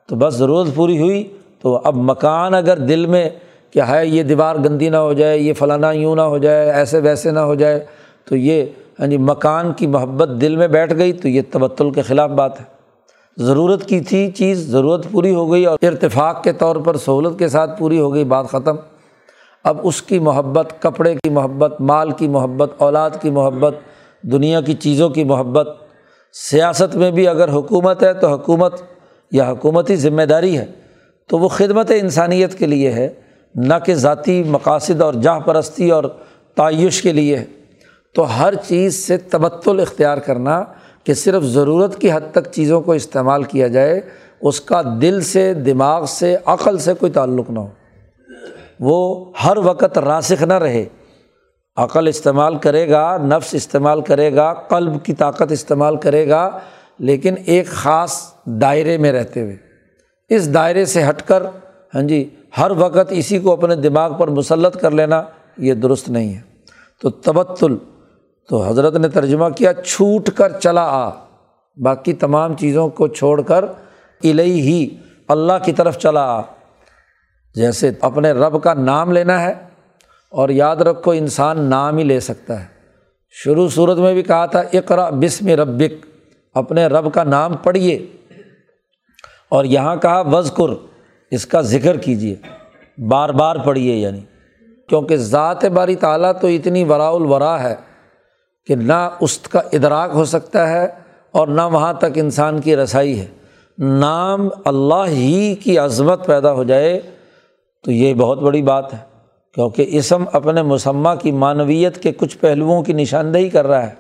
تو 0.07 0.15
بس 0.15 0.34
ضرورت 0.34 0.69
پوری 0.75 0.99
ہوئی۔ 0.99 1.38
تو 1.61 1.82
اب 1.84 1.95
مکان 1.95 2.53
اگر 2.53 2.78
دل 2.78 3.05
میں 3.05 3.30
کیا 3.71 3.88
ہے 3.88 4.07
یہ 4.07 4.23
دیوار 4.23 4.55
گندی 4.55 4.89
نہ 4.89 4.97
ہو 4.97 5.13
جائے، 5.13 5.38
یہ 5.38 5.53
فلانا 5.53 5.91
یوں 5.91 6.15
نہ 6.15 6.21
ہو 6.21 6.38
جائے، 6.38 6.71
ایسے 6.71 6.99
ویسے 6.99 7.32
نہ 7.32 7.39
ہو 7.39 7.55
جائے، 7.55 7.86
تو 8.25 8.36
یہ 8.36 8.65
یعنی 9.00 9.18
مکان 9.18 9.74
کی 9.74 9.88
محبت 9.88 10.30
دل 10.41 10.56
میں 10.56 10.68
بیٹھ 10.68 10.93
گئی 10.98 11.14
تو 11.14 11.28
یہ 11.28 11.41
تبتل 11.52 11.91
کے 11.91 12.02
خلاف 12.02 12.30
بات 12.30 12.60
ہے۔ 12.60 12.66
ضرورت 13.38 13.86
کی 13.86 14.00
تھی 14.00 14.32
چیز، 14.32 14.60
ضرورت 14.60 15.08
پوری 15.12 15.36
ہو 15.36 15.52
گئی 15.52 15.66
اور 15.66 15.78
ارتفاق 15.82 16.43
کے 16.43 16.54
طور 16.54 16.76
پر 16.76 16.98
سہولت 16.98 17.39
کے 17.39 17.48
ساتھ 17.48 17.80
پوری 17.80 18.00
ہو 18.00 18.14
گئی، 18.14 18.24
بات 18.24 18.48
ختم۔ 18.48 18.76
اب 19.64 19.78
اس 19.84 20.02
کی 20.02 20.20
محبت، 20.20 20.74
کپڑے 20.80 21.16
کی 21.16 21.30
محبت، 21.30 21.82
مال 21.82 22.12
کی 22.12 22.28
محبت، 22.28 22.72
اولاد 22.78 23.10
کی 23.22 23.30
محبت، 23.30 23.76
دنیا 24.22 24.62
کی 24.62 24.74
چیزوں 24.74 25.10
کی 25.10 25.24
محبت، 25.24 25.68
سیاست 26.34 26.95
میں 26.95 27.12
بھی 27.12 27.28
اگر 27.28 27.50
حکومت 27.50 28.04
ہے 28.04 28.14
تو 28.14 28.28
حکومت 28.28 28.82
یا 29.32 29.50
حکومتی 29.50 29.95
ذمہ 29.95 30.22
داری 30.22 30.58
ہے۔ 30.58 30.66
تو 31.28 31.39
وہ 31.39 31.48
خدمت 31.48 31.91
انسانیت 31.91 32.56
کے 32.56 32.66
لیے 32.66 32.91
ہے، 32.91 33.10
نہ 33.56 33.74
کہ 33.86 33.95
ذاتی 33.95 34.43
مقاصد 34.43 35.02
اور 35.02 35.14
جاہ 35.14 35.39
پرستی 35.39 35.91
اور 35.91 36.04
تعیش 36.56 37.02
کے 37.02 37.14
لیے۔ 37.14 37.38
ہے 37.38 37.57
تو 38.16 38.39
ہر 38.39 38.53
چیز 38.55 38.95
سے 38.95 39.18
تبتل 39.18 39.80
اختیار 39.80 40.18
کرنا 40.18 40.64
کہ 41.03 41.14
صرف 41.14 41.43
ضرورت 41.43 42.01
کی 42.01 42.12
حد 42.12 42.22
تک 42.32 42.51
چیزوں 42.51 42.82
کو 42.82 42.91
استعمال 42.91 43.43
کیا 43.43 43.68
جائے، 43.68 44.01
اس 44.41 44.62
کا 44.62 44.82
دل 45.01 45.22
سے، 45.22 45.53
دماغ 45.53 46.05
سے، 46.05 46.36
عقل 46.45 46.78
سے 46.78 46.93
کوئی 46.93 47.12
تعلق 47.12 47.49
نہ 47.49 47.60
ہو۔ 47.60 47.68
وہ 48.80 49.32
ہر 49.43 49.58
وقت 49.58 49.97
راسخ 49.97 50.43
نہ 50.43 50.53
رہے۔ 50.53 50.86
عقل 51.76 52.08
استعمال 52.08 52.58
کرے 52.58 52.89
گا، 52.89 53.18
نفس 53.18 53.53
استعمال 53.53 54.01
کرے 54.01 54.36
گا، 54.36 54.53
قلب 54.53 55.05
کی 55.05 55.14
طاقت 55.14 55.51
استعمال 55.51 55.95
کرے 55.95 56.30
گا، 56.30 56.60
لیکن 56.99 57.36
ایک 57.45 57.68
خاص 57.68 58.34
دائرے 58.45 58.97
میں 58.97 59.12
رہتے 59.12 59.41
ہوئے۔ 59.41 59.58
اس 60.30 60.53
دائرے 60.53 60.86
سے 60.86 61.10
ہٹ 61.10 61.22
کر 61.22 61.43
ہاں 61.95 62.01
جی 62.01 62.30
ہر 62.58 62.72
وقت 62.72 63.08
اسی 63.10 63.39
کو 63.39 63.51
اپنے 63.51 63.76
دماغ 63.76 64.18
پر 64.18 64.28
مسلط 64.28 64.78
کر 64.78 64.91
لینا 64.91 65.24
یہ 65.58 65.74
درست 65.74 66.10
نہیں 66.10 66.36
ہے۔ 66.36 66.41
تو 67.01 67.10
تبتل 67.10 67.78
تو 68.50 68.70
حضرت 68.70 68.95
نے 68.95 69.10
ترجمہ 69.10 69.50
کیا، 69.50 69.74
چھوٹ 69.74 70.30
کر 70.30 70.60
چلا 70.60 70.88
آ۔ 70.89 71.10
باقی 71.84 72.14
تمام 72.14 72.54
چیزوں 72.54 72.89
کو 72.89 73.08
چھوڑ 73.08 73.41
کر 73.41 73.66
الہی 74.24 74.62
ہی 74.62 74.98
اللہ 75.28 75.54
کی 75.66 75.72
طرف 75.72 75.98
چلا 75.98 76.38
آ۔ 76.38 76.41
جیسے 77.56 77.91
اپنے 78.02 78.32
رب 78.32 78.64
کا 78.64 78.74
نام 78.74 79.12
لینا 79.12 79.41
ہے 79.41 79.54
اور 80.30 80.50
یاد 80.50 80.76
رکھو، 80.76 81.12
انسان 81.12 81.62
نام 81.62 81.98
ہی 81.98 82.04
لے 82.04 82.20
سکتا 82.20 82.60
ہے۔ 82.60 82.66
شروع 83.30 83.70
صورت 83.70 83.98
میں 83.98 84.14
بھی 84.14 84.24
کہا 84.24 84.45
تھا 84.45 84.60
اقرا 84.74 85.10
بسم 85.10 85.48
ربک، 85.48 86.06
اپنے 86.54 86.88
رب 86.88 87.14
کا 87.14 87.24
نام 87.24 87.54
پڑھیے۔ 87.54 88.06
اور 89.50 89.66
یہاں 89.66 89.95
کہا 89.95 90.22
وزقر 90.22 90.70
اس 91.32 91.45
کا 91.45 91.62
ذکر 91.62 91.98
کیجیے۔ 91.98 92.36
بار 93.08 93.30
بار 93.30 93.56
پڑھیے 93.56 93.95
یعنی۔ 93.95 94.22
کیونکہ 94.89 95.18
ذات 95.18 95.66
باری 95.66 95.95
تعالیٰ 95.95 96.32
تو 96.41 96.48
اتنی 96.48 96.84
ورا 96.84 97.10
الورا 97.10 97.64
ہے۔ 97.64 97.76
کہ 98.68 98.76
نہ 98.76 99.09
اس 99.20 99.38
کا 99.38 99.61
ادراک 99.74 100.11
ہو 100.13 100.26
سکتا 100.26 100.70
ہے 100.70 100.88
اور 101.32 101.47
نہ 101.47 101.61
وہاں 101.61 101.93
تک 101.93 102.05
انسان 102.15 102.59
کی 102.61 102.76
رسائی 102.76 103.20
ہے۔ 103.20 103.26
نام 103.78 104.47
اللہ 104.65 105.03
ہی 105.07 105.55
کی 105.55 105.78
عظمت 105.78 106.26
پیدا 106.26 106.51
ہو 106.51 106.63
جائے 106.63 106.99
تو 107.84 107.91
یہ 107.91 108.13
بہت 108.13 108.39
بڑی 108.39 108.61
بات 108.61 108.93
ہے، 108.93 108.99
کیونکہ 109.53 109.86
اسم 109.89 110.24
اپنے 110.32 110.61
مسمہ 110.61 111.09
کی 111.22 111.32
معنویت 111.32 111.97
کے 111.97 112.11
کچھ 112.11 112.38
پہلوؤں 112.38 112.82
کی 112.84 112.93
نشاندہی 112.93 113.49
کر 113.49 113.68
رہا 113.68 113.86
ہے۔ 113.88 113.93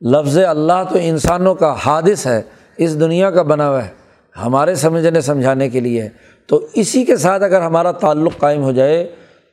لفظ 0.00 0.38
اللہ 0.38 0.82
تو 0.90 0.98
انسانوں 1.00 1.54
کا 1.54 1.74
حادث 1.86 2.26
ہے، 2.26 2.42
اس 2.76 3.00
دنیا 3.00 3.30
کا 3.30 3.42
بنا 3.42 3.68
ہوا 3.68 3.84
ہے، 3.84 3.90
ہمارے 4.36 4.74
سمجھنے 4.74 5.20
سمجھانے 5.20 5.68
کے 5.68 5.80
لیے۔ 5.80 6.08
تو 6.46 6.66
اسی 6.74 7.04
کے 7.04 7.16
ساتھ 7.16 7.42
اگر 7.42 7.60
ہمارا 7.60 7.92
تعلق 7.92 8.38
قائم 8.38 8.62
ہو 8.62 8.72
جائے 8.72 9.06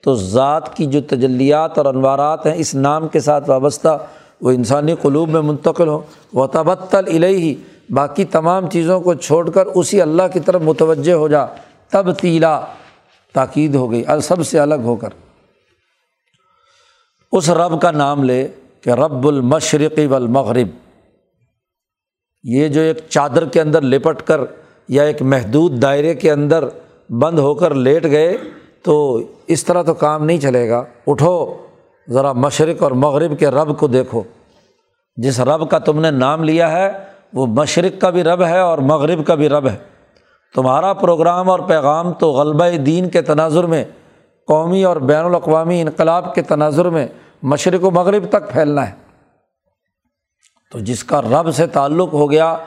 تو 0.05 0.15
ذات 0.15 0.75
کی 0.75 0.85
جو 0.85 1.01
تجلیات 1.01 1.77
اور 1.77 1.85
انوارات 1.85 2.45
ہیں 2.45 2.53
اس 2.57 2.75
نام 2.75 3.07
کے 3.07 3.19
ساتھ 3.19 3.49
وابستہ 3.49 3.97
وہ 4.41 4.51
انسانی 4.51 4.95
قلوب 5.01 5.29
میں 5.29 5.41
منتقل 5.41 5.87
ہو 5.87 6.01
و 6.33 6.47
تبتل 6.47 7.03
الہی 7.07 7.55
باقی 7.89 8.25
تمام 8.25 8.69
چیزوں 8.69 9.01
کو 9.01 9.13
چھوڑ 9.13 9.49
کر 9.49 9.65
اسی 9.65 10.01
اللہ 10.01 10.23
کی 10.33 10.39
طرف 10.39 10.61
متوجہ 10.61 11.13
ہو 11.13 11.27
جا۔ 11.27 11.45
تب 11.89 12.11
تیلا 12.11 12.61
تاکید 13.33 13.75
ہو 13.75 13.91
گئی، 13.91 14.03
سب 14.23 14.47
سے 14.47 14.59
الگ 14.59 14.83
ہو 14.83 14.95
کر۔ 14.95 15.09
اس 17.31 17.49
رب 17.49 17.81
کا 17.81 17.91
نام 17.91 18.23
لے 18.23 18.47
کہ 18.81 18.89
رب 18.89 19.27
المشرقی 19.27 20.05
والمغرب۔ 20.05 20.67
یہ 22.43 22.67
جو 22.67 22.81
ایک 22.81 22.97
چادر 23.09 23.45
کے 23.45 23.61
اندر 23.61 23.81
لپٹ 23.81 24.21
کر 24.21 24.41
یا 24.87 25.03
ایک 25.03 25.21
محدود 25.21 25.81
دائرے 25.81 26.13
کے 26.13 26.31
اندر 26.31 26.67
بند 27.09 27.39
ہو 27.39 27.55
کر 27.55 27.73
لیٹ 27.73 28.03
گئے 28.03 28.37
تو 28.85 29.19
اس 29.47 29.63
طرح 29.63 29.83
تو 29.83 29.93
کام 29.93 30.25
نہیں 30.25 30.37
چلے 30.37 30.69
گا۔ 30.69 30.83
اٹھو، 31.07 31.53
ذرا 32.09 32.33
مشرق 32.33 32.83
اور 32.83 32.91
مغرب 32.91 33.39
کے 33.39 33.47
رب 33.47 33.77
کو 33.77 33.87
دیکھو۔ 33.87 34.23
جس 35.15 35.39
رب 35.39 35.69
کا 35.69 35.79
تم 35.79 35.99
نے 35.99 36.11
نام 36.11 36.43
لیا 36.43 36.71
ہے، 36.71 36.91
وہ 37.33 37.45
مشرق 37.45 38.01
کا 38.01 38.09
بھی 38.09 38.23
رب 38.23 38.43
ہے 38.43 38.59
اور 38.59 38.77
مغرب 38.77 39.25
کا 39.25 39.35
بھی 39.35 39.49
رب 39.49 39.67
ہے۔ 39.67 39.75
تمہارا 40.55 40.93
پروگرام 40.93 41.49
اور 41.49 41.59
پیغام 41.59 42.13
تو 42.13 42.31
غلبہ 42.31 42.77
دین 42.77 43.09
کے 43.09 43.21
تناظر 43.21 43.63
میں، 43.63 43.85
قومی 44.47 44.83
اور 44.83 44.97
بین 44.97 45.25
الاقوامی 45.25 45.81
انقلاب 45.81 46.35
کے 46.35 46.41
تناظر 46.41 46.89
میں 46.89 47.07
مشرق 47.43 47.83
و 47.83 47.91
مغرب 47.91 48.25
تک 48.29 48.51
پھیلنا 48.51 48.87
ہے۔ 48.87 48.93
تو 50.71 50.79
جس 50.79 51.03
کا 51.03 51.21
رب 51.21 51.51
سے 51.51 51.67
تعلق 51.67 52.13
ہو 52.13 52.31
گیا، 52.31 52.57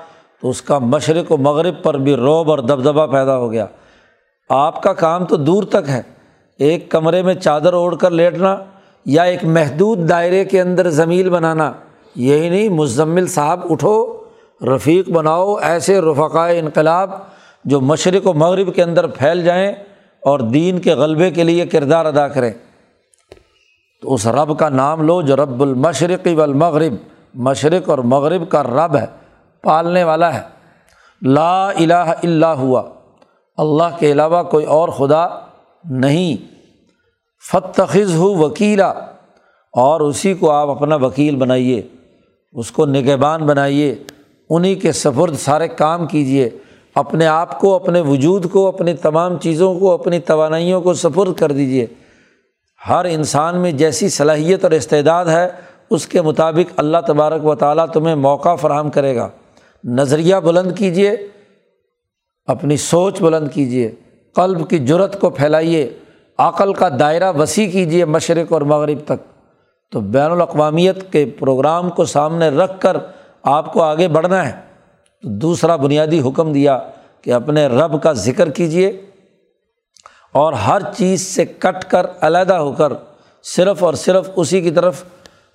تو 0.42 0.50
اس 0.50 0.62
کا 0.62 0.78
مشرق 0.78 1.32
و 1.32 1.36
مغرب 1.36 1.82
پر 1.82 1.94
بھی 1.94 2.14
روب 2.14 2.50
اور 2.50 2.58
دبدبہ 2.58 3.06
پیدا 3.06 3.36
ہو 3.36 3.52
گیا۔ 3.52 3.66
آپ 4.48 4.82
کا 4.82 4.92
کام 4.92 5.24
تو 5.24 5.36
دور 5.36 5.62
تک 5.62 5.88
ہے۔ 5.88 6.02
ایک 6.58 6.90
کمرے 6.90 7.22
میں 7.22 7.34
چادر 7.34 7.72
اوڑھ 7.72 7.96
کر 7.98 8.10
لیٹنا 8.10 8.56
یا 9.04 9.22
ایک 9.22 9.44
محدود 9.44 10.08
دائرے 10.08 10.44
کے 10.44 10.60
اندر 10.60 10.90
زمیل 10.90 11.30
بنانا، 11.30 11.72
یہی 12.14 12.48
نہیں، 12.48 12.68
مزمل 12.68 13.26
صاحب، 13.26 13.60
اٹھو، 13.70 14.24
رفیق 14.76 15.10
بناؤ، 15.10 15.54
ایسے 15.54 16.00
رفقائے 16.00 16.58
انقلاب 16.58 17.10
جو 17.64 17.80
مشرق 17.80 18.26
و 18.26 18.32
مغرب 18.32 18.74
کے 18.74 18.82
اندر 18.82 19.06
پھیل 19.06 19.44
جائیں 19.44 19.72
اور 20.22 20.40
دین 20.40 20.78
کے 20.78 20.94
غلبے 20.94 21.30
کے 21.30 21.44
لیے 21.44 21.66
کردار 21.66 22.04
ادا 22.04 22.28
کریں۔ 22.28 22.52
تو 24.02 24.14
اس 24.14 24.26
رب 24.26 24.58
کا 24.58 24.68
نام 24.68 25.02
لو 25.02 25.22
جو 25.22 25.36
رب 25.36 25.62
المشرقی 25.62 26.34
والمغرب، 26.34 26.92
مشرق 27.34 27.88
اور 27.88 27.98
مغرب 27.98 28.48
کا 28.48 28.62
رب 28.62 28.96
ہے، 28.96 29.06
پالنے 29.62 30.04
والا 30.04 30.34
ہے۔ 30.34 30.40
لا 31.22 31.68
الہ 31.68 32.12
الا 32.22 32.52
ہوا۔ 32.52 32.82
اللہ 33.58 33.96
کے 33.98 34.12
علاوہ 34.12 34.42
کوئی 34.42 34.64
اور 34.64 34.88
خدا 34.88 35.26
نہیں۔ 35.84 36.36
فتخذ 37.52 38.14
ہو 38.14 38.34
وکیلا، 38.34 38.88
اور 39.72 40.00
اسی 40.00 40.34
کو 40.34 40.50
آپ 40.50 40.68
اپنا 40.68 40.96
وکیل 40.96 41.36
بنائیے، 41.36 41.82
اس 42.52 42.70
کو 42.70 42.86
نگہبان 42.86 43.46
بنائیے 43.46 43.94
انہیں 44.50 44.74
کے 44.74 44.92
سفرد 44.92 45.36
سارے 45.36 45.68
کام 45.68 46.06
کیجیے، 46.06 46.48
اپنے 46.94 47.26
آپ 47.26 47.60
کو، 47.60 47.74
اپنے 47.74 48.00
وجود 48.00 48.50
کو، 48.50 48.66
اپنی 48.66 48.94
تمام 48.94 49.38
چیزوں 49.38 49.78
کو، 49.78 49.90
اپنی 49.90 50.18
توانائیوں 50.18 50.80
کو 50.80 50.94
سفرد 50.94 51.38
کر 51.38 51.52
دیجیے۔ 51.52 51.86
ہر 52.88 53.04
انسان 53.04 53.58
میں 53.58 53.72
جیسی 53.72 54.08
صلاحیت 54.08 54.64
اور 54.64 54.72
استعداد 54.72 55.26
ہے، 55.26 55.48
اس 55.90 56.06
کے 56.06 56.22
مطابق 56.22 56.72
اللہ 56.76 56.98
تبارک 57.06 57.46
و 57.46 57.54
تعالیٰ 57.54 57.86
تمہیں 57.86 58.14
موقع 58.14 58.54
فراہم 58.54 58.90
کرے 58.90 59.16
گا۔ 59.16 59.28
نظریہ 59.84 60.36
بلند 60.36 60.72
کیجیے۔ 60.78 61.16
اپنی 62.48 62.76
سوچ 62.76 63.22
بلند 63.22 63.48
کیجیے 63.54 63.90
قلب 64.34 64.68
کی 64.70 64.78
جرت 64.78 65.20
کو 65.20 65.30
پھیلائیے، 65.30 65.90
عقل 66.38 66.72
کا 66.72 66.88
دائرہ 67.00 67.32
وسیع 67.38 67.70
کیجیے 67.70 68.04
مشرق 68.04 68.52
اور 68.52 68.62
مغرب 68.62 68.98
تک۔ 69.04 69.24
تو 69.92 70.00
بین 70.00 70.30
الاقوامیت 70.30 71.12
کے 71.12 71.24
پروگرام 71.38 71.90
کو 71.90 72.04
سامنے 72.04 72.48
رکھ 72.48 72.80
کر 72.80 72.96
آپ 73.42 73.72
کو 73.72 73.82
آگے 73.82 74.08
بڑھنا 74.08 74.46
ہے۔ 74.46 74.52
تو 75.22 75.28
دوسرا 75.28 75.76
بنیادی 75.76 76.20
حکم 76.20 76.52
دیا 76.52 76.78
کہ 77.22 77.32
اپنے 77.32 77.66
رب 77.66 78.02
کا 78.02 78.12
ذکر 78.12 78.50
کیجیے 78.50 78.88
اور 80.34 80.52
ہر 80.52 80.82
چیز 80.96 81.20
سے 81.20 81.44
کٹ 81.44 81.84
کر 81.84 82.06
علیحدہ 82.20 82.54
ہو 82.54 82.72
کر 82.72 82.92
صرف 83.42 83.84
اور 83.84 83.94
صرف 83.94 84.30
اسی 84.36 84.60
کی 84.60 84.70
طرف 84.70 85.04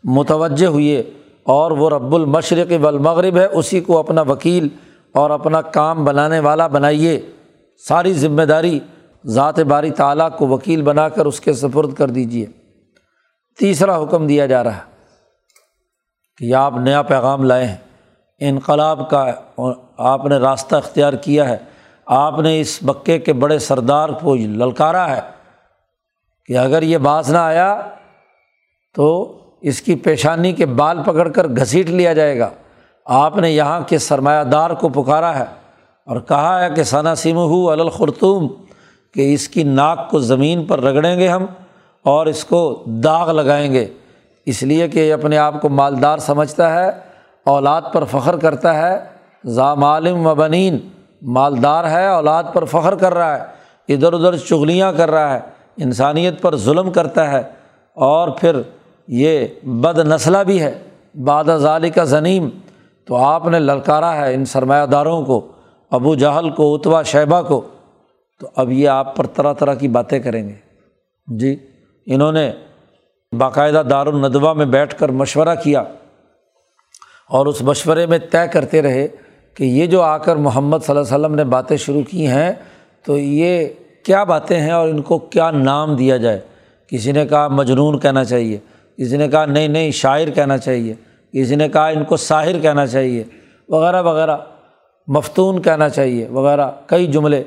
متوجہ 0.03 0.67
ہوئے 0.67 1.03
اور 1.43 1.71
وہ 1.71 1.89
رب 1.89 2.15
المشرق 2.15 2.71
والمغرب 2.81 3.37
ہے، 3.37 3.45
اسی 3.45 3.79
کو 3.79 3.97
اپنا 3.97 4.21
وکیل 4.21 4.67
اور 5.13 5.29
اپنا 5.29 5.61
کام 5.61 6.05
بنانے 6.05 6.39
والا 6.39 6.67
بنائیے۔ 6.67 7.21
ساری 7.87 8.13
ذمہ 8.13 8.41
داری 8.41 8.79
ذات 9.25 9.59
باری 9.59 9.91
تعالیٰ 9.91 10.29
کو 10.37 10.47
وکیل 10.47 10.81
بنا 10.81 11.09
کر 11.09 11.25
اس 11.25 11.39
کے 11.39 11.53
سفرد 11.53 11.93
کر 11.93 12.09
دیجیے۔ 12.09 12.45
تیسرا 13.59 14.03
حکم 14.03 14.27
دیا 14.27 14.45
جا 14.45 14.63
رہا 14.63 14.75
ہے 14.75 14.81
کہ 16.37 16.53
آپ 16.53 16.73
نیا 16.77 17.01
پیغام 17.01 17.43
لائے 17.43 17.65
ہیں 17.65 17.77
انقلاب 18.39 19.09
کا 19.09 19.31
آپ 19.97 20.25
نے 20.25 20.37
راستہ 20.37 20.75
اختیار 20.75 21.13
کیا 21.13 21.49
ہے۔ 21.49 21.57
آپ 22.05 22.39
نے 22.39 22.61
اس 22.61 22.83
مکے 22.83 23.19
کے 23.19 23.33
بڑے 23.33 23.59
سردار 23.59 24.09
کو 24.09 24.35
للکارا 24.35 25.15
ہے 25.15 25.21
کہ 26.45 26.57
اگر 26.57 26.81
یہ 26.81 26.97
باز 26.97 27.31
نہ 27.31 27.37
آیا 27.37 27.81
تو 28.95 29.37
اس 29.61 29.81
کی 29.81 29.95
پیشانی 29.95 30.51
کے 30.51 30.65
بال 30.65 31.03
پکڑ 31.05 31.29
کر 31.29 31.47
گھسیٹ 31.47 31.89
لیا 31.89 32.13
جائے 32.13 32.39
گا۔ 32.39 32.49
آپ 33.05 33.37
نے 33.37 33.51
یہاں 33.51 33.81
کے 33.87 33.97
سرمایہ 33.97 34.43
دار 34.43 34.69
کو 34.69 34.89
پکارا 34.89 35.39
ہے 35.39 35.45
اور 36.05 36.19
کہا 36.19 36.63
ہے 36.63 36.69
کہ 36.75 36.83
ثنا 36.83 37.15
سم 37.15 37.37
ہو 37.37 37.71
الخرتوم 37.71 38.47
کہ 39.13 39.33
اس 39.33 39.47
کی 39.47 39.63
ناک 39.63 40.09
کو 40.09 40.19
زمین 40.19 40.65
پر 40.65 40.79
رگڑیں 40.79 41.19
گے 41.19 41.27
ہم 41.27 41.45
اور 42.03 42.25
اس 42.25 42.45
کو 42.45 42.83
داغ 42.85 43.31
لگائیں 43.31 43.73
گے۔ 43.73 43.87
اس 44.45 44.63
لیے 44.63 44.87
کہ 44.87 44.99
یہ 44.99 45.13
اپنے 45.13 45.37
آپ 45.37 45.61
کو 45.61 45.69
مالدار 45.69 46.17
سمجھتا 46.17 46.73
ہے، 46.73 46.91
اولاد 47.45 47.81
پر 47.93 48.03
فخر 48.11 48.37
کرتا 48.37 48.73
ہے۔ 48.73 48.99
ذامعلم 49.45 50.27
و 50.27 50.35
بنین، 50.35 50.77
مالدار 51.21 51.89
ہے، 51.89 52.07
اولاد 52.07 52.43
پر 52.53 52.65
فخر 52.65 52.95
کر 52.95 53.13
رہا 53.13 53.39
ہے، 53.39 53.43
ادھر 53.93 54.13
ادھر 54.13 54.37
چغلیاں 54.37 54.93
کر 54.93 55.11
رہا 55.11 55.33
ہے، 55.33 55.39
انسانیت 55.77 56.41
پر 56.41 56.55
ظلم 56.55 56.91
کرتا 56.91 57.31
ہے۔ 57.31 57.43
اور 57.93 58.27
پھر 58.29 58.61
یہ 59.07 59.47
بد 59.63 59.99
نسلہ 59.99 60.37
بھی 60.37 60.61
ہے۔ 60.61 60.79
باد 61.15 61.43
ظالی 61.57 61.89
کا 61.89 62.03
ضنیم 62.03 62.49
تو 63.05 63.15
آپ 63.15 63.47
نے 63.47 63.59
للکارا 63.59 64.15
ہے 64.15 64.33
ان 64.33 64.45
سرمایہ 64.45 64.85
داروں 64.85 65.25
کو، 65.25 65.47
ابو 65.91 66.15
جہل 66.15 66.49
کو 66.49 66.75
اتوا 66.75 67.03
شیبہ 67.03 67.41
کو۔ 67.41 67.61
تو 68.39 68.47
اب 68.55 68.71
یہ 68.71 68.89
آپ 68.89 69.15
پر 69.15 69.27
طرح 69.27 69.53
طرح 69.53 69.73
کی 69.73 69.87
باتیں 69.87 70.19
کریں 70.19 70.49
گے۔ 70.49 70.53
جی 71.27 71.55
انہوں 72.05 72.31
نے 72.31 72.51
باقاعدہ 73.31 73.83
دار 73.89 74.07
الندوہ 74.07 74.53
میں 74.53 74.65
بیٹھ 74.65 74.99
کر 74.99 75.09
مشورہ 75.09 75.55
کیا 75.63 75.83
اور 77.29 77.45
اس 77.45 77.61
مشورے 77.61 78.05
میں 78.05 78.17
طے 78.31 78.47
کرتے 78.47 78.81
رہے 78.81 79.07
کہ 79.53 79.63
یہ 79.63 79.85
جو 79.85 80.01
آ 80.01 80.17
کر 80.17 80.35
محمد 80.35 80.77
صلی 80.83 80.97
اللہ 80.97 81.15
علیہ 81.15 81.25
وسلم 81.25 81.35
نے 81.35 81.43
باتیں 81.43 81.77
شروع 81.77 82.01
کی 82.01 82.27
ہیں، 82.27 82.51
تو 83.05 83.17
یہ 83.17 83.67
کیا 84.05 84.23
باتیں 84.23 84.59
ہیں 84.59 84.71
اور 84.71 84.89
ان 84.89 85.01
کو 85.01 85.17
کیا 85.17 85.51
نام 85.51 85.95
دیا 85.95 86.17
جائے؟ 86.17 86.39
کسی 86.87 87.11
نے 87.11 87.25
کہا 87.25 87.47
مجنون 87.47 87.99
کہنا 87.99 88.23
چاہیے، 88.23 88.57
کسی 88.97 89.17
نے 89.17 89.27
کہا 89.27 89.45
نہیں 89.45 89.67
نہیں، 89.67 89.91
شاعر 89.91 90.27
کہنا 90.27 90.57
چاہیے۔ 90.57 90.93
کسی 91.33 91.55
نے 91.55 91.69
کہا 91.69 91.87
ان 91.87 92.03
کو 92.03 92.17
ساحر 92.17 92.59
کہنا 92.59 92.87
چاہیے، 92.87 93.23
وغیرہ 93.69 94.01
وغیرہ، 94.01 94.37
مفتون 95.07 95.61
کہنا 95.61 95.89
چاہیے، 95.89 96.27
وغیرہ، 96.27 96.71
کئی 96.85 97.07
جملے۔ 97.07 97.43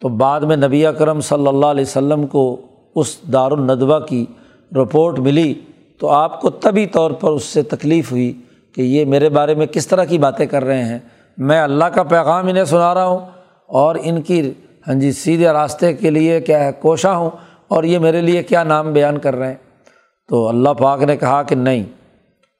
تو 0.00 0.08
بعد 0.08 0.40
میں 0.40 0.56
نبی 0.56 0.86
اکرم 0.86 1.20
صلی 1.20 1.46
اللہ 1.46 1.66
علیہ 1.66 1.84
وسلم 1.84 2.26
کو 2.26 2.60
اس 2.94 3.18
دار 3.32 3.50
الندوہ 3.50 3.98
کی 3.98 4.26
رپورٹ 4.72 5.18
ملی۔ 5.18 5.54
تو 5.98 6.08
آپ 6.08 6.40
کو 6.40 6.50
طبی 6.50 6.86
طور 6.86 7.10
پر 7.10 7.30
اس 7.30 7.44
سے 7.44 7.62
تکلیف 7.62 8.12
ہوئی 8.12 8.40
کہ 8.74 8.80
یہ 8.80 9.04
میرے 9.04 9.28
بارے 9.28 9.54
میں 9.54 9.66
کس 9.66 9.86
طرح 9.86 10.04
کی 10.04 10.18
باتیں 10.18 10.46
کر 10.46 10.64
رہے 10.64 10.84
ہیں۔ 10.84 10.98
میں 11.36 11.60
اللہ 11.60 11.84
کا 11.84 12.02
پیغام 12.02 12.46
انہیں 12.46 12.64
سنا 12.64 12.94
رہا 12.94 13.06
ہوں 13.06 13.18
اور 13.66 13.96
ان 14.02 14.22
کی 14.22 14.50
ہاں 14.88 14.94
جی 14.94 15.12
سیدھے 15.12 15.44
راستے 15.44 15.92
کے 15.92 16.10
لیے 16.10 16.40
کیا 16.40 16.64
ہے، 16.64 16.72
کوشاں 16.72 17.16
ہوں 17.16 17.30
اور 17.68 17.84
یہ 17.84 17.98
میرے 17.98 18.20
لیے 18.20 18.42
کیا 18.42 18.62
نام 18.62 18.92
بیان 18.92 19.18
کر 19.18 19.36
رہے 19.36 19.48
ہیں۔ 19.48 19.54
تو 20.28 20.48
اللہ 20.48 20.68
پاک 20.68 21.02
نے 21.02 21.16
کہا 21.16 21.42
کہ 21.42 21.54
نہیں 21.54 21.82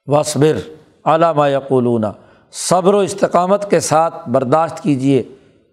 وصبر 0.07 0.57
علامہ 1.03 1.49
یقولون۔ 1.49 2.03
صبر 2.51 2.93
و 2.93 2.97
استقامت 2.97 3.69
کے 3.69 3.79
ساتھ 3.79 4.29
برداشت 4.29 4.83
کیجیے 4.83 5.23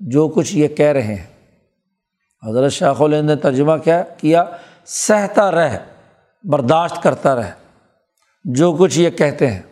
جو 0.01 0.29
کچھ 0.29 0.57
یہ 0.57 0.69
کہہ 0.69 0.87
رہے 0.87 1.03
ہیں۔ 1.03 1.27
حضرت 2.49 2.73
شیخ 2.73 3.03
الند 3.03 3.31
نے 3.31 3.37
ترجمہ 3.37 3.77
کیا 3.85 4.03
کیا؟ 4.03 4.45
سہتا 4.87 5.51
رہ، 5.51 5.79
برداشت 6.45 7.03
کرتا 7.03 7.37
رہ، 7.37 7.51
جو 8.45 8.73
کچھ 8.73 8.99
یہ 8.99 9.11
کہتے 9.11 9.47
ہیں۔ 9.47 9.63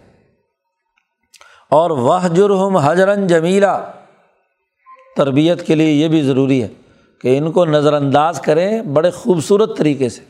اور 1.70 1.90
وہ 1.90 2.18
جرحم 2.34 2.76
حجرن 2.76 3.26
جمیلا۔ 3.26 3.80
تربیت 5.16 5.66
کے 5.66 5.74
لیے 5.74 5.92
یہ 5.92 6.08
بھی 6.08 6.22
ضروری 6.22 6.62
ہے 6.62 6.68
کہ 7.20 7.38
ان 7.38 7.52
کو 7.52 7.64
نظر 7.64 7.92
انداز 7.92 8.40
کریں 8.40 8.82
بڑے 8.82 9.10
خوبصورت 9.10 9.78
طریقے 9.78 10.08
سے۔ 10.08 10.22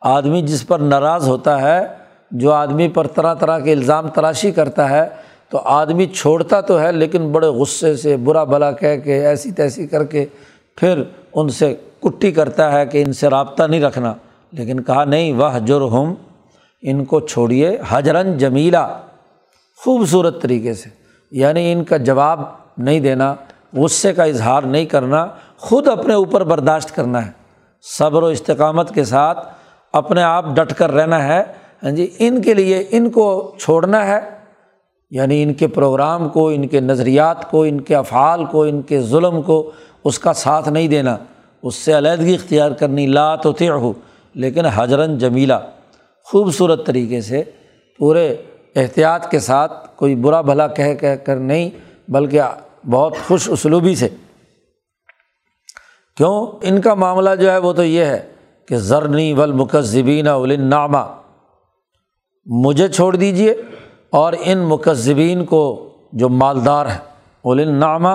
آدمی 0.00 0.42
جس 0.42 0.66
پر 0.66 0.78
ناراض 0.78 1.28
ہوتا 1.28 1.60
ہے 1.60 2.07
جو 2.30 2.52
آدمی 2.52 2.88
پر 2.88 3.06
طرح 3.06 3.34
طرح 3.34 3.58
کے 3.58 3.72
الزام 3.72 4.08
تلاشی 4.08 4.50
کرتا 4.50 4.90
ہے، 4.90 5.08
تو 5.48 5.58
آدمی 5.58 6.06
چھوڑتا 6.06 6.60
تو 6.60 6.80
ہے، 6.80 6.92
لیکن 6.92 7.32
بڑے 7.32 7.46
غصے 7.46 7.96
سے، 7.96 8.16
برا 8.16 8.44
بلا 8.44 8.72
کہہ 8.72 8.96
کے، 8.96 9.26
ایسی 9.26 9.52
تیسی 9.52 9.86
کر 9.86 10.04
کے 10.04 10.26
پھر 10.76 11.02
ان 11.34 11.48
سے 11.48 11.74
کٹی 12.00 12.32
کرتا 12.32 12.72
ہے 12.72 12.86
کہ 12.86 13.02
ان 13.02 13.12
سے 13.12 13.28
رابطہ 13.28 13.62
نہیں 13.62 13.80
رکھنا۔ 13.80 14.14
لیکن 14.52 14.82
کہا، 14.82 15.04
نہیں 15.04 15.32
وہ 15.32 15.58
جرحم 15.58 16.14
ان 16.82 17.04
کو 17.04 17.20
چھوڑیے۔ 17.20 17.78
حجرن 17.88 18.38
جمیلا، 18.38 18.88
خوبصورت 19.76 20.42
طریقے 20.42 20.74
سے۔ 20.74 20.90
یعنی 21.30 21.72
ان 21.72 21.84
کا 21.84 21.96
جواب 21.96 22.40
نہیں 22.78 23.00
دینا، 23.00 23.34
غصے 23.72 24.12
کا 24.12 24.24
اظہار 24.24 24.62
نہیں 24.62 24.84
کرنا، 24.84 25.26
خود 25.58 25.88
اپنے 25.88 26.14
اوپر 26.14 26.44
برداشت 26.44 26.94
کرنا 26.94 27.26
ہے۔ 27.26 27.30
صبر 27.98 28.22
و 28.22 28.26
استقامت 28.26 28.94
کے 28.94 29.04
ساتھ 29.04 29.48
اپنے 29.92 30.22
آپ 30.22 30.44
ڈٹ 30.54 30.72
کر 30.72 30.90
رہنا 30.90 31.24
ہے۔ 31.24 31.42
ہاں 31.82 31.90
جی 31.90 32.10
ان 32.18 32.42
کے 32.42 32.54
لیے 32.54 32.84
ان 32.90 33.10
کو 33.10 33.54
چھوڑنا 33.58 34.06
ہے 34.06 34.20
یعنی 35.10 35.42
ان 35.42 35.54
کے 35.54 35.66
پروگرام 35.66 36.28
کو، 36.28 36.48
ان 36.48 36.68
کے 36.68 36.80
نظریات 36.80 37.50
کو، 37.50 37.62
ان 37.62 37.80
کے 37.80 37.96
افعال 37.96 38.44
کو، 38.44 38.62
ان 38.62 38.82
کے 38.82 39.00
ظلم 39.00 39.42
کو 39.42 39.70
اس 40.04 40.18
کا 40.18 40.32
ساتھ 40.32 40.68
نہیں 40.68 40.88
دینا۔ 40.88 41.16
اس 41.62 41.74
سے 41.74 41.98
علیحدگی 41.98 42.34
اختیار 42.34 42.70
کرنی، 42.70 43.06
لا 43.06 43.36
تو 43.36 43.52
ہو 43.68 43.92
لیکن 44.34 44.66
حجرن 44.66 45.18
جمیلا 45.18 45.58
خوبصورت 46.24 46.86
طریقے 46.86 47.20
سے 47.20 47.42
پورے 47.98 48.36
احتیاط 48.76 49.30
کے 49.30 49.38
ساتھ، 49.38 49.96
کوئی 49.96 50.14
برا 50.14 50.40
بھلا 50.40 50.66
کہہ 50.66 50.94
کہہ 50.94 51.14
کر 51.14 51.36
نہیں، 51.36 51.70
بلکہ 52.08 52.40
بہت 52.90 53.14
خوش 53.26 53.48
اسلوبی 53.50 53.94
سے۔ 53.94 54.08
کیوں؟ 56.16 56.46
ان 56.62 56.80
کا 56.80 56.94
معاملہ 56.94 57.30
جو 57.40 57.50
ہے 57.50 57.58
وہ 57.58 57.72
تو 57.72 57.84
یہ 57.84 58.04
ہے 58.04 58.26
کہ 58.68 58.76
ضرنی 58.76 59.32
ولمکذبین 59.32 60.28
اولنامہ 60.28 61.14
مجھے 62.48 62.88
چھوڑ 62.88 63.16
دیجیے 63.16 63.54
اور 64.10 64.32
ان 64.40 64.58
مکذبین 64.58 65.44
کو 65.44 65.88
جو 66.12 66.28
مالدار 66.28 66.86
ہیں 66.86 66.98
اولنامہ 67.42 68.08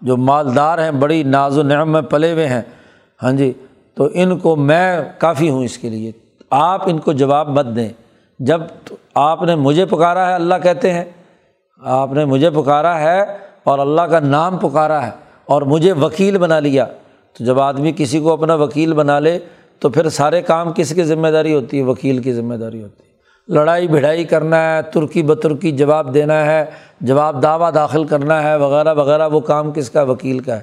جو 0.00 0.16
مالدار 0.16 0.78
ہیں، 0.78 0.90
بڑی 0.90 1.22
ناز 1.22 1.58
و 1.58 1.62
نعم 1.62 1.92
میں 1.92 2.02
پلے 2.02 2.32
ہوئے 2.32 2.46
ہیں۔ 2.46 2.62
ہاں 3.22 3.32
جی 3.32 3.52
تو 3.94 4.08
ان 4.14 4.38
کو 4.38 4.56
میں 4.56 5.00
کافی 5.18 5.50
ہوں 5.50 5.64
اس 5.64 5.78
کے 5.78 5.88
لیے۔ 5.90 6.12
آپ 6.50 6.88
ان 6.88 6.98
کو 6.98 7.12
جواب 7.12 7.48
مت 7.48 7.66
دیں۔ 7.76 7.88
جب 8.38 8.60
آپ 9.14 9.42
نے 9.42 9.54
مجھے 9.54 9.86
پکارا 9.86 10.28
ہے، 10.28 10.34
اللہ 10.34 10.54
کہتے 10.62 10.92
ہیں، 10.92 11.04
آپ 11.78 12.12
نے 12.12 12.24
مجھے 12.24 12.50
پکارا 12.50 13.00
ہے 13.00 13.20
اور 13.64 13.78
اللہ 13.78 14.02
کا 14.02 14.20
نام 14.20 14.56
پکارا 14.56 15.06
ہے 15.06 15.10
اور 15.46 15.62
مجھے 15.62 15.92
وکیل 15.92 16.38
بنا 16.38 16.60
لیا، 16.60 16.84
تو 17.38 17.44
جب 17.44 17.60
آدمی 17.60 17.92
کسی 17.96 18.20
کو 18.20 18.32
اپنا 18.32 18.54
وکیل 18.54 18.92
بنا 18.92 19.18
لے، 19.18 19.38
تو 19.78 19.88
پھر 19.88 20.08
سارے 20.08 20.42
کام 20.42 20.72
کس 20.72 20.94
کی 20.94 21.02
ذمہ 21.02 21.28
داری 21.28 21.54
ہوتی 21.54 21.78
ہے؟ 21.78 21.82
وکیل 21.82 22.18
کی 22.18 22.32
ذمہ 22.32 22.54
داری 22.54 22.82
ہوتی 22.82 23.02
ہے۔ 23.04 23.09
لڑائی 23.50 23.88
بھڑائی 23.88 24.24
کرنا 24.24 24.76
ہے، 24.76 24.82
ترکی 24.82 25.22
بترکی 25.22 25.72
جواب 25.72 26.14
دینا 26.14 26.46
ہے، 26.46 26.64
جواب 27.00 27.42
دعویٰ 27.42 27.74
داخل 27.74 28.04
کرنا 28.04 28.42
ہے، 28.42 28.56
وغیرہ 28.56 28.94
وغیرہ، 28.94 29.28
وہ 29.28 29.40
کام 29.40 29.72
کس 29.72 29.90
کا؟ 29.90 30.02
وکیل 30.02 30.38
کا 30.38 30.56
ہے۔ 30.56 30.60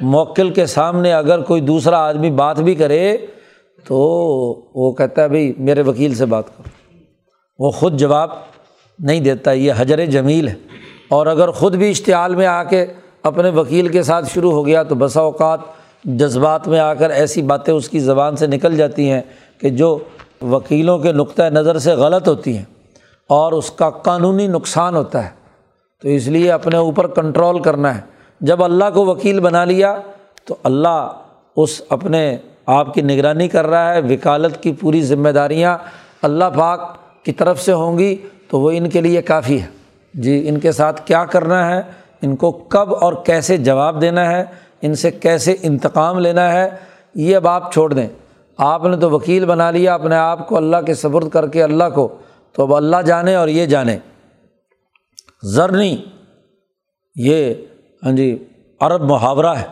موکل 0.00 0.50
کے 0.50 0.66
سامنے 0.66 1.12
اگر 1.12 1.40
کوئی 1.40 1.60
دوسرا 1.60 1.98
آدمی 1.98 2.30
بات 2.30 2.60
بھی 2.60 2.74
کرے 2.74 3.16
تو 3.86 3.96
وہ 4.74 4.92
کہتا 4.92 5.22
ہے، 5.22 5.28
بھائی، 5.28 5.52
میرے 5.58 5.82
وکیل 5.82 6.14
سے 6.14 6.26
بات 6.26 6.48
کرو۔ 6.48 6.68
وہ 7.58 7.70
خود 7.70 7.98
جواب 7.98 8.30
نہیں 8.98 9.20
دیتا، 9.20 9.52
یہ 9.52 9.72
حجر 9.76 10.06
جمیل 10.06 10.48
ہے۔ 10.48 10.54
اور 11.08 11.26
اگر 11.26 11.50
خود 11.50 11.74
بھی 11.74 11.90
اشتعال 11.90 12.34
میں 12.34 12.46
آ 12.46 12.64
کے 12.64 12.86
اپنے 13.22 13.50
وکیل 13.50 13.88
کے 13.88 14.02
ساتھ 14.02 14.26
شروع 14.34 14.52
ہو 14.52 14.66
گیا 14.66 14.82
تو 14.82 14.94
بسا 14.94 15.20
اوقات 15.20 15.60
جذبات 16.04 16.68
میں 16.68 16.78
آ 16.78 16.94
کر 16.94 17.10
ایسی 17.10 17.42
باتیں 17.42 17.74
اس 17.74 17.88
کی 17.88 17.98
زبان 17.98 18.36
سے 18.36 18.46
نکل 18.46 18.76
جاتی 18.76 19.10
ہیں 19.10 19.20
کہ 19.60 19.70
جو 19.70 19.98
وکیلوں 20.44 20.98
کے 20.98 21.12
نقطۂ 21.12 21.42
نظر 21.42 21.78
سے 21.78 21.92
غلط 21.92 22.28
ہوتی 22.28 22.56
ہیں 22.56 22.64
اور 23.28 23.52
اس 23.52 23.70
کا 23.70 23.90
قانونی 23.90 24.46
نقصان 24.46 24.96
ہوتا 24.96 25.24
ہے 25.24 25.30
تو 26.02 26.08
اس 26.08 26.26
لیے 26.26 26.52
اپنے 26.52 26.76
اوپر 26.76 27.06
کنٹرول 27.06 27.62
کرنا 27.62 27.94
ہے۔ 27.94 28.00
جب 28.40 28.64
اللہ 28.64 28.84
کو 28.94 29.06
وکیل 29.06 29.40
بنا 29.40 29.64
لیا 29.64 30.00
تو 30.44 30.54
اللہ 30.64 31.10
اس 31.56 31.82
اپنے 31.88 32.36
آپ 32.66 32.94
کی 32.94 33.02
نگرانی 33.02 33.48
کر 33.48 33.66
رہا 33.66 33.94
ہے، 33.94 34.00
وکالت 34.00 34.62
کی 34.62 34.72
پوری 34.72 35.02
ذمہ 35.02 35.28
داریاں 35.28 35.78
اللہ 36.22 36.44
پاک 36.58 36.96
کی 37.24 37.32
طرف 37.32 37.60
سے 37.60 37.72
ہوں 37.72 37.98
گی 37.98 38.16
تو 38.48 38.60
وہ 38.60 38.70
ان 38.70 38.90
کے 38.90 39.00
لیے 39.00 39.22
کافی 39.22 39.62
ہے۔ 39.62 39.66
جی 40.14 40.48
ان 40.48 40.60
کے 40.60 40.72
ساتھ 40.72 41.06
کیا 41.06 41.24
کرنا 41.24 41.76
ہے؟ 41.76 41.82
ان 42.22 42.36
کو 42.36 42.50
کب 42.50 42.94
اور 42.94 43.12
کیسے 43.12 43.56
جواب 43.56 44.00
دینا 44.00 44.30
ہے؟ 44.30 44.44
ان 44.82 44.94
سے 44.94 45.10
کیسے 45.10 45.56
انتقام 45.62 46.18
لینا 46.18 46.52
ہے؟ 46.52 46.70
یہ 47.14 47.36
اب 47.36 47.48
آپ 47.48 47.72
چھوڑ 47.72 47.92
دیں۔ 47.92 48.08
آپ 48.58 48.84
نے 48.84 48.96
تو 48.96 49.10
وکیل 49.10 49.44
بنا 49.44 49.70
لیا 49.70 49.94
اپنے 49.94 50.16
آپ 50.16 50.48
کو 50.48 50.56
اللہ 50.56 50.76
کے 50.86 50.94
سبرد 50.94 51.28
کر 51.28 51.48
کے 51.48 51.62
اللہ 51.62 51.84
کو، 51.94 52.16
تو 52.52 52.62
اب 52.62 52.74
اللہ 52.74 53.02
جانے 53.06 53.34
اور 53.34 53.48
یہ 53.48 53.66
جانے۔ 53.66 53.98
زرنی 55.42 55.96
یہ 57.16 57.54
ہاں 58.04 58.12
جی 58.12 58.44
عرب 58.80 59.02
محاورہ 59.02 59.46
ہے 59.46 59.66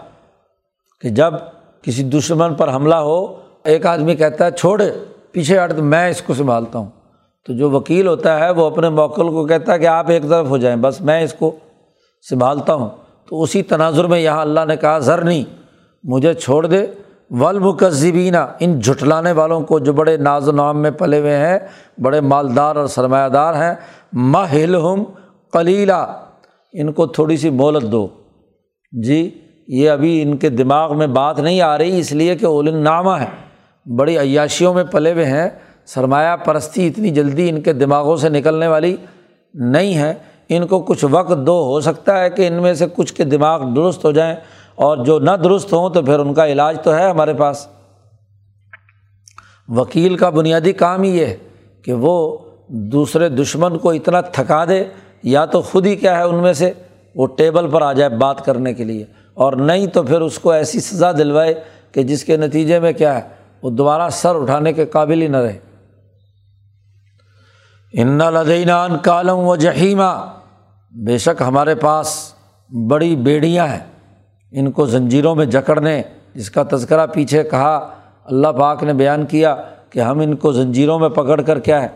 کہ 1.00 1.08
جب 1.08 1.34
کسی 1.82 2.02
دشمن 2.02 2.54
پر 2.54 2.74
حملہ 2.74 2.94
ہو، 2.94 3.40
ایک 3.64 3.86
آدمی 3.86 4.14
کہتا 4.14 4.46
ہے 4.46 4.50
چھوڑے 4.50 4.92
پیچھے 5.32 5.64
ہٹ، 5.64 5.72
میں 5.72 6.10
اس 6.10 6.22
کو 6.22 6.34
سنبھالتا 6.34 6.78
ہوں۔ 6.78 6.90
تو 7.46 7.52
جو 7.52 7.70
وکیل 7.70 8.06
ہوتا 8.06 8.38
ہے، 8.38 8.50
وہ 8.50 8.66
اپنے 8.66 8.88
موکل 8.88 9.28
کو 9.28 9.46
کہتا 9.46 9.72
ہے 9.72 9.78
کہ 9.78 9.86
آپ 9.86 10.10
ایک 10.10 10.22
طرف 10.22 10.46
ہو 10.46 10.56
جائیں، 10.56 10.76
بس 10.76 11.00
میں 11.00 11.20
اس 11.20 11.34
کو 11.38 11.56
سنبھالتا 12.30 12.74
ہوں۔ 12.74 12.88
تو 13.28 13.42
اسی 13.42 13.62
تناظر 13.62 14.04
میں 14.04 14.20
یہاں 14.20 14.40
اللہ 14.40 14.60
نے 14.68 14.76
کہا، 14.76 14.98
زر 14.98 15.24
نہیں، 15.24 15.42
مجھے 16.02 16.34
چھوڑ 16.34 16.66
دے۔ 16.66 16.86
ولمکذبینہ 17.40 18.36
ان 18.60 18.80
جھٹلانے 18.80 19.32
والوں 19.32 19.60
کو 19.60 19.78
جو 19.78 19.92
بڑے 19.92 20.16
ناز 20.16 20.48
و 20.48 20.52
نام 20.52 20.82
میں 20.82 20.90
پلے 20.90 21.20
ہوئے 21.20 21.36
ہیں، 21.36 21.58
بڑے 21.98 22.20
مالدار 22.20 22.76
اور 22.76 22.86
سرمایہ 22.86 23.28
دار 23.28 23.54
ہیں 23.54 23.74
ماہل 24.12 24.74
ہم 24.74 25.04
کلیلہ 25.52 26.22
ان 26.72 26.92
کو 26.92 27.06
تھوڑی 27.06 27.36
سی 27.36 27.50
مولت 27.50 27.92
دو۔ 27.92 28.08
جی 28.92 29.30
یہ 29.68 29.90
ابھی 29.90 30.22
ان 30.22 30.36
کے 30.36 30.48
دماغ 30.48 30.98
میں 30.98 31.06
بات 31.06 31.38
نہیں 31.38 31.60
آ 31.60 31.78
رہی، 31.78 31.98
اس 31.98 32.12
لیے 32.12 32.36
کہ 32.36 32.46
اولن 32.46 32.76
نامہ 32.76 33.10
ہے 33.10 33.26
بڑی 33.96 34.18
عیاشیوں 34.18 34.74
میں 34.74 34.84
پلے 34.84 35.12
ہوئے 35.12 35.24
ہیں، 35.24 35.48
سرمایہ 35.86 36.36
پرستی 36.36 36.86
اتنی 36.86 37.10
جلدی 37.10 37.48
ان 37.48 37.60
کے 37.60 37.72
دماغوں 37.72 38.16
سے 38.16 38.28
نکلنے 38.28 38.66
والی 38.66 38.96
نہیں 39.54 39.94
ہے۔ 39.94 40.14
ان 40.48 40.66
کو 40.66 40.80
کچھ 40.80 41.04
وقت 41.10 41.46
دو، 41.46 41.64
ہو 41.64 41.80
سکتا 41.80 42.20
ہے 42.20 42.30
کہ 42.30 42.46
ان 42.46 42.54
میں 42.54 42.74
سے 42.74 42.86
کچھ 42.96 43.14
کے 43.14 43.24
دماغ 43.24 43.74
درست 43.74 44.04
ہو 44.04 44.12
جائیں۔ 44.12 44.36
اور 44.82 44.96
جو 44.96 45.18
نہ 45.18 45.30
درست 45.30 45.72
ہوں 45.72 45.90
تو 45.90 46.02
پھر 46.02 46.18
ان 46.18 46.34
کا 46.34 46.46
علاج 46.46 46.78
تو 46.84 46.94
ہے 46.94 47.10
ہمارے 47.10 47.34
پاس۔ 47.34 47.68
وکیل 49.68 50.16
کا 50.16 50.30
بنیادی 50.30 50.72
کام 50.72 51.02
ہی 51.02 51.18
یہ 51.18 51.26
ہے 51.26 51.36
کہ 51.84 51.92
وہ 51.92 52.38
دوسرے 52.68 53.28
دشمن 53.28 53.78
کو 53.78 53.90
اتنا 53.90 54.20
تھکا 54.20 54.64
دے، 54.64 54.84
یا 55.22 55.44
تو 55.44 55.62
خود 55.62 55.86
ہی 55.86 55.96
کیا 55.96 56.18
ہے 56.18 56.22
ان 56.22 56.34
میں 56.34 56.52
سے، 56.52 56.72
وہ 57.14 57.26
ٹیبل 57.26 57.70
پر 57.70 57.82
آ 57.82 57.92
جائے 57.92 58.10
بات 58.10 58.44
کرنے 58.44 58.74
کے 58.74 58.84
لیے۔ 58.84 59.04
اور 59.34 59.52
نہیں 59.52 59.86
تو 59.86 60.02
پھر 60.02 60.20
اس 60.20 60.38
کو 60.38 60.50
ایسی 60.50 60.80
سزا 60.80 61.12
دلوائے 61.12 61.54
کہ 61.92 62.02
جس 62.02 62.24
کے 62.24 62.36
نتیجے 62.36 62.80
میں 62.80 62.92
کیا 62.92 63.14
ہے، 63.14 63.28
وہ 63.62 63.70
دوبارہ 63.70 64.08
سر 64.08 64.34
اٹھانے 64.34 64.72
کے 64.72 64.86
قابل 64.86 65.22
ہی 65.22 65.28
نہ 65.28 65.36
رہے۔ 65.36 65.58
ان 67.92 68.18
لدینان 68.18 68.98
کالم 68.98 69.38
و 69.38 69.56
جہیمہ 69.56 70.36
بے 70.90 71.18
شک 71.18 71.42
ہمارے 71.42 71.74
پاس 71.74 72.34
بڑی 72.88 73.16
بیڑیاں 73.16 73.66
ہیں۔ 73.66 73.91
ان 74.52 74.70
کو 74.70 74.86
زنجیروں 74.86 75.34
میں 75.34 75.46
جکڑنے 75.46 76.02
جس 76.34 76.50
کا 76.50 76.62
تذکرہ 76.72 77.06
پیچھے 77.06 77.42
کہا، 77.42 77.88
اللہ 78.24 78.48
پاک 78.48 78.82
نے 78.82 78.92
بیان 78.92 79.26
کیا 79.26 79.56
کہ 79.90 80.00
ہم 80.00 80.18
ان 80.18 80.34
کو 80.34 80.52
زنجیروں 80.52 80.98
میں 80.98 81.08
پکڑ 81.08 81.40
کر 81.40 81.58
کیا 81.58 81.82
ہے؟ 81.82 81.88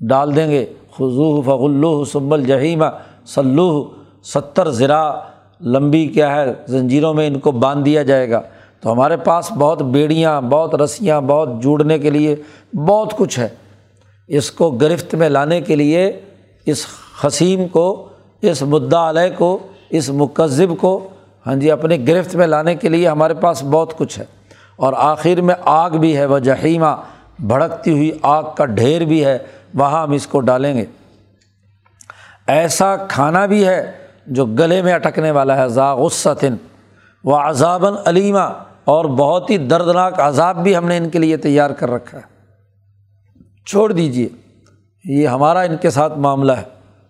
ڈال 0.00 0.36
دیں 0.36 0.50
گے۔ 0.50 0.66
خضو 0.92 1.42
فغلو 1.42 2.04
سب 2.04 2.46
جہیمہ 2.46 2.84
سلوح 3.26 3.88
ستر 4.22 4.70
ذرا 4.70 5.20
لمبی 5.60 6.06
کیا 6.06 6.34
ہے؟ 6.36 6.52
زنجیروں 6.66 7.14
میں 7.14 7.26
ان 7.26 7.38
کو 7.38 7.50
باندھ 7.52 7.84
دیا 7.84 8.02
جائے 8.02 8.30
گا۔ 8.30 8.42
تو 8.80 8.92
ہمارے 8.92 9.16
پاس 9.16 9.52
بہت 9.52 9.82
بیڑیاں، 9.82 10.40
بہت 10.40 10.74
رسیاں، 10.74 11.20
بہت 11.20 11.48
جوڑنے 11.62 11.98
کے 11.98 12.10
لیے 12.10 12.36
بہت 12.74 13.16
کچھ 13.16 13.38
ہے۔ 13.38 13.48
اس 14.28 14.50
کو 14.50 14.70
گرفت 14.70 15.14
میں 15.14 15.28
لانے 15.28 15.60
کے 15.60 15.76
لیے 15.76 16.20
اس 16.66 16.86
حسیم 17.26 17.68
کو، 17.68 18.08
اس 18.42 18.62
مدعا 18.62 19.10
علیہ 19.10 19.38
کو، 19.38 19.58
اس 19.90 20.10
مکذب 20.10 20.78
کو 20.80 21.08
ہاں 21.50 21.56
جی 21.56 21.70
اپنے 21.70 21.98
گرفت 22.08 22.34
میں 22.34 22.46
لانے 22.46 22.74
کے 22.74 22.88
لیے 22.88 23.08
ہمارے 23.08 23.34
پاس 23.34 23.62
بہت 23.62 23.98
کچھ 23.98 24.18
ہے۔ 24.18 24.24
اور 24.76 24.92
آخر 24.96 25.40
میں 25.40 25.54
آگ 25.64 25.90
بھی 25.90 26.16
ہے، 26.16 26.24
وہ 26.24 26.38
جہیمہ 26.38 26.96
بھڑکتی 27.38 27.90
ہوئی 27.90 28.10
آگ 28.22 28.42
کا 28.56 28.64
ڈھیر 28.64 29.04
بھی 29.04 29.24
ہے، 29.24 29.38
وہاں 29.74 30.02
ہم 30.02 30.10
اس 30.10 30.26
کو 30.26 30.40
ڈالیں 30.40 30.76
گے۔ 30.76 30.84
ایسا 32.46 32.96
کھانا 32.96 33.46
بھی 33.46 33.66
ہے 33.66 33.92
جو 34.26 34.46
گلے 34.46 34.82
میں 34.82 34.92
اٹکنے 34.92 35.30
والا 35.30 35.56
ہے، 35.56 35.68
ذا 35.68 35.94
غصن 35.94 36.56
و 37.24 37.34
عذابً 37.34 37.94
علیمہ 38.04 38.62
اور 38.84 39.04
بہت 39.04 39.50
ہی 39.50 39.56
دردناک 39.58 40.20
عذاب 40.20 40.62
بھی 40.62 40.76
ہم 40.76 40.84
نے 40.84 40.96
ان 40.96 41.10
کے 41.10 41.18
لیے 41.18 41.36
تیار 41.36 41.70
کر 41.70 41.90
رکھا 41.90 42.18
ہے۔ 42.18 42.22
چھوڑ 43.66 43.92
دیجیے 43.92 44.28
یہ 45.04 45.26
ہمارا 45.26 45.60
ان 45.60 45.76
کے 45.76 45.90
ساتھ 45.90 46.18
معاملہ 46.18 46.52
ہے۔ 46.52 46.62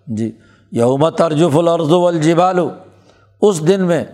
جی 0.06 0.32
یومت 0.72 1.20
ارجف 1.20 1.56
الرز 1.56 1.92
الجبالو 1.92 2.70
اس 3.42 3.68
دن 3.68 3.80
میں 3.80 4.04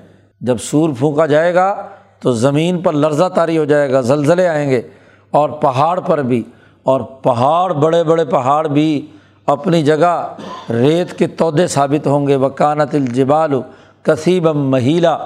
جب 0.40 0.56
سور 0.60 0.90
پھونکا 0.98 1.26
جائے 1.26 1.54
گا 1.54 1.86
تو 2.20 2.32
زمین 2.32 2.80
پر 2.80 2.92
لرزہ 2.92 3.28
تاری 3.34 3.58
ہو 3.58 3.64
جائے 3.64 3.92
گا، 3.92 4.00
زلزلے 4.00 4.48
آئیں 4.48 4.70
گے 4.70 4.82
اور 5.30 5.50
پہاڑ 5.50 6.00
پر 6.00 6.22
بھی۔ 6.22 6.42
اور 6.82 7.00
پہاڑ، 7.00 7.72
بڑے 7.72 8.04
بڑے 8.04 8.24
پہاڑ 8.24 8.68
بھی 8.68 9.06
اپنی 9.46 9.82
جگہ 9.82 10.34
ریت 10.70 11.12
کے 11.12 11.26
تودے 11.26 11.66
ثابت 11.66 12.06
ہوں 12.06 12.26
گے۔ 12.26 12.36
وکانت 12.36 12.94
الجبال 12.94 13.60
کثیب 14.02 14.48
مہیلا۔ 14.48 15.18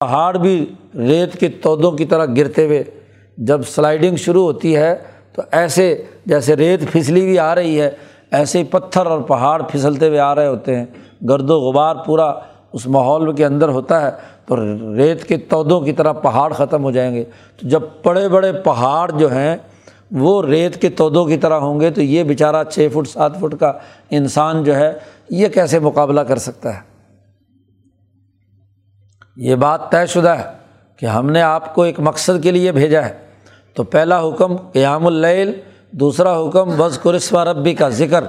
پہاڑ 0.00 0.36
بھی 0.36 0.74
ریت 0.94 1.40
کے 1.40 1.48
تودوں 1.48 1.92
کی 1.92 2.04
طرح 2.04 2.24
گرتے 2.24 2.66
ہوئے۔ 2.66 2.84
جب 3.36 3.62
سلائڈنگ 3.62 4.16
شروع 4.16 4.42
ہوتی 4.42 4.76
ہے 4.76 4.96
تو 5.32 5.42
ایسے 5.52 6.02
جیسے 6.26 6.56
ریت 6.56 6.92
پھسلی 6.92 7.20
ہوئی 7.20 7.38
آ 7.38 7.54
رہی 7.54 7.80
ہے، 7.80 7.90
ایسے 8.30 8.58
ہی 8.58 8.64
پتھر 8.64 9.06
اور 9.06 9.20
پہاڑ 9.20 9.62
پھسلتے 9.62 10.08
ہوئے 10.08 10.18
آ 10.18 10.34
رہے 10.34 10.46
ہوتے 10.46 10.76
ہیں۔ 10.76 10.86
گرد 11.28 11.50
و 11.50 11.60
غبار 11.60 11.96
پورا 11.96 12.32
اس 12.72 12.86
ماحول 12.86 13.34
کے 13.34 13.44
اندر 13.44 13.68
ہوتا 13.68 14.02
ہے۔ 14.02 14.33
تو 14.46 14.56
ریت 14.96 15.24
کے 15.24 15.36
تودوں 15.36 15.80
کی 15.80 15.92
طرح 15.92 16.12
پہاڑ 16.12 16.52
ختم 16.52 16.84
ہو 16.84 16.90
جائیں 16.90 17.14
گے۔ 17.14 17.24
تو 17.56 17.68
جب 17.68 17.82
بڑے 18.04 18.28
بڑے 18.28 18.52
پہاڑ 18.52 19.10
جو 19.10 19.32
ہیں، 19.32 19.56
وہ 20.10 20.42
ریت 20.42 20.80
کے 20.80 20.88
تودوں 20.88 21.24
کی 21.24 21.36
طرح 21.36 21.54
ہوں 21.54 21.80
گے، 21.80 21.90
تو 21.90 22.02
یہ 22.02 22.24
بیچارہ 22.24 22.64
چھ 22.64 22.88
فٹ، 22.92 23.08
سات 23.08 23.36
فٹ 23.36 23.60
کا 23.60 23.72
انسان 24.10 24.64
جو 24.64 24.76
ہے، 24.76 24.92
یہ 25.30 25.48
کیسے 25.48 25.78
مقابلہ 25.78 26.20
کر 26.20 26.36
سکتا 26.36 26.74
ہے؟ 26.74 26.80
یہ 29.36 29.54
بات 29.54 29.90
طے 29.90 30.06
شدہ 30.06 30.28
ہے 30.28 30.44
کہ 30.96 31.06
ہم 31.06 31.30
نے 31.30 31.42
آپ 31.42 31.74
کو 31.74 31.82
ایک 31.82 32.00
مقصد 32.00 32.42
کے 32.42 32.50
لیے 32.50 32.72
بھیجا 32.72 33.04
ہے۔ 33.04 33.18
تو 33.74 33.84
پہلا 33.84 34.28
حکم 34.28 34.56
قیام 34.56 35.06
اللیل، 35.06 35.52
دوسرا 35.90 36.38
حکم 36.38 36.80
وز 36.80 37.00
قرص 37.02 37.32
ربی 37.32 37.74
کا 37.74 37.88
ذکر۔ 37.88 38.24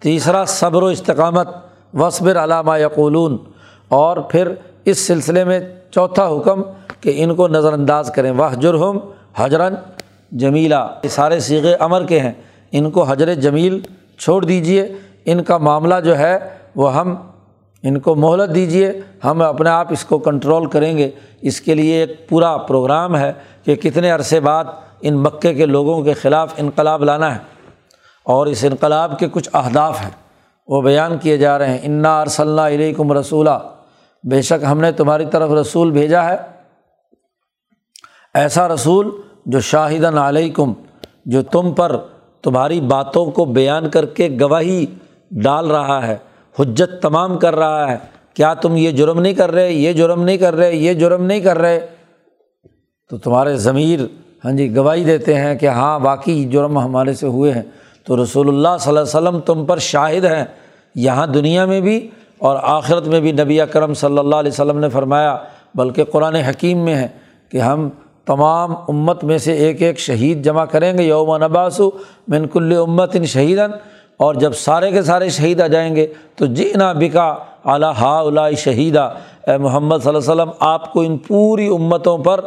تیسرا 0.00 0.44
صبر 0.44 0.82
و 0.82 0.86
استقامت 0.86 1.48
وصبر 1.94 2.44
علامہ 2.44 2.78
یقولون۔ 2.78 3.38
اور 3.88 4.16
پھر 4.16 4.48
اس 4.86 5.06
سلسلے 5.06 5.44
میں 5.44 5.60
چوتھا 5.90 6.28
حکم 6.28 6.62
کہ 7.00 7.12
ان 7.16 7.34
کو 7.34 7.48
نظر 7.48 7.72
انداز 7.72 8.10
کریں۔ 8.10 8.30
وہ 8.30 8.54
جرہم 8.60 8.98
حجرن 9.36 9.74
جمیلا 10.32 10.86
یہ 11.02 11.08
سارے 11.08 11.40
سیغے 11.40 11.74
امر 11.74 12.04
کے 12.04 12.20
ہیں۔ 12.20 12.32
ان 12.72 12.90
کو 12.90 13.02
حجر 13.02 13.34
جمیل 13.34 13.80
چھوڑ 14.18 14.44
دیجیے 14.44 14.88
ان 15.24 15.44
کا 15.44 15.58
معاملہ 15.58 15.94
جو 16.04 16.18
ہے 16.18 16.38
وہ 16.76 16.94
ہم 16.94 17.14
ان 17.82 18.00
کو 18.00 18.14
مہلت 18.14 18.54
دیجیے 18.54 18.92
ہم 19.24 19.42
اپنے 19.42 19.70
آپ 19.70 19.92
اس 19.92 20.04
کو 20.04 20.18
کنٹرول 20.18 20.66
کریں 20.66 20.98
گے۔ 20.98 21.10
اس 21.40 21.60
کے 21.60 21.74
لیے 21.74 22.00
ایک 22.00 22.28
پورا 22.28 22.56
پروگرام 22.56 23.16
ہے 23.16 23.32
کہ 23.64 23.74
کتنے 23.74 24.10
عرصے 24.10 24.40
بعد 24.40 24.64
ان 25.00 25.14
مکے 25.14 25.54
کے 25.54 25.66
لوگوں 25.66 26.02
کے 26.02 26.12
خلاف 26.12 26.54
انقلاب 26.56 27.04
لانا 27.04 27.34
ہے۔ 27.34 27.40
اور 28.24 28.46
اس 28.46 28.64
انقلاب 28.64 29.18
کے 29.18 29.28
کچھ 29.32 29.48
اہداف 29.54 30.00
ہیں۔ 30.00 30.10
وہ 30.68 30.82
بیان 30.82 31.18
کیے 31.18 31.36
جا 31.36 31.58
رہے 31.58 31.70
ہیں۔ 31.70 31.78
انا 31.82 32.20
ارسل 32.20 32.58
علیکم 32.58 33.12
رسولہ 33.12 33.58
بے 34.30 34.42
شک 34.42 34.64
ہم 34.70 34.80
نے 34.80 34.92
تمہاری 34.92 35.24
طرف 35.32 35.50
رسول 35.50 35.90
بھیجا 35.90 36.24
ہے۔ 36.24 36.36
ایسا 38.34 38.68
رسول 38.68 39.10
جو 39.46 39.60
شاہدن 39.60 40.18
علیکم، 40.18 40.72
جو 41.26 41.42
تم 41.42 41.72
پر 41.72 41.96
تمہاری 42.42 42.80
باتوں 42.80 43.26
کو 43.26 43.44
بیان 43.44 43.90
کر 43.90 44.06
کے 44.06 44.28
گواہی 44.40 44.86
ڈال 45.30 45.70
رہا 45.70 46.06
ہے، 46.06 46.16
حجت 46.58 47.02
تمام 47.02 47.38
کر 47.38 47.56
رہا 47.56 47.90
ہے۔ 47.90 47.96
کیا 48.34 48.54
تم 48.54 48.76
یہ 48.76 48.90
جرم 48.90 49.20
نہیں 49.20 49.32
کر 49.32 49.50
رہے، 49.50 49.72
یہ 49.72 49.92
جرم 49.92 50.22
نہیں 50.22 50.36
کر 50.36 50.54
رہے، 50.54 50.74
یہ 50.74 50.94
جرم 50.94 51.24
نہیں 51.24 51.40
کر 51.40 51.58
رہے؟ 51.58 51.86
تو 53.10 53.18
تمہارے 53.18 53.56
ضمیر 53.56 54.00
ہاں 54.44 54.52
جی 54.52 54.76
گواہی 54.76 55.04
دیتے 55.04 55.34
ہیں 55.34 55.54
کہ 55.54 55.68
ہاں 55.68 55.98
باقی 55.98 56.44
جرم 56.44 56.78
ہمارے 56.78 57.14
سے 57.14 57.26
ہوئے 57.26 57.52
ہیں۔ 57.52 57.62
تو 58.04 58.24
رسول 58.24 58.48
اللہ 58.48 58.68
صلی 58.80 58.88
اللہ 58.88 59.00
علیہ 59.00 59.28
وسلم 59.28 59.40
تم 59.40 59.66
پر 59.66 59.78
شاہد 59.78 60.24
ہیں۔ 60.24 60.44
یہاں 60.94 61.26
دنیا 61.26 61.64
میں 61.64 61.80
بھی 61.80 62.10
اور 62.40 62.56
آخرت 62.62 63.06
میں 63.08 63.20
بھی 63.20 63.32
نبی 63.32 63.60
اکرم 63.60 63.94
صلی 63.94 64.18
اللہ 64.18 64.36
علیہ 64.36 64.52
وسلم 64.52 64.78
نے 64.78 64.88
فرمایا، 64.88 65.36
بلکہ 65.74 66.04
قرآن 66.04 66.34
حکیم 66.34 66.84
میں 66.84 66.94
ہے 66.94 67.08
کہ 67.52 67.58
ہم 67.58 67.88
تمام 68.26 68.74
امت 68.88 69.24
میں 69.24 69.38
سے 69.38 69.52
ایک 69.52 69.82
ایک 69.82 69.98
شہید 69.98 70.44
جمع 70.44 70.64
کریں 70.64 70.96
گے، 70.98 71.02
یوم 71.02 71.36
نباسو 71.44 71.90
من 72.28 72.46
کل 72.48 72.76
امت 72.78 73.16
ان 73.16 73.24
شہیدن 73.24 73.70
اور 74.16 74.34
جب 74.34 74.54
سارے 74.56 74.90
کے 74.90 75.02
سارے 75.02 75.28
شہید 75.28 75.60
آ 75.60 75.66
جائیں 75.66 75.94
گے 75.96 76.06
تو 76.36 76.46
جی 76.46 76.72
نا 76.76 76.92
بکا 76.92 77.26
اعلیٰ 77.64 77.92
ہا 78.00 78.18
الا 78.18 78.50
شہیدہ 78.58 79.08
اے 79.46 79.56
محمد 79.58 80.02
صلی 80.02 80.08
اللہ 80.08 80.18
علیہ 80.18 80.32
وسلم، 80.32 80.50
آپ 80.58 80.92
کو 80.92 81.00
ان 81.00 81.16
پوری 81.18 81.66
امتوں 81.68 82.16
پر 82.18 82.40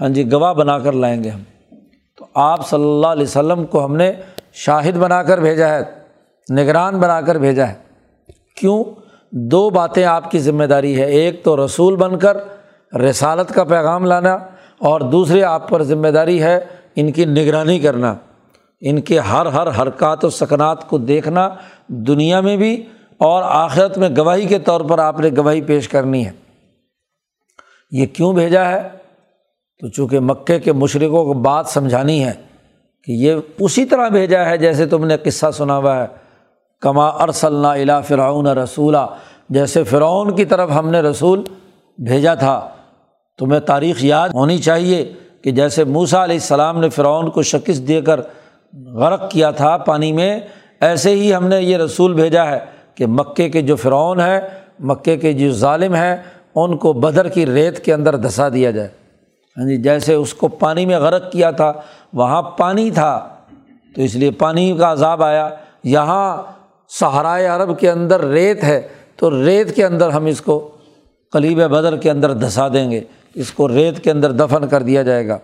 ہاں 0.00 0.08
جی 0.08 0.30
گواہ 0.32 0.52
بنا 0.54 0.78
کر 0.78 0.92
لائیں 0.92 1.22
گے 1.24 1.28
ہم۔ 1.28 1.42
تو 2.18 2.24
آپ 2.34 2.68
صلی 2.68 2.84
اللہ 2.84 3.06
علیہ 3.06 3.22
وسلم 3.22 3.64
کو 3.66 3.84
ہم 3.84 3.96
نے 3.96 4.12
شاہد 4.54 4.96
بنا 4.96 5.22
کر 5.22 5.40
بھیجا 5.40 5.68
ہے، 5.68 5.82
نگران 6.48 6.98
بنا 7.00 7.20
کر 7.20 7.38
بھیجا 7.38 7.68
ہے۔ 7.68 7.74
کیوں؟ 8.56 8.82
دو 9.36 9.70
باتیں 9.70 10.04
آپ 10.04 10.30
کی 10.30 10.38
ذمہ 10.38 10.64
داری 10.64 11.00
ہے۔ 11.00 11.04
ایک 11.04 11.44
تو 11.44 11.66
رسول 11.66 11.96
بن 11.96 12.18
کر 12.18 12.36
رسالت 12.96 13.54
کا 13.54 13.64
پیغام 13.64 14.04
لانا 14.04 14.34
اور 14.78 15.00
دوسرے 15.00 15.42
آپ 15.42 15.68
پر 15.68 15.82
ذمہ 15.82 16.08
داری 16.08 16.42
ہے 16.42 16.60
ان 16.96 17.12
کی 17.12 17.24
نگرانی 17.24 17.78
کرنا، 17.78 18.14
ان 18.80 19.00
کے 19.00 19.18
ہر 19.18 19.46
ہر 19.46 19.82
حرکات 19.82 20.24
و 20.24 20.30
سکنات 20.30 20.88
کو 20.88 20.98
دیکھنا 20.98 21.48
دنیا 21.88 22.40
میں 22.40 22.56
بھی 22.56 22.86
اور 23.18 23.42
آخرت 23.46 23.98
میں 23.98 24.08
گواہی 24.18 24.46
کے 24.46 24.58
طور 24.58 24.80
پر 24.80 24.98
آپ 24.98 25.20
نے 25.20 25.30
گواہی 25.36 25.62
پیش 25.62 25.88
کرنی 25.88 26.26
ہے۔ 26.26 26.30
یہ 27.90 28.06
کیوں 28.06 28.32
بھیجا 28.32 28.68
ہے؟ 28.68 28.88
تو 29.80 29.88
چونکہ 29.88 30.20
مکے 30.20 30.58
کے 30.58 30.72
مشرقوں 30.72 31.24
کو 31.24 31.32
بات 31.32 31.66
سمجھانی 31.66 32.24
ہے 32.24 32.32
کہ 33.04 33.12
یہ 33.12 33.34
اسی 33.60 33.84
طرح 33.84 34.08
بھیجا 34.08 34.46
ہے 34.46 34.56
جیسے 34.56 34.86
تم 34.86 35.06
نے 35.06 35.16
قصہ 35.16 35.50
سنا 35.50 35.76
ہوا 35.76 36.02
ہے۔ 36.02 36.23
کما 36.84 37.06
ارسلنا 37.08 37.72
الا 37.72 38.00
فرعون 38.00 38.46
رسولہ 38.46 39.06
جیسے 39.48 39.84
فرعون 39.84 40.36
کی 40.36 40.44
طرف 40.44 40.70
ہم 40.78 40.90
نے 40.90 41.00
رسول 41.00 41.42
بھیجا 41.98 42.34
تھا۔ 42.34 42.68
تمہیں 43.38 43.60
تاریخ 43.60 44.04
یاد 44.04 44.28
ہونی 44.28 44.58
چاہیے 44.58 45.12
کہ 45.42 45.50
جیسے 45.50 45.84
موسا 45.84 46.24
علیہ 46.24 46.34
السلام 46.34 46.80
نے 46.80 46.88
فرعون 46.88 47.30
کو 47.30 47.42
شکست 47.42 47.88
دے 47.88 48.00
کر 48.00 48.20
غرق 48.86 49.30
کیا 49.30 49.50
تھا 49.50 49.76
پانی 49.76 50.12
میں، 50.12 50.40
ایسے 50.80 51.10
ہی 51.10 51.34
ہم 51.34 51.46
نے 51.46 51.62
یہ 51.62 51.76
رسول 51.76 52.14
بھیجا 52.14 52.46
ہے 52.46 52.58
کہ 52.94 53.06
مکے 53.06 53.48
کے 53.48 53.62
جو 53.62 53.76
فرعون 53.76 54.20
ہے، 54.20 54.40
مکے 54.80 55.16
کے 55.16 55.32
جو 55.32 55.52
ظالم 55.52 55.94
ہیں، 55.94 56.16
ان 56.54 56.76
کو 56.76 56.92
بدر 56.92 57.28
کی 57.28 57.46
ریت 57.46 57.84
کے 57.84 57.94
اندر 57.94 58.16
دھسا 58.16 58.48
دیا 58.48 58.70
جائے۔ 58.70 58.88
ہاں 59.58 59.68
جی 59.68 59.76
جیسے 59.76 60.14
اس 60.14 60.34
کو 60.34 60.48
پانی 60.48 60.86
میں 60.86 60.98
غرق 60.98 61.32
کیا 61.32 61.50
تھا، 61.50 61.72
وہاں 62.12 62.42
پانی 62.42 62.90
تھا۔ 62.90 63.28
تو 63.94 64.02
اس 64.02 64.14
لیے 64.14 64.30
پانی 64.30 64.76
کا 64.76 64.92
عذاب 64.92 65.22
آیا۔ 65.22 65.50
یہاں 65.84 66.42
سہارائے 67.00 67.46
عرب 67.46 67.78
کے 67.78 67.90
اندر 67.90 68.20
ریت 68.24 68.64
ہے، 68.64 68.88
تو 69.16 69.44
ریت 69.44 69.76
کے 69.76 69.84
اندر 69.84 70.08
ہم 70.08 70.24
اس 70.24 70.40
کو 70.40 70.68
قلیب 71.32 71.58
بدر 71.58 71.96
کے 71.96 72.10
اندر 72.10 72.32
دھسا 72.32 72.68
دیں 72.68 72.90
گے۔ 72.90 73.00
اس 73.34 73.52
کو 73.52 73.68
ریت 73.68 74.04
کے 74.04 74.10
اندر 74.10 74.32
دفن 74.32 74.68
کر 74.68 74.82
دیا 74.82 75.02
جائے 75.02 75.28
گا۔ 75.28 75.38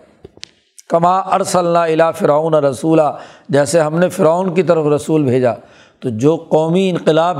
کما 0.89 1.17
ارسل 1.17 1.75
الا 1.75 2.11
فرعون 2.11 2.53
رسولہ 2.53 3.17
جیسے 3.49 3.79
ہم 3.79 3.99
نے 3.99 4.09
فرعون 4.09 4.53
کی 4.53 4.63
طرف 4.63 4.85
رسول 4.85 5.23
بھیجا۔ 5.23 5.53
تو 5.99 6.09
جو 6.09 6.35
قومی 6.35 6.89
انقلاب 6.89 7.37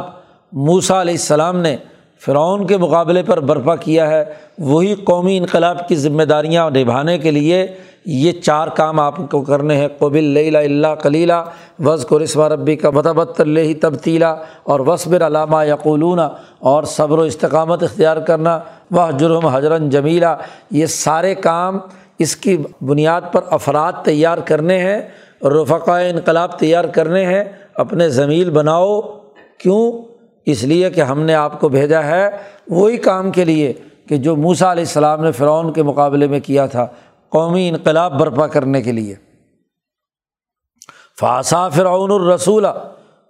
موسا 0.51 1.01
علیہ 1.01 1.14
السلام 1.14 1.57
نے 1.57 1.78
فرعون 2.20 2.68
کے 2.68 2.78
مقابلے 2.78 3.24
پر 3.24 3.39
برپا 3.39 3.76
کیا 3.76 4.09
ہے، 4.09 4.24
وہی 4.59 4.95
قومی 4.95 5.38
انقلاب 5.38 5.88
کی 5.88 5.95
ذمہ 5.95 6.24
داریاں 6.24 6.70
نبھانے 6.70 7.18
کے 7.18 7.32
لیے 7.32 7.68
یہ 8.06 8.32
چار 8.32 8.68
کام 8.68 8.99
آپ 8.99 9.16
کو 9.32 9.41
کرنے 9.41 9.76
ہیں. 9.76 9.88
قبل 9.99 10.54
اللہ 10.56 10.95
کلیلہ 11.04 11.43
وز 11.80 12.06
کو 12.06 12.20
ربی 12.49 12.76
کا 12.76 12.89
بتبت 12.89 13.41
اللہ 13.41 13.82
تبتیلا 13.82 14.36
اور 14.64 14.80
وصبر 14.80 15.28
علامہ 15.28 15.66
یقولون 15.66 16.20
اور 16.60 16.84
صبر 16.84 17.18
و 17.18 17.22
استقامت 17.22 17.84
اختیار 17.84 18.18
کرنا. 18.18 18.60
وہ 18.91 19.12
جرم 19.20 19.45
حجرن 19.45 19.89
جمیلہ 19.89 20.38
یہ 20.72 20.86
سارے 20.86 21.36
کام 21.36 21.80
اس 22.20 22.36
کی 22.36 22.58
بنیاد 22.82 23.22
پر 23.32 23.41
افراد 23.49 23.93
تیار 24.04 24.38
کرنے 24.38 24.78
ہیں 24.78 25.02
رفقۂ 25.43 26.02
انقلاب 26.10 26.60
تیار 26.60 26.84
کرنے 26.84 27.26
ہیں، 27.26 27.43
اپنے 27.74 28.10
زمیل 28.10 28.49
بناؤ۔ 28.49 29.02
کیوں؟ 29.58 29.91
اس 30.45 30.64
لیے 30.64 30.89
کہ 30.89 31.02
ہم 31.02 31.22
نے 31.22 31.36
آپ 31.36 31.60
کو 31.60 31.70
بھیجا 31.70 32.04
ہے 32.04 32.30
وہی 32.68 32.97
کام 32.97 33.32
کے 33.32 33.45
لیے 33.45 33.74
کہ 34.10 34.18
جو 34.18 34.36
موسا 34.36 34.72
علیہ 34.72 34.82
السلام 34.82 35.24
نے 35.24 35.32
فرعون 35.32 35.74
کے 35.74 35.84
مقابلے 35.84 36.28
میں 36.28 36.39
کیا 36.39 36.66
تھا۔ 36.66 36.88
قومی 37.32 37.70
انقلاب 37.70 38.20
برپا 38.20 38.48
کرنے 38.48 38.82
کے 38.82 38.92
لیے۔ 38.92 39.16
فاسا 41.20 41.70
فرعون 41.70 42.12
الرسول۔ 42.12 42.66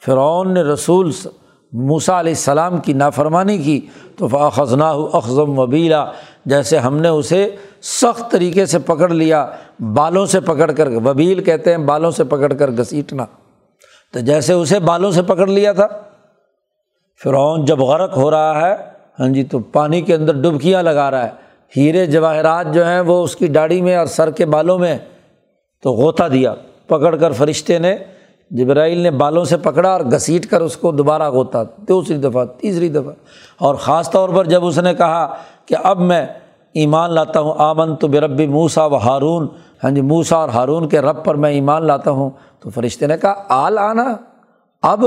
فرعون 0.06 0.54
نے 0.54 0.62
رسول 0.62 1.12
موسا 1.72 2.20
علیہ 2.20 2.32
السلام 2.32 2.78
کی 2.78 2.94
نافرمانی 2.94 3.58
کی، 3.58 3.88
تو 4.18 4.28
فاخذنا 4.28 4.90
اخذم 4.90 5.60
وبیلا 5.60 6.06
جیسے 6.46 6.78
ہم 6.78 6.98
نے 6.98 7.08
اسے 7.08 7.56
سخت 7.82 8.32
طریقے 8.32 8.66
سے 8.66 8.80
پکڑ 8.80 9.10
لیا، 9.10 9.50
بالوں 9.80 10.26
سے 10.26 10.40
پکڑ 10.40 10.72
کر، 10.72 10.88
وبیل 10.88 11.44
کہتے 11.44 11.72
ہیں، 11.72 11.78
بالوں 11.78 12.12
سے 12.12 12.24
پکڑ 12.24 12.54
کر 12.54 12.72
گھسیٹنا۔ 12.72 13.26
تو 14.14 14.20
جیسے 14.20 14.54
اسے 14.54 14.80
بالوں 14.80 15.12
سے 15.12 15.22
پکڑ 15.22 15.48
لیا 15.48 15.72
تھا۔ 15.72 15.88
فرعون 17.24 17.66
جب 17.66 17.80
غرق 17.80 18.18
ہو 18.18 18.32
رہا 18.32 18.62
ہے 18.62 18.76
ہاں 19.20 19.28
جی 19.28 19.44
تو 19.44 19.60
پانی 19.60 20.02
کے 20.02 20.16
اندر 20.16 20.34
ڈبکیاں 20.34 20.84
لگا 20.84 21.12
رہا 21.12 21.24
ہے۔ 21.24 21.51
ہیرے 21.78 22.06
جواہرات 22.06 22.74
جو 22.74 22.88
ہیں 22.88 23.00
وہ 23.00 23.24
اس 23.24 23.36
کی 23.36 23.48
داڑھی 23.48 23.82
میں 23.82 23.96
اور 23.96 24.06
سر 24.06 24.32
کے 24.32 24.46
بالوں 24.46 24.80
میں 24.80 24.98
تو 25.84 25.92
غوطہ 25.92 26.24
دیا، 26.24 26.54
پکڑ 26.88 27.16
کر 27.16 27.32
فرشتے 27.32 27.80
نے، 27.80 27.98
جبرائیل 28.52 28.98
نے 28.98 29.12
بالوں 29.12 29.46
سے 29.46 29.58
پکڑا 29.58 29.92
اور 29.92 30.02
گھسیٹ 30.02 30.46
کر 30.46 30.62
اس 30.62 30.78
کو 30.78 30.92
دوبارہ 30.92 31.30
غوطہ، 31.30 31.58
دوسری 31.78 32.18
دفعہ، 32.18 32.46
تیسری 32.46 32.90
دفعہ۔ 32.90 33.14
اور 33.58 33.76
خاص 33.76 34.12
طور 34.12 34.30
پر 34.30 34.46
جب 34.46 34.66
اس 34.66 34.80
نے 34.80 34.94
کہا 34.94 35.36
کہ 35.66 35.76
اب 35.84 36.00
میں 36.00 36.26
ایمان 36.74 37.14
لاتا 37.14 37.40
ہوں 37.40 37.54
آمن 37.58 37.96
تو 37.96 38.08
بے 38.08 38.20
ربی 38.20 38.48
موسا 38.48 38.86
و 38.86 38.96
ہارون۔ 38.96 39.48
ہاں 39.84 39.92
جی 39.92 40.02
موسا 40.02 40.36
اور 40.36 40.50
ہارون 40.50 40.90
کے 40.90 41.00
رب 41.00 41.26
پر 41.26 41.36
میں 41.36 41.52
ایمان 41.52 41.86
لاتا 41.86 42.12
ہوں۔ 42.12 42.30
تو 42.60 42.70
فرشتے 42.70 43.08
نے 43.08 43.18
کہا، 43.18 43.44
آل 43.50 43.78
آنا۔ 43.78 44.16
اب 44.82 45.06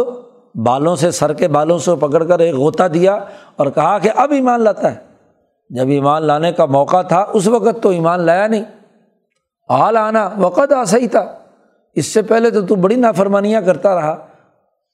بالوں 0.55 0.97
سے، 0.97 1.11
سر 1.11 1.33
کے 1.33 1.49
بالوں 1.49 1.79
سے 1.79 1.91
پکڑ 2.01 2.25
کر 2.25 2.39
ایک 2.39 2.55
غوطہ 2.55 2.85
دیا 2.85 3.15
اور 3.57 3.67
کہا 3.67 3.99
کہ 3.99 4.11
اب 4.17 4.33
ایمان 4.33 4.61
لاتا 4.61 4.95
ہے۔ 4.95 5.14
جب 5.71 5.89
ایمان 5.89 6.23
لانے 6.23 6.53
کا 6.53 6.67
موقع 6.67 7.03
تھا، 7.03 7.25
اس 7.33 7.49
وقت 7.49 7.83
تو 7.83 7.89
ایمان 7.89 8.21
لایا 8.21 8.47
نہیں۔ 8.47 8.65
آل 9.69 9.97
آنا 9.97 10.31
وقت 10.37 10.73
آ 10.73 10.85
صحیح 10.85 11.09
تھا 11.09 11.25
اس 11.95 12.07
سے 12.07 12.23
پہلے 12.23 12.51
تو 12.51 12.61
تو 12.61 12.75
بڑی 12.75 12.97
نافرمانیاں 12.97 13.61
کرتا 13.61 13.95
رہا۔ 13.95 14.27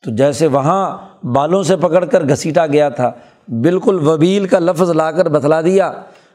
تو 0.04 0.10
جیسے 0.10 0.46
وہاں 0.46 0.98
بالوں 1.26 1.62
سے 1.62 1.76
پکڑ 1.76 2.04
کر 2.04 2.28
گھسیٹا 2.28 2.66
گیا 2.66 2.88
تھا، 2.88 3.10
بالکل 3.48 4.08
وبیل 4.08 4.46
کا 4.46 4.58
لفظ 4.58 4.90
لا 4.90 5.10
کر 5.12 5.28
بتلا 5.28 5.60
دیا 5.60 5.92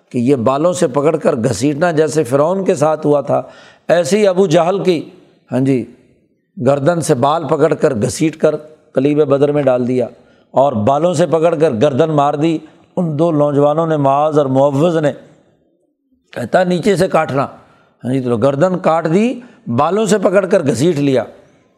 کہ 0.09 0.17
یہ 0.17 0.35
بالوں 0.35 0.73
سے 0.73 0.87
پکڑ 0.87 1.15
کر 1.15 1.35
گھسیٹنا 1.35 1.91
جیسے 1.91 2.23
فرعون 2.23 2.65
کے 2.65 2.75
ساتھ 2.75 3.07
ہوا 3.07 3.21
تھا۔ 3.21 3.41
ایسے 3.87 4.17
ہی 4.17 4.27
ابو 4.27 4.47
جہل 4.47 4.83
کی 4.83 5.09
ہاں 5.51 5.59
جی 5.59 5.85
گردن 6.67 7.01
سے 7.01 7.13
بال 7.13 7.47
پکڑ 7.47 7.73
کر 7.73 7.93
گھسیٹ 7.93 8.37
کر 8.37 8.55
کلیب 8.93 9.25
بدر 9.25 9.51
میں 9.51 9.63
ڈال 9.63 9.87
دیا 9.87 10.07
اور 10.51 10.73
بالوں 10.73 11.13
سے 11.13 11.27
پکڑ 11.27 11.55
کر 11.55 11.71
گردن 11.71 12.09
مار 12.09 12.33
دی۔ 12.33 12.57
ان 12.97 13.19
دو 13.19 13.31
نوجوانوں 13.31 13.87
نے 13.87 13.97
معاذ 13.97 14.37
اور 14.37 14.45
معوض 14.45 14.97
نے 14.97 15.11
کہتا 16.31 16.63
نیچے 16.63 16.95
سے 16.95 17.07
کاٹنا۔ 17.07 17.47
ہاں 18.03 18.13
جی 18.13 18.19
تو 18.21 18.37
گردن 18.37 18.77
کاٹ 18.77 19.13
دی، 19.13 19.39
بالوں 19.67 20.05
سے 20.05 20.17
پکڑ 20.17 20.45
کر 20.45 20.63
گھسیٹ 20.63 20.97
لیا۔ 20.97 21.23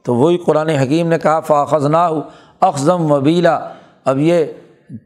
تو 0.03 0.15
وہی 0.15 0.37
قرآن 0.37 0.69
حکیم 0.69 1.07
نے 1.07 1.19
کہا 1.19 1.39
فاخذ 1.39 1.85
نہ 1.85 1.97
ہو 1.97 2.21
اخذم 2.59 3.11
وبیلا 3.11 3.59
اب 4.05 4.19
یہ 4.19 4.45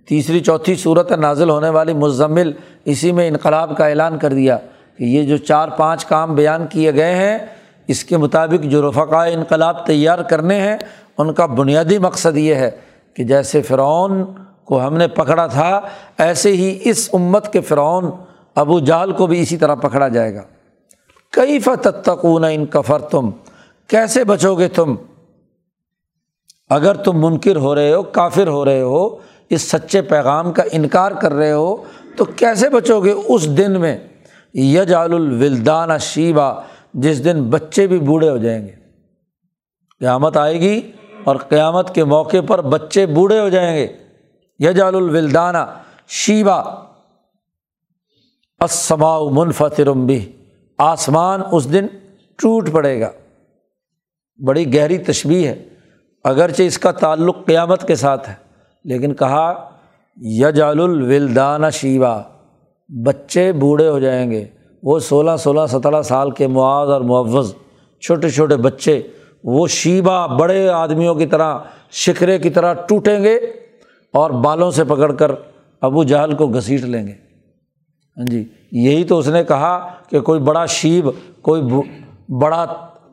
تیسری، 0.08 0.40
چوتھی 0.40 0.76
صورت 0.76 1.12
نازل 1.12 1.50
ہونے 1.50 1.70
والی 1.70 1.94
مزمل 1.94 2.52
اسی 2.86 3.12
میں 3.12 3.28
انقلاب 3.28 3.78
کا 3.78 3.88
اعلان 3.88 4.18
کر 4.18 4.34
دیا 4.34 4.58
کہ 4.98 5.04
یہ 5.04 5.24
جو 5.24 5.38
چار 5.38 5.70
پانچ 5.70 6.06
کام 6.06 6.36
بیان 6.36 6.68
کیے 6.70 6.94
گئے 6.94 7.16
ہیں، 7.16 7.38
اس 7.88 8.04
کے 8.04 8.18
مطابق 8.18 8.64
جو 8.64 8.90
رفقۂ 8.90 9.28
انقلاب 9.34 9.86
تیار 9.86 10.20
کرنے 10.20 10.60
ہیں، 10.60 10.78
ان 11.18 11.34
کا 11.34 11.46
بنیادی 11.46 11.98
مقصد 11.98 12.38
یہ 12.38 12.56
ہے 12.56 12.72
کہ 13.14 13.24
جیسے 13.24 13.62
فرعون 13.62 14.24
کو 14.72 14.88
ہم 14.88 14.98
نے 14.98 15.08
پکڑا 15.08 15.48
تھا، 15.48 15.82
ایسے 16.18 16.52
ہی 16.52 16.80
اس 16.84 17.10
امت 17.14 17.54
کے 17.54 17.62
فرعون 17.62 18.12
ابو 18.56 18.80
جال 18.80 19.12
کو 19.12 19.28
بھی 19.28 19.42
اسی 19.42 19.58
طرح 19.58 19.76
پکڑا 19.76 20.08
جائے 20.08 20.36
گا۔ 20.36 20.42
کئی 21.32 21.60
فتقون 21.60 22.44
ان 22.44 22.66
کفر 22.66 23.00
تم 23.00 23.30
کیسے 23.88 24.24
بچو 24.24 24.56
گے 24.56 24.68
تم؟ 24.68 24.96
اگر 26.70 26.96
تم 26.96 27.26
منکر 27.26 27.56
ہو 27.56 27.76
رہے 27.76 27.94
ہو، 27.94 28.04
کافر 28.04 28.48
ہو 28.48 28.66
رہے 28.66 28.82
ہو، 28.82 29.18
اس 29.50 29.62
سچے 29.62 30.02
پیغام 30.02 30.52
کا 30.52 30.64
انکار 30.72 31.12
کر 31.12 31.34
رہے 31.34 31.52
ہو، 31.52 31.76
تو 32.16 32.26
کیسے 32.26 32.70
بچو 32.70 33.00
گے 33.00 33.12
اس 33.12 33.58
دن 33.58 33.82
میں؟ 33.82 33.98
یجال 34.54 35.14
الولدان 35.14 35.98
شیبہ 35.98 36.62
جس 36.94 37.24
دن 37.24 37.44
بچے 37.44 37.88
بھی 37.88 38.00
بوڑھے 38.00 38.30
ہو 38.30 38.38
جائیں 38.38 38.68
گے۔ 38.68 38.72
قیامت 40.00 40.38
آئے 40.38 40.60
گی 40.60 40.92
اور 41.24 41.36
قیامت 41.36 41.96
کے 41.96 42.04
موقع 42.04 42.42
پر 42.48 42.62
بچے 42.62 43.06
بوڑھے 43.06 43.40
ہو 43.40 43.50
جائیں 43.50 43.78
گے۔ 43.78 43.88
یجال 44.62 44.96
الولدانہ 44.96 45.58
شیبہ 46.08 46.86
اسما 48.60 49.20
منفطرم 49.32 50.06
بھی 50.06 50.32
آسمان 50.78 51.42
اس 51.52 51.74
دن 51.74 51.88
ٹوٹ 52.36 52.72
پڑے 52.72 53.02
گا۔ 53.02 53.12
بڑی 54.46 54.76
گہری 54.76 54.98
تشبیح 54.98 55.48
ہے۔ 55.48 55.64
اگرچہ 56.24 56.64
اس 56.64 56.78
کا 56.78 56.92
تعلق 56.92 57.46
قیامت 57.46 57.88
کے 57.88 57.96
ساتھ 57.96 58.30
ہے، 58.30 58.34
لیکن 58.84 59.14
کہا 59.14 59.70
یجال 60.18 60.80
الولدانہ 60.80 61.68
شیبہ 61.74 62.22
بچے 63.06 63.52
بوڑھے 63.52 63.88
ہو 63.88 64.00
جائیں 64.00 64.32
گے۔ 64.32 64.46
وہ 64.84 65.00
سولہ 65.00 65.32
سولہ، 65.40 65.66
سترہ 65.70 66.02
سال 66.02 66.32
کے 66.32 66.48
معاذ 66.48 66.90
اور 66.90 67.02
معوض 67.02 67.54
چھوٹے 68.02 68.30
چھوٹے 68.30 68.56
بچے، 68.56 69.02
وہ 69.44 69.68
شیبہ 69.68 70.38
بڑے 70.38 70.70
آدمیوں 70.70 71.16
کی 71.16 71.26
طرح، 71.26 71.58
شکرے 71.92 72.40
کی 72.40 72.50
طرح 72.50 72.74
ٹوٹیں 72.74 73.24
گے۔ 73.24 73.40
اور 74.14 74.30
بالوں 74.30 74.72
سے 74.72 74.84
پکڑ 74.84 75.12
کر 75.12 75.32
ابو 75.82 76.04
جہل 76.04 76.36
کو 76.36 76.48
گھسیٹ 76.48 76.84
لیں 76.84 77.08
گے۔ 77.08 77.14
ہاں 78.18 78.26
جی 78.26 78.44
یہی 78.72 79.04
تو 79.04 79.18
اس 79.18 79.28
نے 79.28 79.44
کہا 79.44 79.78
کہ 80.10 80.20
کوئی 80.20 80.40
بڑا 80.40 80.66
شیب، 80.66 81.10
کوئی 81.42 81.62
بڑا 82.30 82.66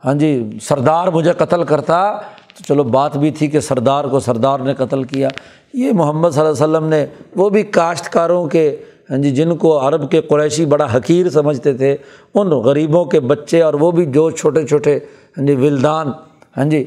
ہاں 0.05 0.13
جی 0.13 0.49
سردار 0.61 1.07
مجھے 1.07 1.33
قتل 1.33 1.63
کرتا۔ 1.63 2.19
تو 2.57 2.63
چلو، 2.67 2.83
بات 2.83 3.17
بھی 3.17 3.31
تھی 3.31 3.47
کہ 3.47 3.59
سردار 3.59 4.05
کو 4.05 4.19
سردار 4.19 4.59
نے 4.59 4.73
قتل 4.73 5.03
کیا۔ 5.03 5.29
یہ 5.73 5.91
محمد 5.93 6.29
صلی 6.29 6.41
اللہ 6.41 6.51
علیہ 6.51 6.63
وسلم 6.63 6.87
نے، 6.89 7.05
وہ 7.35 7.49
بھی 7.49 7.63
کاشتکاروں 7.63 8.47
کے 8.47 8.75
ہاں 9.09 9.17
جی 9.17 9.31
جن 9.31 9.55
کو 9.57 9.87
عرب 9.87 10.09
کے 10.11 10.21
قریشی 10.21 10.65
بڑا 10.65 10.85
حقیر 10.95 11.29
سمجھتے 11.29 11.73
تھے، 11.73 11.95
ان 12.33 12.49
غریبوں 12.65 13.05
کے 13.05 13.19
بچے 13.19 13.61
اور 13.61 13.73
وہ 13.73 13.91
بھی 13.91 14.05
جو 14.05 14.29
چھوٹے 14.31 14.65
چھوٹے 14.67 14.97
ہاں 15.37 15.45
جی 15.45 15.55
ولدان 15.55 16.11
ہاں 16.57 16.65
جی 16.65 16.83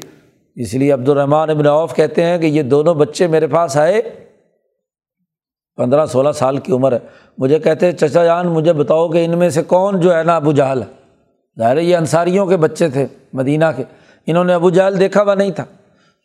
اس 0.55 0.73
لیے 0.73 0.91
عبد 0.91 1.09
الرحمٰن 1.09 1.49
ابن 1.49 1.67
عوف 1.67 1.95
کہتے 1.95 2.23
ہیں 2.23 2.37
کہ 2.37 2.45
یہ 2.45 2.63
دونوں 2.63 2.93
بچے 2.93 3.27
میرے 3.27 3.47
پاس 3.47 3.77
آئے 3.77 4.01
پندرہ 5.75 6.05
سولہ 6.05 6.31
سال 6.31 6.57
کی 6.57 6.73
عمر 6.73 6.91
ہے۔ 6.91 6.99
مجھے 7.37 7.59
کہتے 7.59 7.85
ہیں، 7.85 7.93
چچا 7.93 8.25
جان، 8.25 8.47
مجھے 8.47 8.73
بتاؤ 8.73 9.09
کہ 9.09 9.25
ان 9.25 9.37
میں 9.37 9.49
سے 9.49 9.63
کون 9.63 9.99
جو 9.99 10.15
ہے 10.15 10.23
نا 10.23 10.35
ابو 10.35 10.51
جہل 10.51 10.81
ہے؟ 10.81 10.87
ظاہر 11.59 11.77
یہ 11.77 11.97
انصاریوں 11.97 12.45
کے 12.45 12.57
بچے 12.57 12.89
تھے، 12.89 13.07
مدینہ 13.33 13.65
کے۔ 13.75 13.83
انہوں 14.27 14.43
نے 14.43 14.53
ابو 14.53 14.69
جہل 14.69 14.99
دیکھا 14.99 15.23
ہوا 15.23 15.35
نہیں 15.35 15.51
تھا۔ 15.51 15.65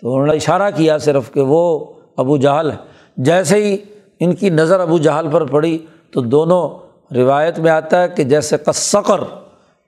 تو 0.00 0.14
انہوں 0.14 0.26
نے 0.26 0.32
اشارہ 0.32 0.70
کیا 0.76 0.98
صرف 0.98 1.32
کہ 1.32 1.40
وہ 1.40 1.84
ابو 2.16 2.36
جہل 2.36 2.70
ہے۔ 2.70 2.76
جیسے 3.16 3.56
ہی 3.56 3.76
ان 4.20 4.34
کی 4.34 4.50
نظر 4.50 4.80
ابو 4.80 4.98
جہل 4.98 5.28
پر 5.32 5.44
پڑی 5.44 5.78
تو 6.10 6.20
دونوں 6.20 6.88
روایت 7.14 7.58
میں 7.58 7.70
آتا 7.70 8.02
ہے 8.02 8.08
کہ 8.08 8.24
جیسے 8.24 8.56
کسکر 8.66 9.20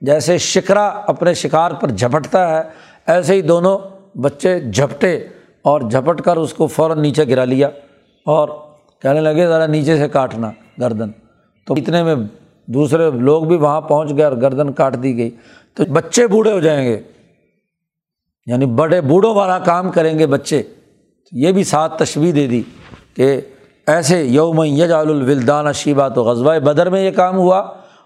جیسے 0.01 0.37
شکرا 0.37 0.87
اپنے 0.87 1.33
شکار 1.33 1.71
پر 1.71 1.87
جھپٹتا 1.87 2.57
ہے، 2.57 2.61
ایسے 3.07 3.33
ہی 3.33 3.41
دونوں 3.41 3.79
بچے 4.15 4.59
جھپٹے 4.59 5.15
اور 5.61 5.81
جھپٹ 5.81 6.21
کر 6.21 6.37
اس 6.37 6.53
کو 6.53 6.67
فوراً 6.67 7.01
نیچے 7.01 7.27
گرا 7.27 7.45
لیا 7.45 7.67
اور 8.25 8.49
کہنے 9.01 9.21
لگے 9.21 9.47
ذرا 9.47 9.65
نیچے 9.65 9.97
سے 9.97 10.07
کاٹنا 10.07 10.51
گردن۔ 10.79 11.11
تو 11.67 11.73
اتنے 11.73 12.03
میں 12.03 12.15
دوسرے 12.65 13.11
لوگ 13.11 13.43
بھی 13.43 13.57
وہاں 13.57 13.81
پہنچ 13.81 14.09
گئے 14.17 14.23
اور 14.23 14.37
گردن 14.37 14.71
کاٹ 14.71 15.03
دی 15.03 15.17
گئی۔ 15.17 15.29
تو 15.73 15.83
بچے 15.85 16.27
بوڑھے 16.27 16.51
ہو 16.51 16.59
جائیں 16.59 16.89
گے۔ 16.89 17.01
یعنی 18.45 18.65
بڑے 18.65 19.01
بوڑھوں 19.01 19.35
والا 19.35 19.59
کام 19.59 19.91
کریں 19.91 20.19
گے 20.19 20.27
بچے۔ 20.27 20.63
یہ 21.31 21.51
بھی 21.51 21.63
ساتھ 21.63 22.03
تشویح 22.03 22.31
دے 22.35 22.47
دی 22.47 22.63
کہ 23.15 23.41
ایسے 23.87 24.23
یوم 24.23 24.63
یجال 24.63 25.09
الولدان 25.09 25.73
شیبہ 25.73 26.09
تو 26.09 26.23
غزبۂ 26.23 26.55
بدر 26.55 26.89
میں 26.89 27.05
یہ 27.05 27.11
کام 27.11 27.37
ہوا 27.37 27.57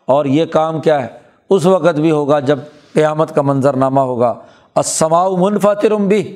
اور 0.06 0.26
یہ 0.26 0.46
کام 0.46 0.82
کیا 0.82 1.04
ہے؟ 1.04 1.08
اس 1.50 1.66
وقت 1.66 2.00
بھی 2.00 2.12
ہوگا 2.12 2.40
جب 2.40 2.60
قیامت 2.94 3.36
کا 3.36 3.42
منظر 3.42 3.74
نامہ 3.74 4.00
ہوگا۔ 4.00 4.34
اسماؤ 4.76 5.36
منفطرم 5.36 6.08
بھی 6.08 6.36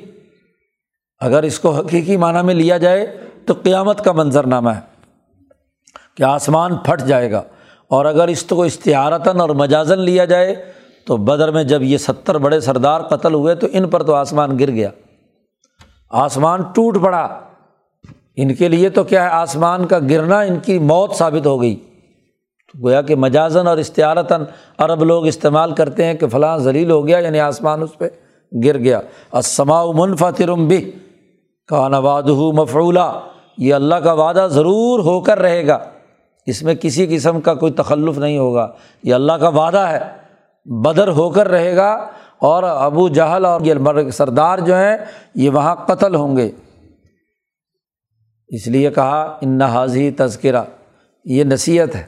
اگر 1.20 1.42
اس 1.42 1.58
کو 1.58 1.70
حقیقی 1.70 2.16
معنیٰ 2.16 2.42
میں 2.42 2.54
لیا 2.54 2.78
جائے 2.78 3.16
تو 3.46 3.54
قیامت 3.62 4.04
کا 4.04 4.12
منظر 4.12 4.46
نامہ 4.46 4.70
ہے 4.70 4.80
کہ 6.16 6.22
آسمان 6.22 6.76
پھٹ 6.76 7.02
جائے 7.02 7.32
گا۔ 7.32 7.42
اور 7.88 8.04
اگر 8.04 8.28
اس 8.28 8.42
کو 8.42 8.62
اشتہارتاً 8.62 9.40
اور 9.40 9.50
مجازن 9.50 9.98
لیا 9.98 10.24
جائے 10.24 10.72
تو 11.06 11.16
بدر 11.16 11.50
میں 11.50 11.64
جب 11.64 11.82
یہ 11.82 11.98
ستر 11.98 12.38
بڑے 12.38 12.60
سردار 12.60 13.00
قتل 13.00 13.34
ہوئے 13.34 13.54
تو 13.54 13.66
ان 13.72 13.88
پر 13.88 14.02
تو 14.02 14.14
آسمان 14.14 14.58
گر 14.58 14.70
گیا۔ 14.70 14.90
آسمان 16.10 16.62
ٹوٹ 16.62 17.02
پڑا۔ 17.02 17.40
ان 18.36 18.54
کے 18.54 18.68
لیے 18.68 18.88
تو 18.88 19.04
کیا 19.04 19.24
ہے؟ 19.24 19.28
آسمان 19.28 19.86
کا 19.86 19.98
گرنا 19.98 20.40
ان 20.40 20.58
کی 20.58 20.78
موت 20.78 21.14
ثابت 21.14 21.46
ہو 21.46 21.62
گئی۔ 21.62 21.74
تو 22.72 22.82
گویا 22.82 23.02
کہ 23.02 23.16
مجازن 23.16 23.66
اور 23.66 23.78
اشتہارتاً 23.78 24.44
عرب 24.78 25.04
لوگ 25.04 25.26
استعمال 25.26 25.74
کرتے 25.74 26.04
ہیں 26.04 26.14
کہ 26.14 26.26
فلاں 26.26 26.58
ذلیل 26.58 26.90
ہو 26.90 27.06
گیا 27.06 27.18
یعنی 27.18 27.40
آسمان 27.40 27.82
اس 27.82 27.98
پہ 27.98 28.08
گر 28.64 28.78
گیا۔ 28.78 29.00
اسما 29.32 29.84
منفا 29.92 30.30
ترم 30.30 30.68
بھی 30.68 30.90
کا 31.68 31.88
نواد 31.88 32.22
مفعولہ 32.52 33.20
یہ 33.58 33.74
اللہ 33.74 33.94
کا 33.94 34.12
وعدہ 34.12 34.48
ضرور 34.50 35.00
ہو 35.00 35.20
کر 35.20 35.38
رہے 35.38 35.66
گا۔ 35.66 35.78
اس 36.46 36.62
میں 36.62 36.74
کسی 36.74 37.06
قسم 37.06 37.40
کا 37.40 37.54
کوئی 37.54 37.72
تخلف 37.72 38.18
نہیں 38.18 38.38
ہوگا۔ 38.38 38.72
یہ 39.02 39.14
اللہ 39.14 39.32
کا 39.32 39.48
وعدہ 39.48 39.78
ہے، 39.78 39.98
بدر 40.66 41.08
ہو 41.08 41.30
کر 41.30 41.48
رہے 41.48 41.76
گا۔ 41.76 42.06
اور 42.38 42.62
ابو 42.62 43.08
جہل 43.08 43.44
اور 43.44 43.60
یہ 43.60 43.74
سردار 44.10 44.58
جو 44.58 44.74
ہیں، 44.74 44.96
یہ 45.34 45.50
وہاں 45.50 45.74
قتل 45.74 46.14
ہوں 46.14 46.36
گے۔ 46.36 46.50
اس 48.48 48.66
لیے 48.66 48.90
کہا، 48.90 49.38
ان 49.40 49.62
حاضی 49.62 50.10
تذکرہ، 50.10 50.62
یہ 51.24 51.44
نصیحت 51.44 51.96
ہے۔ 51.96 52.06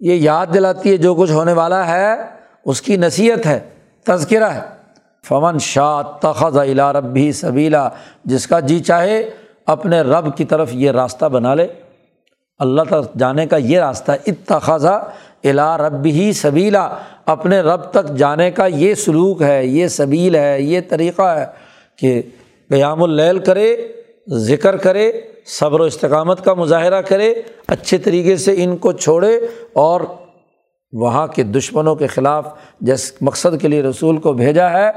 یہ 0.00 0.14
یاد 0.14 0.46
دلاتی 0.54 0.90
ہے 0.90 0.96
جو 0.96 1.14
کچھ 1.14 1.32
ہونے 1.32 1.52
والا 1.52 1.86
ہے، 1.86 2.08
اس 2.64 2.82
کی 2.82 2.96
نصیحت 2.96 3.46
ہے، 3.46 3.60
تذکرہ 4.04 4.44
ہے۔ 4.44 4.81
فمن 5.28 5.58
شاہ 5.58 6.02
تخذ 6.20 6.56
الا 6.56 6.92
ربی 6.92 7.30
سبیلا 7.32 7.88
جس 8.24 8.46
کا 8.46 8.60
جی 8.60 8.78
چاہے 8.78 9.30
اپنے 9.66 10.00
رب 10.00 10.36
کی 10.36 10.44
طرف 10.44 10.68
یہ 10.72 10.90
راستہ 10.90 11.24
بنا 11.24 11.54
لے۔ 11.54 11.66
اللہ 12.58 12.82
تک 12.88 13.14
جانے 13.18 13.46
کا 13.46 13.56
یہ 13.56 13.80
راستہ 13.80 14.12
اتخذا 14.26 14.94
الا 15.44 15.76
رب 15.78 16.04
ہی 16.04 16.32
سبیلا 16.32 16.88
اپنے 17.26 17.60
رب 17.60 17.90
تک 17.90 18.14
جانے 18.16 18.50
کا 18.50 18.66
یہ 18.66 18.94
سلوک 18.94 19.42
ہے، 19.42 19.66
یہ 19.66 19.86
سبیل 19.88 20.36
ہے، 20.36 20.60
یہ 20.60 20.80
طریقہ 20.88 21.36
ہے 21.38 21.46
کہ 21.96 22.22
قیام 22.68 23.02
اللیل 23.02 23.38
کرے، 23.38 23.76
ذکر 24.28 24.76
کرے، 24.76 25.10
صبر 25.58 25.80
و 25.80 25.84
استقامت 25.84 26.44
کا 26.44 26.54
مظاہرہ 26.54 27.00
کرے، 27.02 27.32
اچھے 27.66 27.98
طریقے 27.98 28.36
سے 28.36 28.54
ان 28.58 28.76
کو 28.76 28.92
چھوڑے 28.92 29.36
اور 29.72 30.00
وہاں 30.92 31.26
کے 31.26 31.42
دشمنوں 31.42 31.94
کے 31.94 32.06
خلاف 32.06 32.48
جس 32.80 33.12
مقصد 33.20 33.60
کے 33.60 33.68
لیے 33.68 33.82
رسول 33.82 34.16
کو 34.16 34.32
بھیجا 34.32 34.70
ہے، 34.70 34.90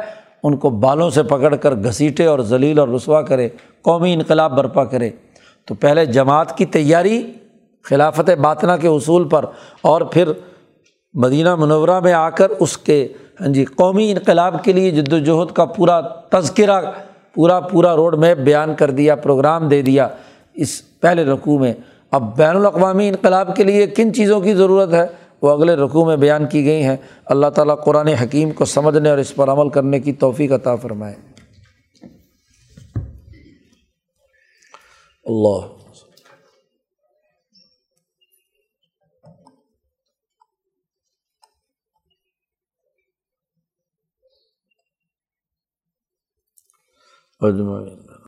ان 0.43 0.57
کو 0.57 0.69
بالوں 0.69 1.09
سے 1.09 1.23
پکڑ 1.23 1.55
کر 1.55 1.75
گھسیٹے 1.75 2.25
اور 2.25 2.39
ذلیل 2.39 2.79
اور 2.79 2.87
رسوا 2.87 3.21
کرے، 3.21 3.47
قومی 3.81 4.13
انقلاب 4.13 4.57
برپا 4.57 4.83
کرے۔ 4.83 5.09
تو 5.67 5.75
پہلے 5.75 6.05
جماعت 6.05 6.57
کی 6.57 6.65
تیاری 6.65 7.21
خلافت 7.85 8.29
باطنہ 8.41 8.71
کے 8.81 8.87
اصول 8.87 9.27
پر، 9.29 9.45
اور 9.81 10.01
پھر 10.01 10.31
مدینہ 11.13 11.55
منورہ 11.55 11.99
میں 11.99 12.13
آ 12.13 12.29
کر 12.29 12.49
اس 12.59 12.77
کے 12.77 13.07
ہاں 13.41 13.47
جی 13.47 13.65
قومی 13.65 14.11
انقلاب 14.11 14.63
کے 14.63 14.73
لیے 14.73 14.91
جد 14.91 15.13
وجہد 15.13 15.51
کا 15.53 15.65
پورا 15.65 15.99
تذکرہ، 16.29 16.79
پورا 17.33 17.59
پورا 17.59 17.95
روڈ 17.95 18.15
میپ 18.15 18.37
بیان 18.37 18.73
کر 18.75 18.91
دیا، 18.91 19.15
پروگرام 19.15 19.67
دے 19.67 19.81
دیا 19.81 20.07
اس 20.55 20.81
پہلے 20.99 21.23
رقوع 21.23 21.57
میں۔ 21.59 21.73
اب 22.11 22.35
بین 22.37 22.55
الاقوامی 22.55 23.07
انقلاب 23.09 23.55
کے 23.55 23.63
لیے 23.63 23.87
کن 23.87 24.13
چیزوں 24.13 24.39
کی 24.41 24.53
ضرورت 24.53 24.93
ہے؟ 24.93 25.05
وہ 25.45 25.51
اگلے 25.51 25.75
رقوع 25.75 26.05
میں 26.05 26.17
بیان 26.17 26.49
کی 26.49 26.65
گئی 26.65 26.83
ہیں۔ 26.83 26.97
اللہ 27.25 27.47
تعالیٰ 27.47 27.83
قرآن 27.83 28.07
حکیم 28.07 28.51
کو 28.51 28.65
سمجھنے 28.65 29.09
اور 29.09 29.17
اس 29.17 29.35
پر 29.35 29.49
عمل 29.49 29.69
کرنے 29.69 29.99
کی 29.99 30.13
توفیق 30.13 30.51
عطا 30.51 30.75
فرمائے۔ 30.75 31.15
اللہ۔ 35.23 35.75
اجمعین۔ 47.39 48.04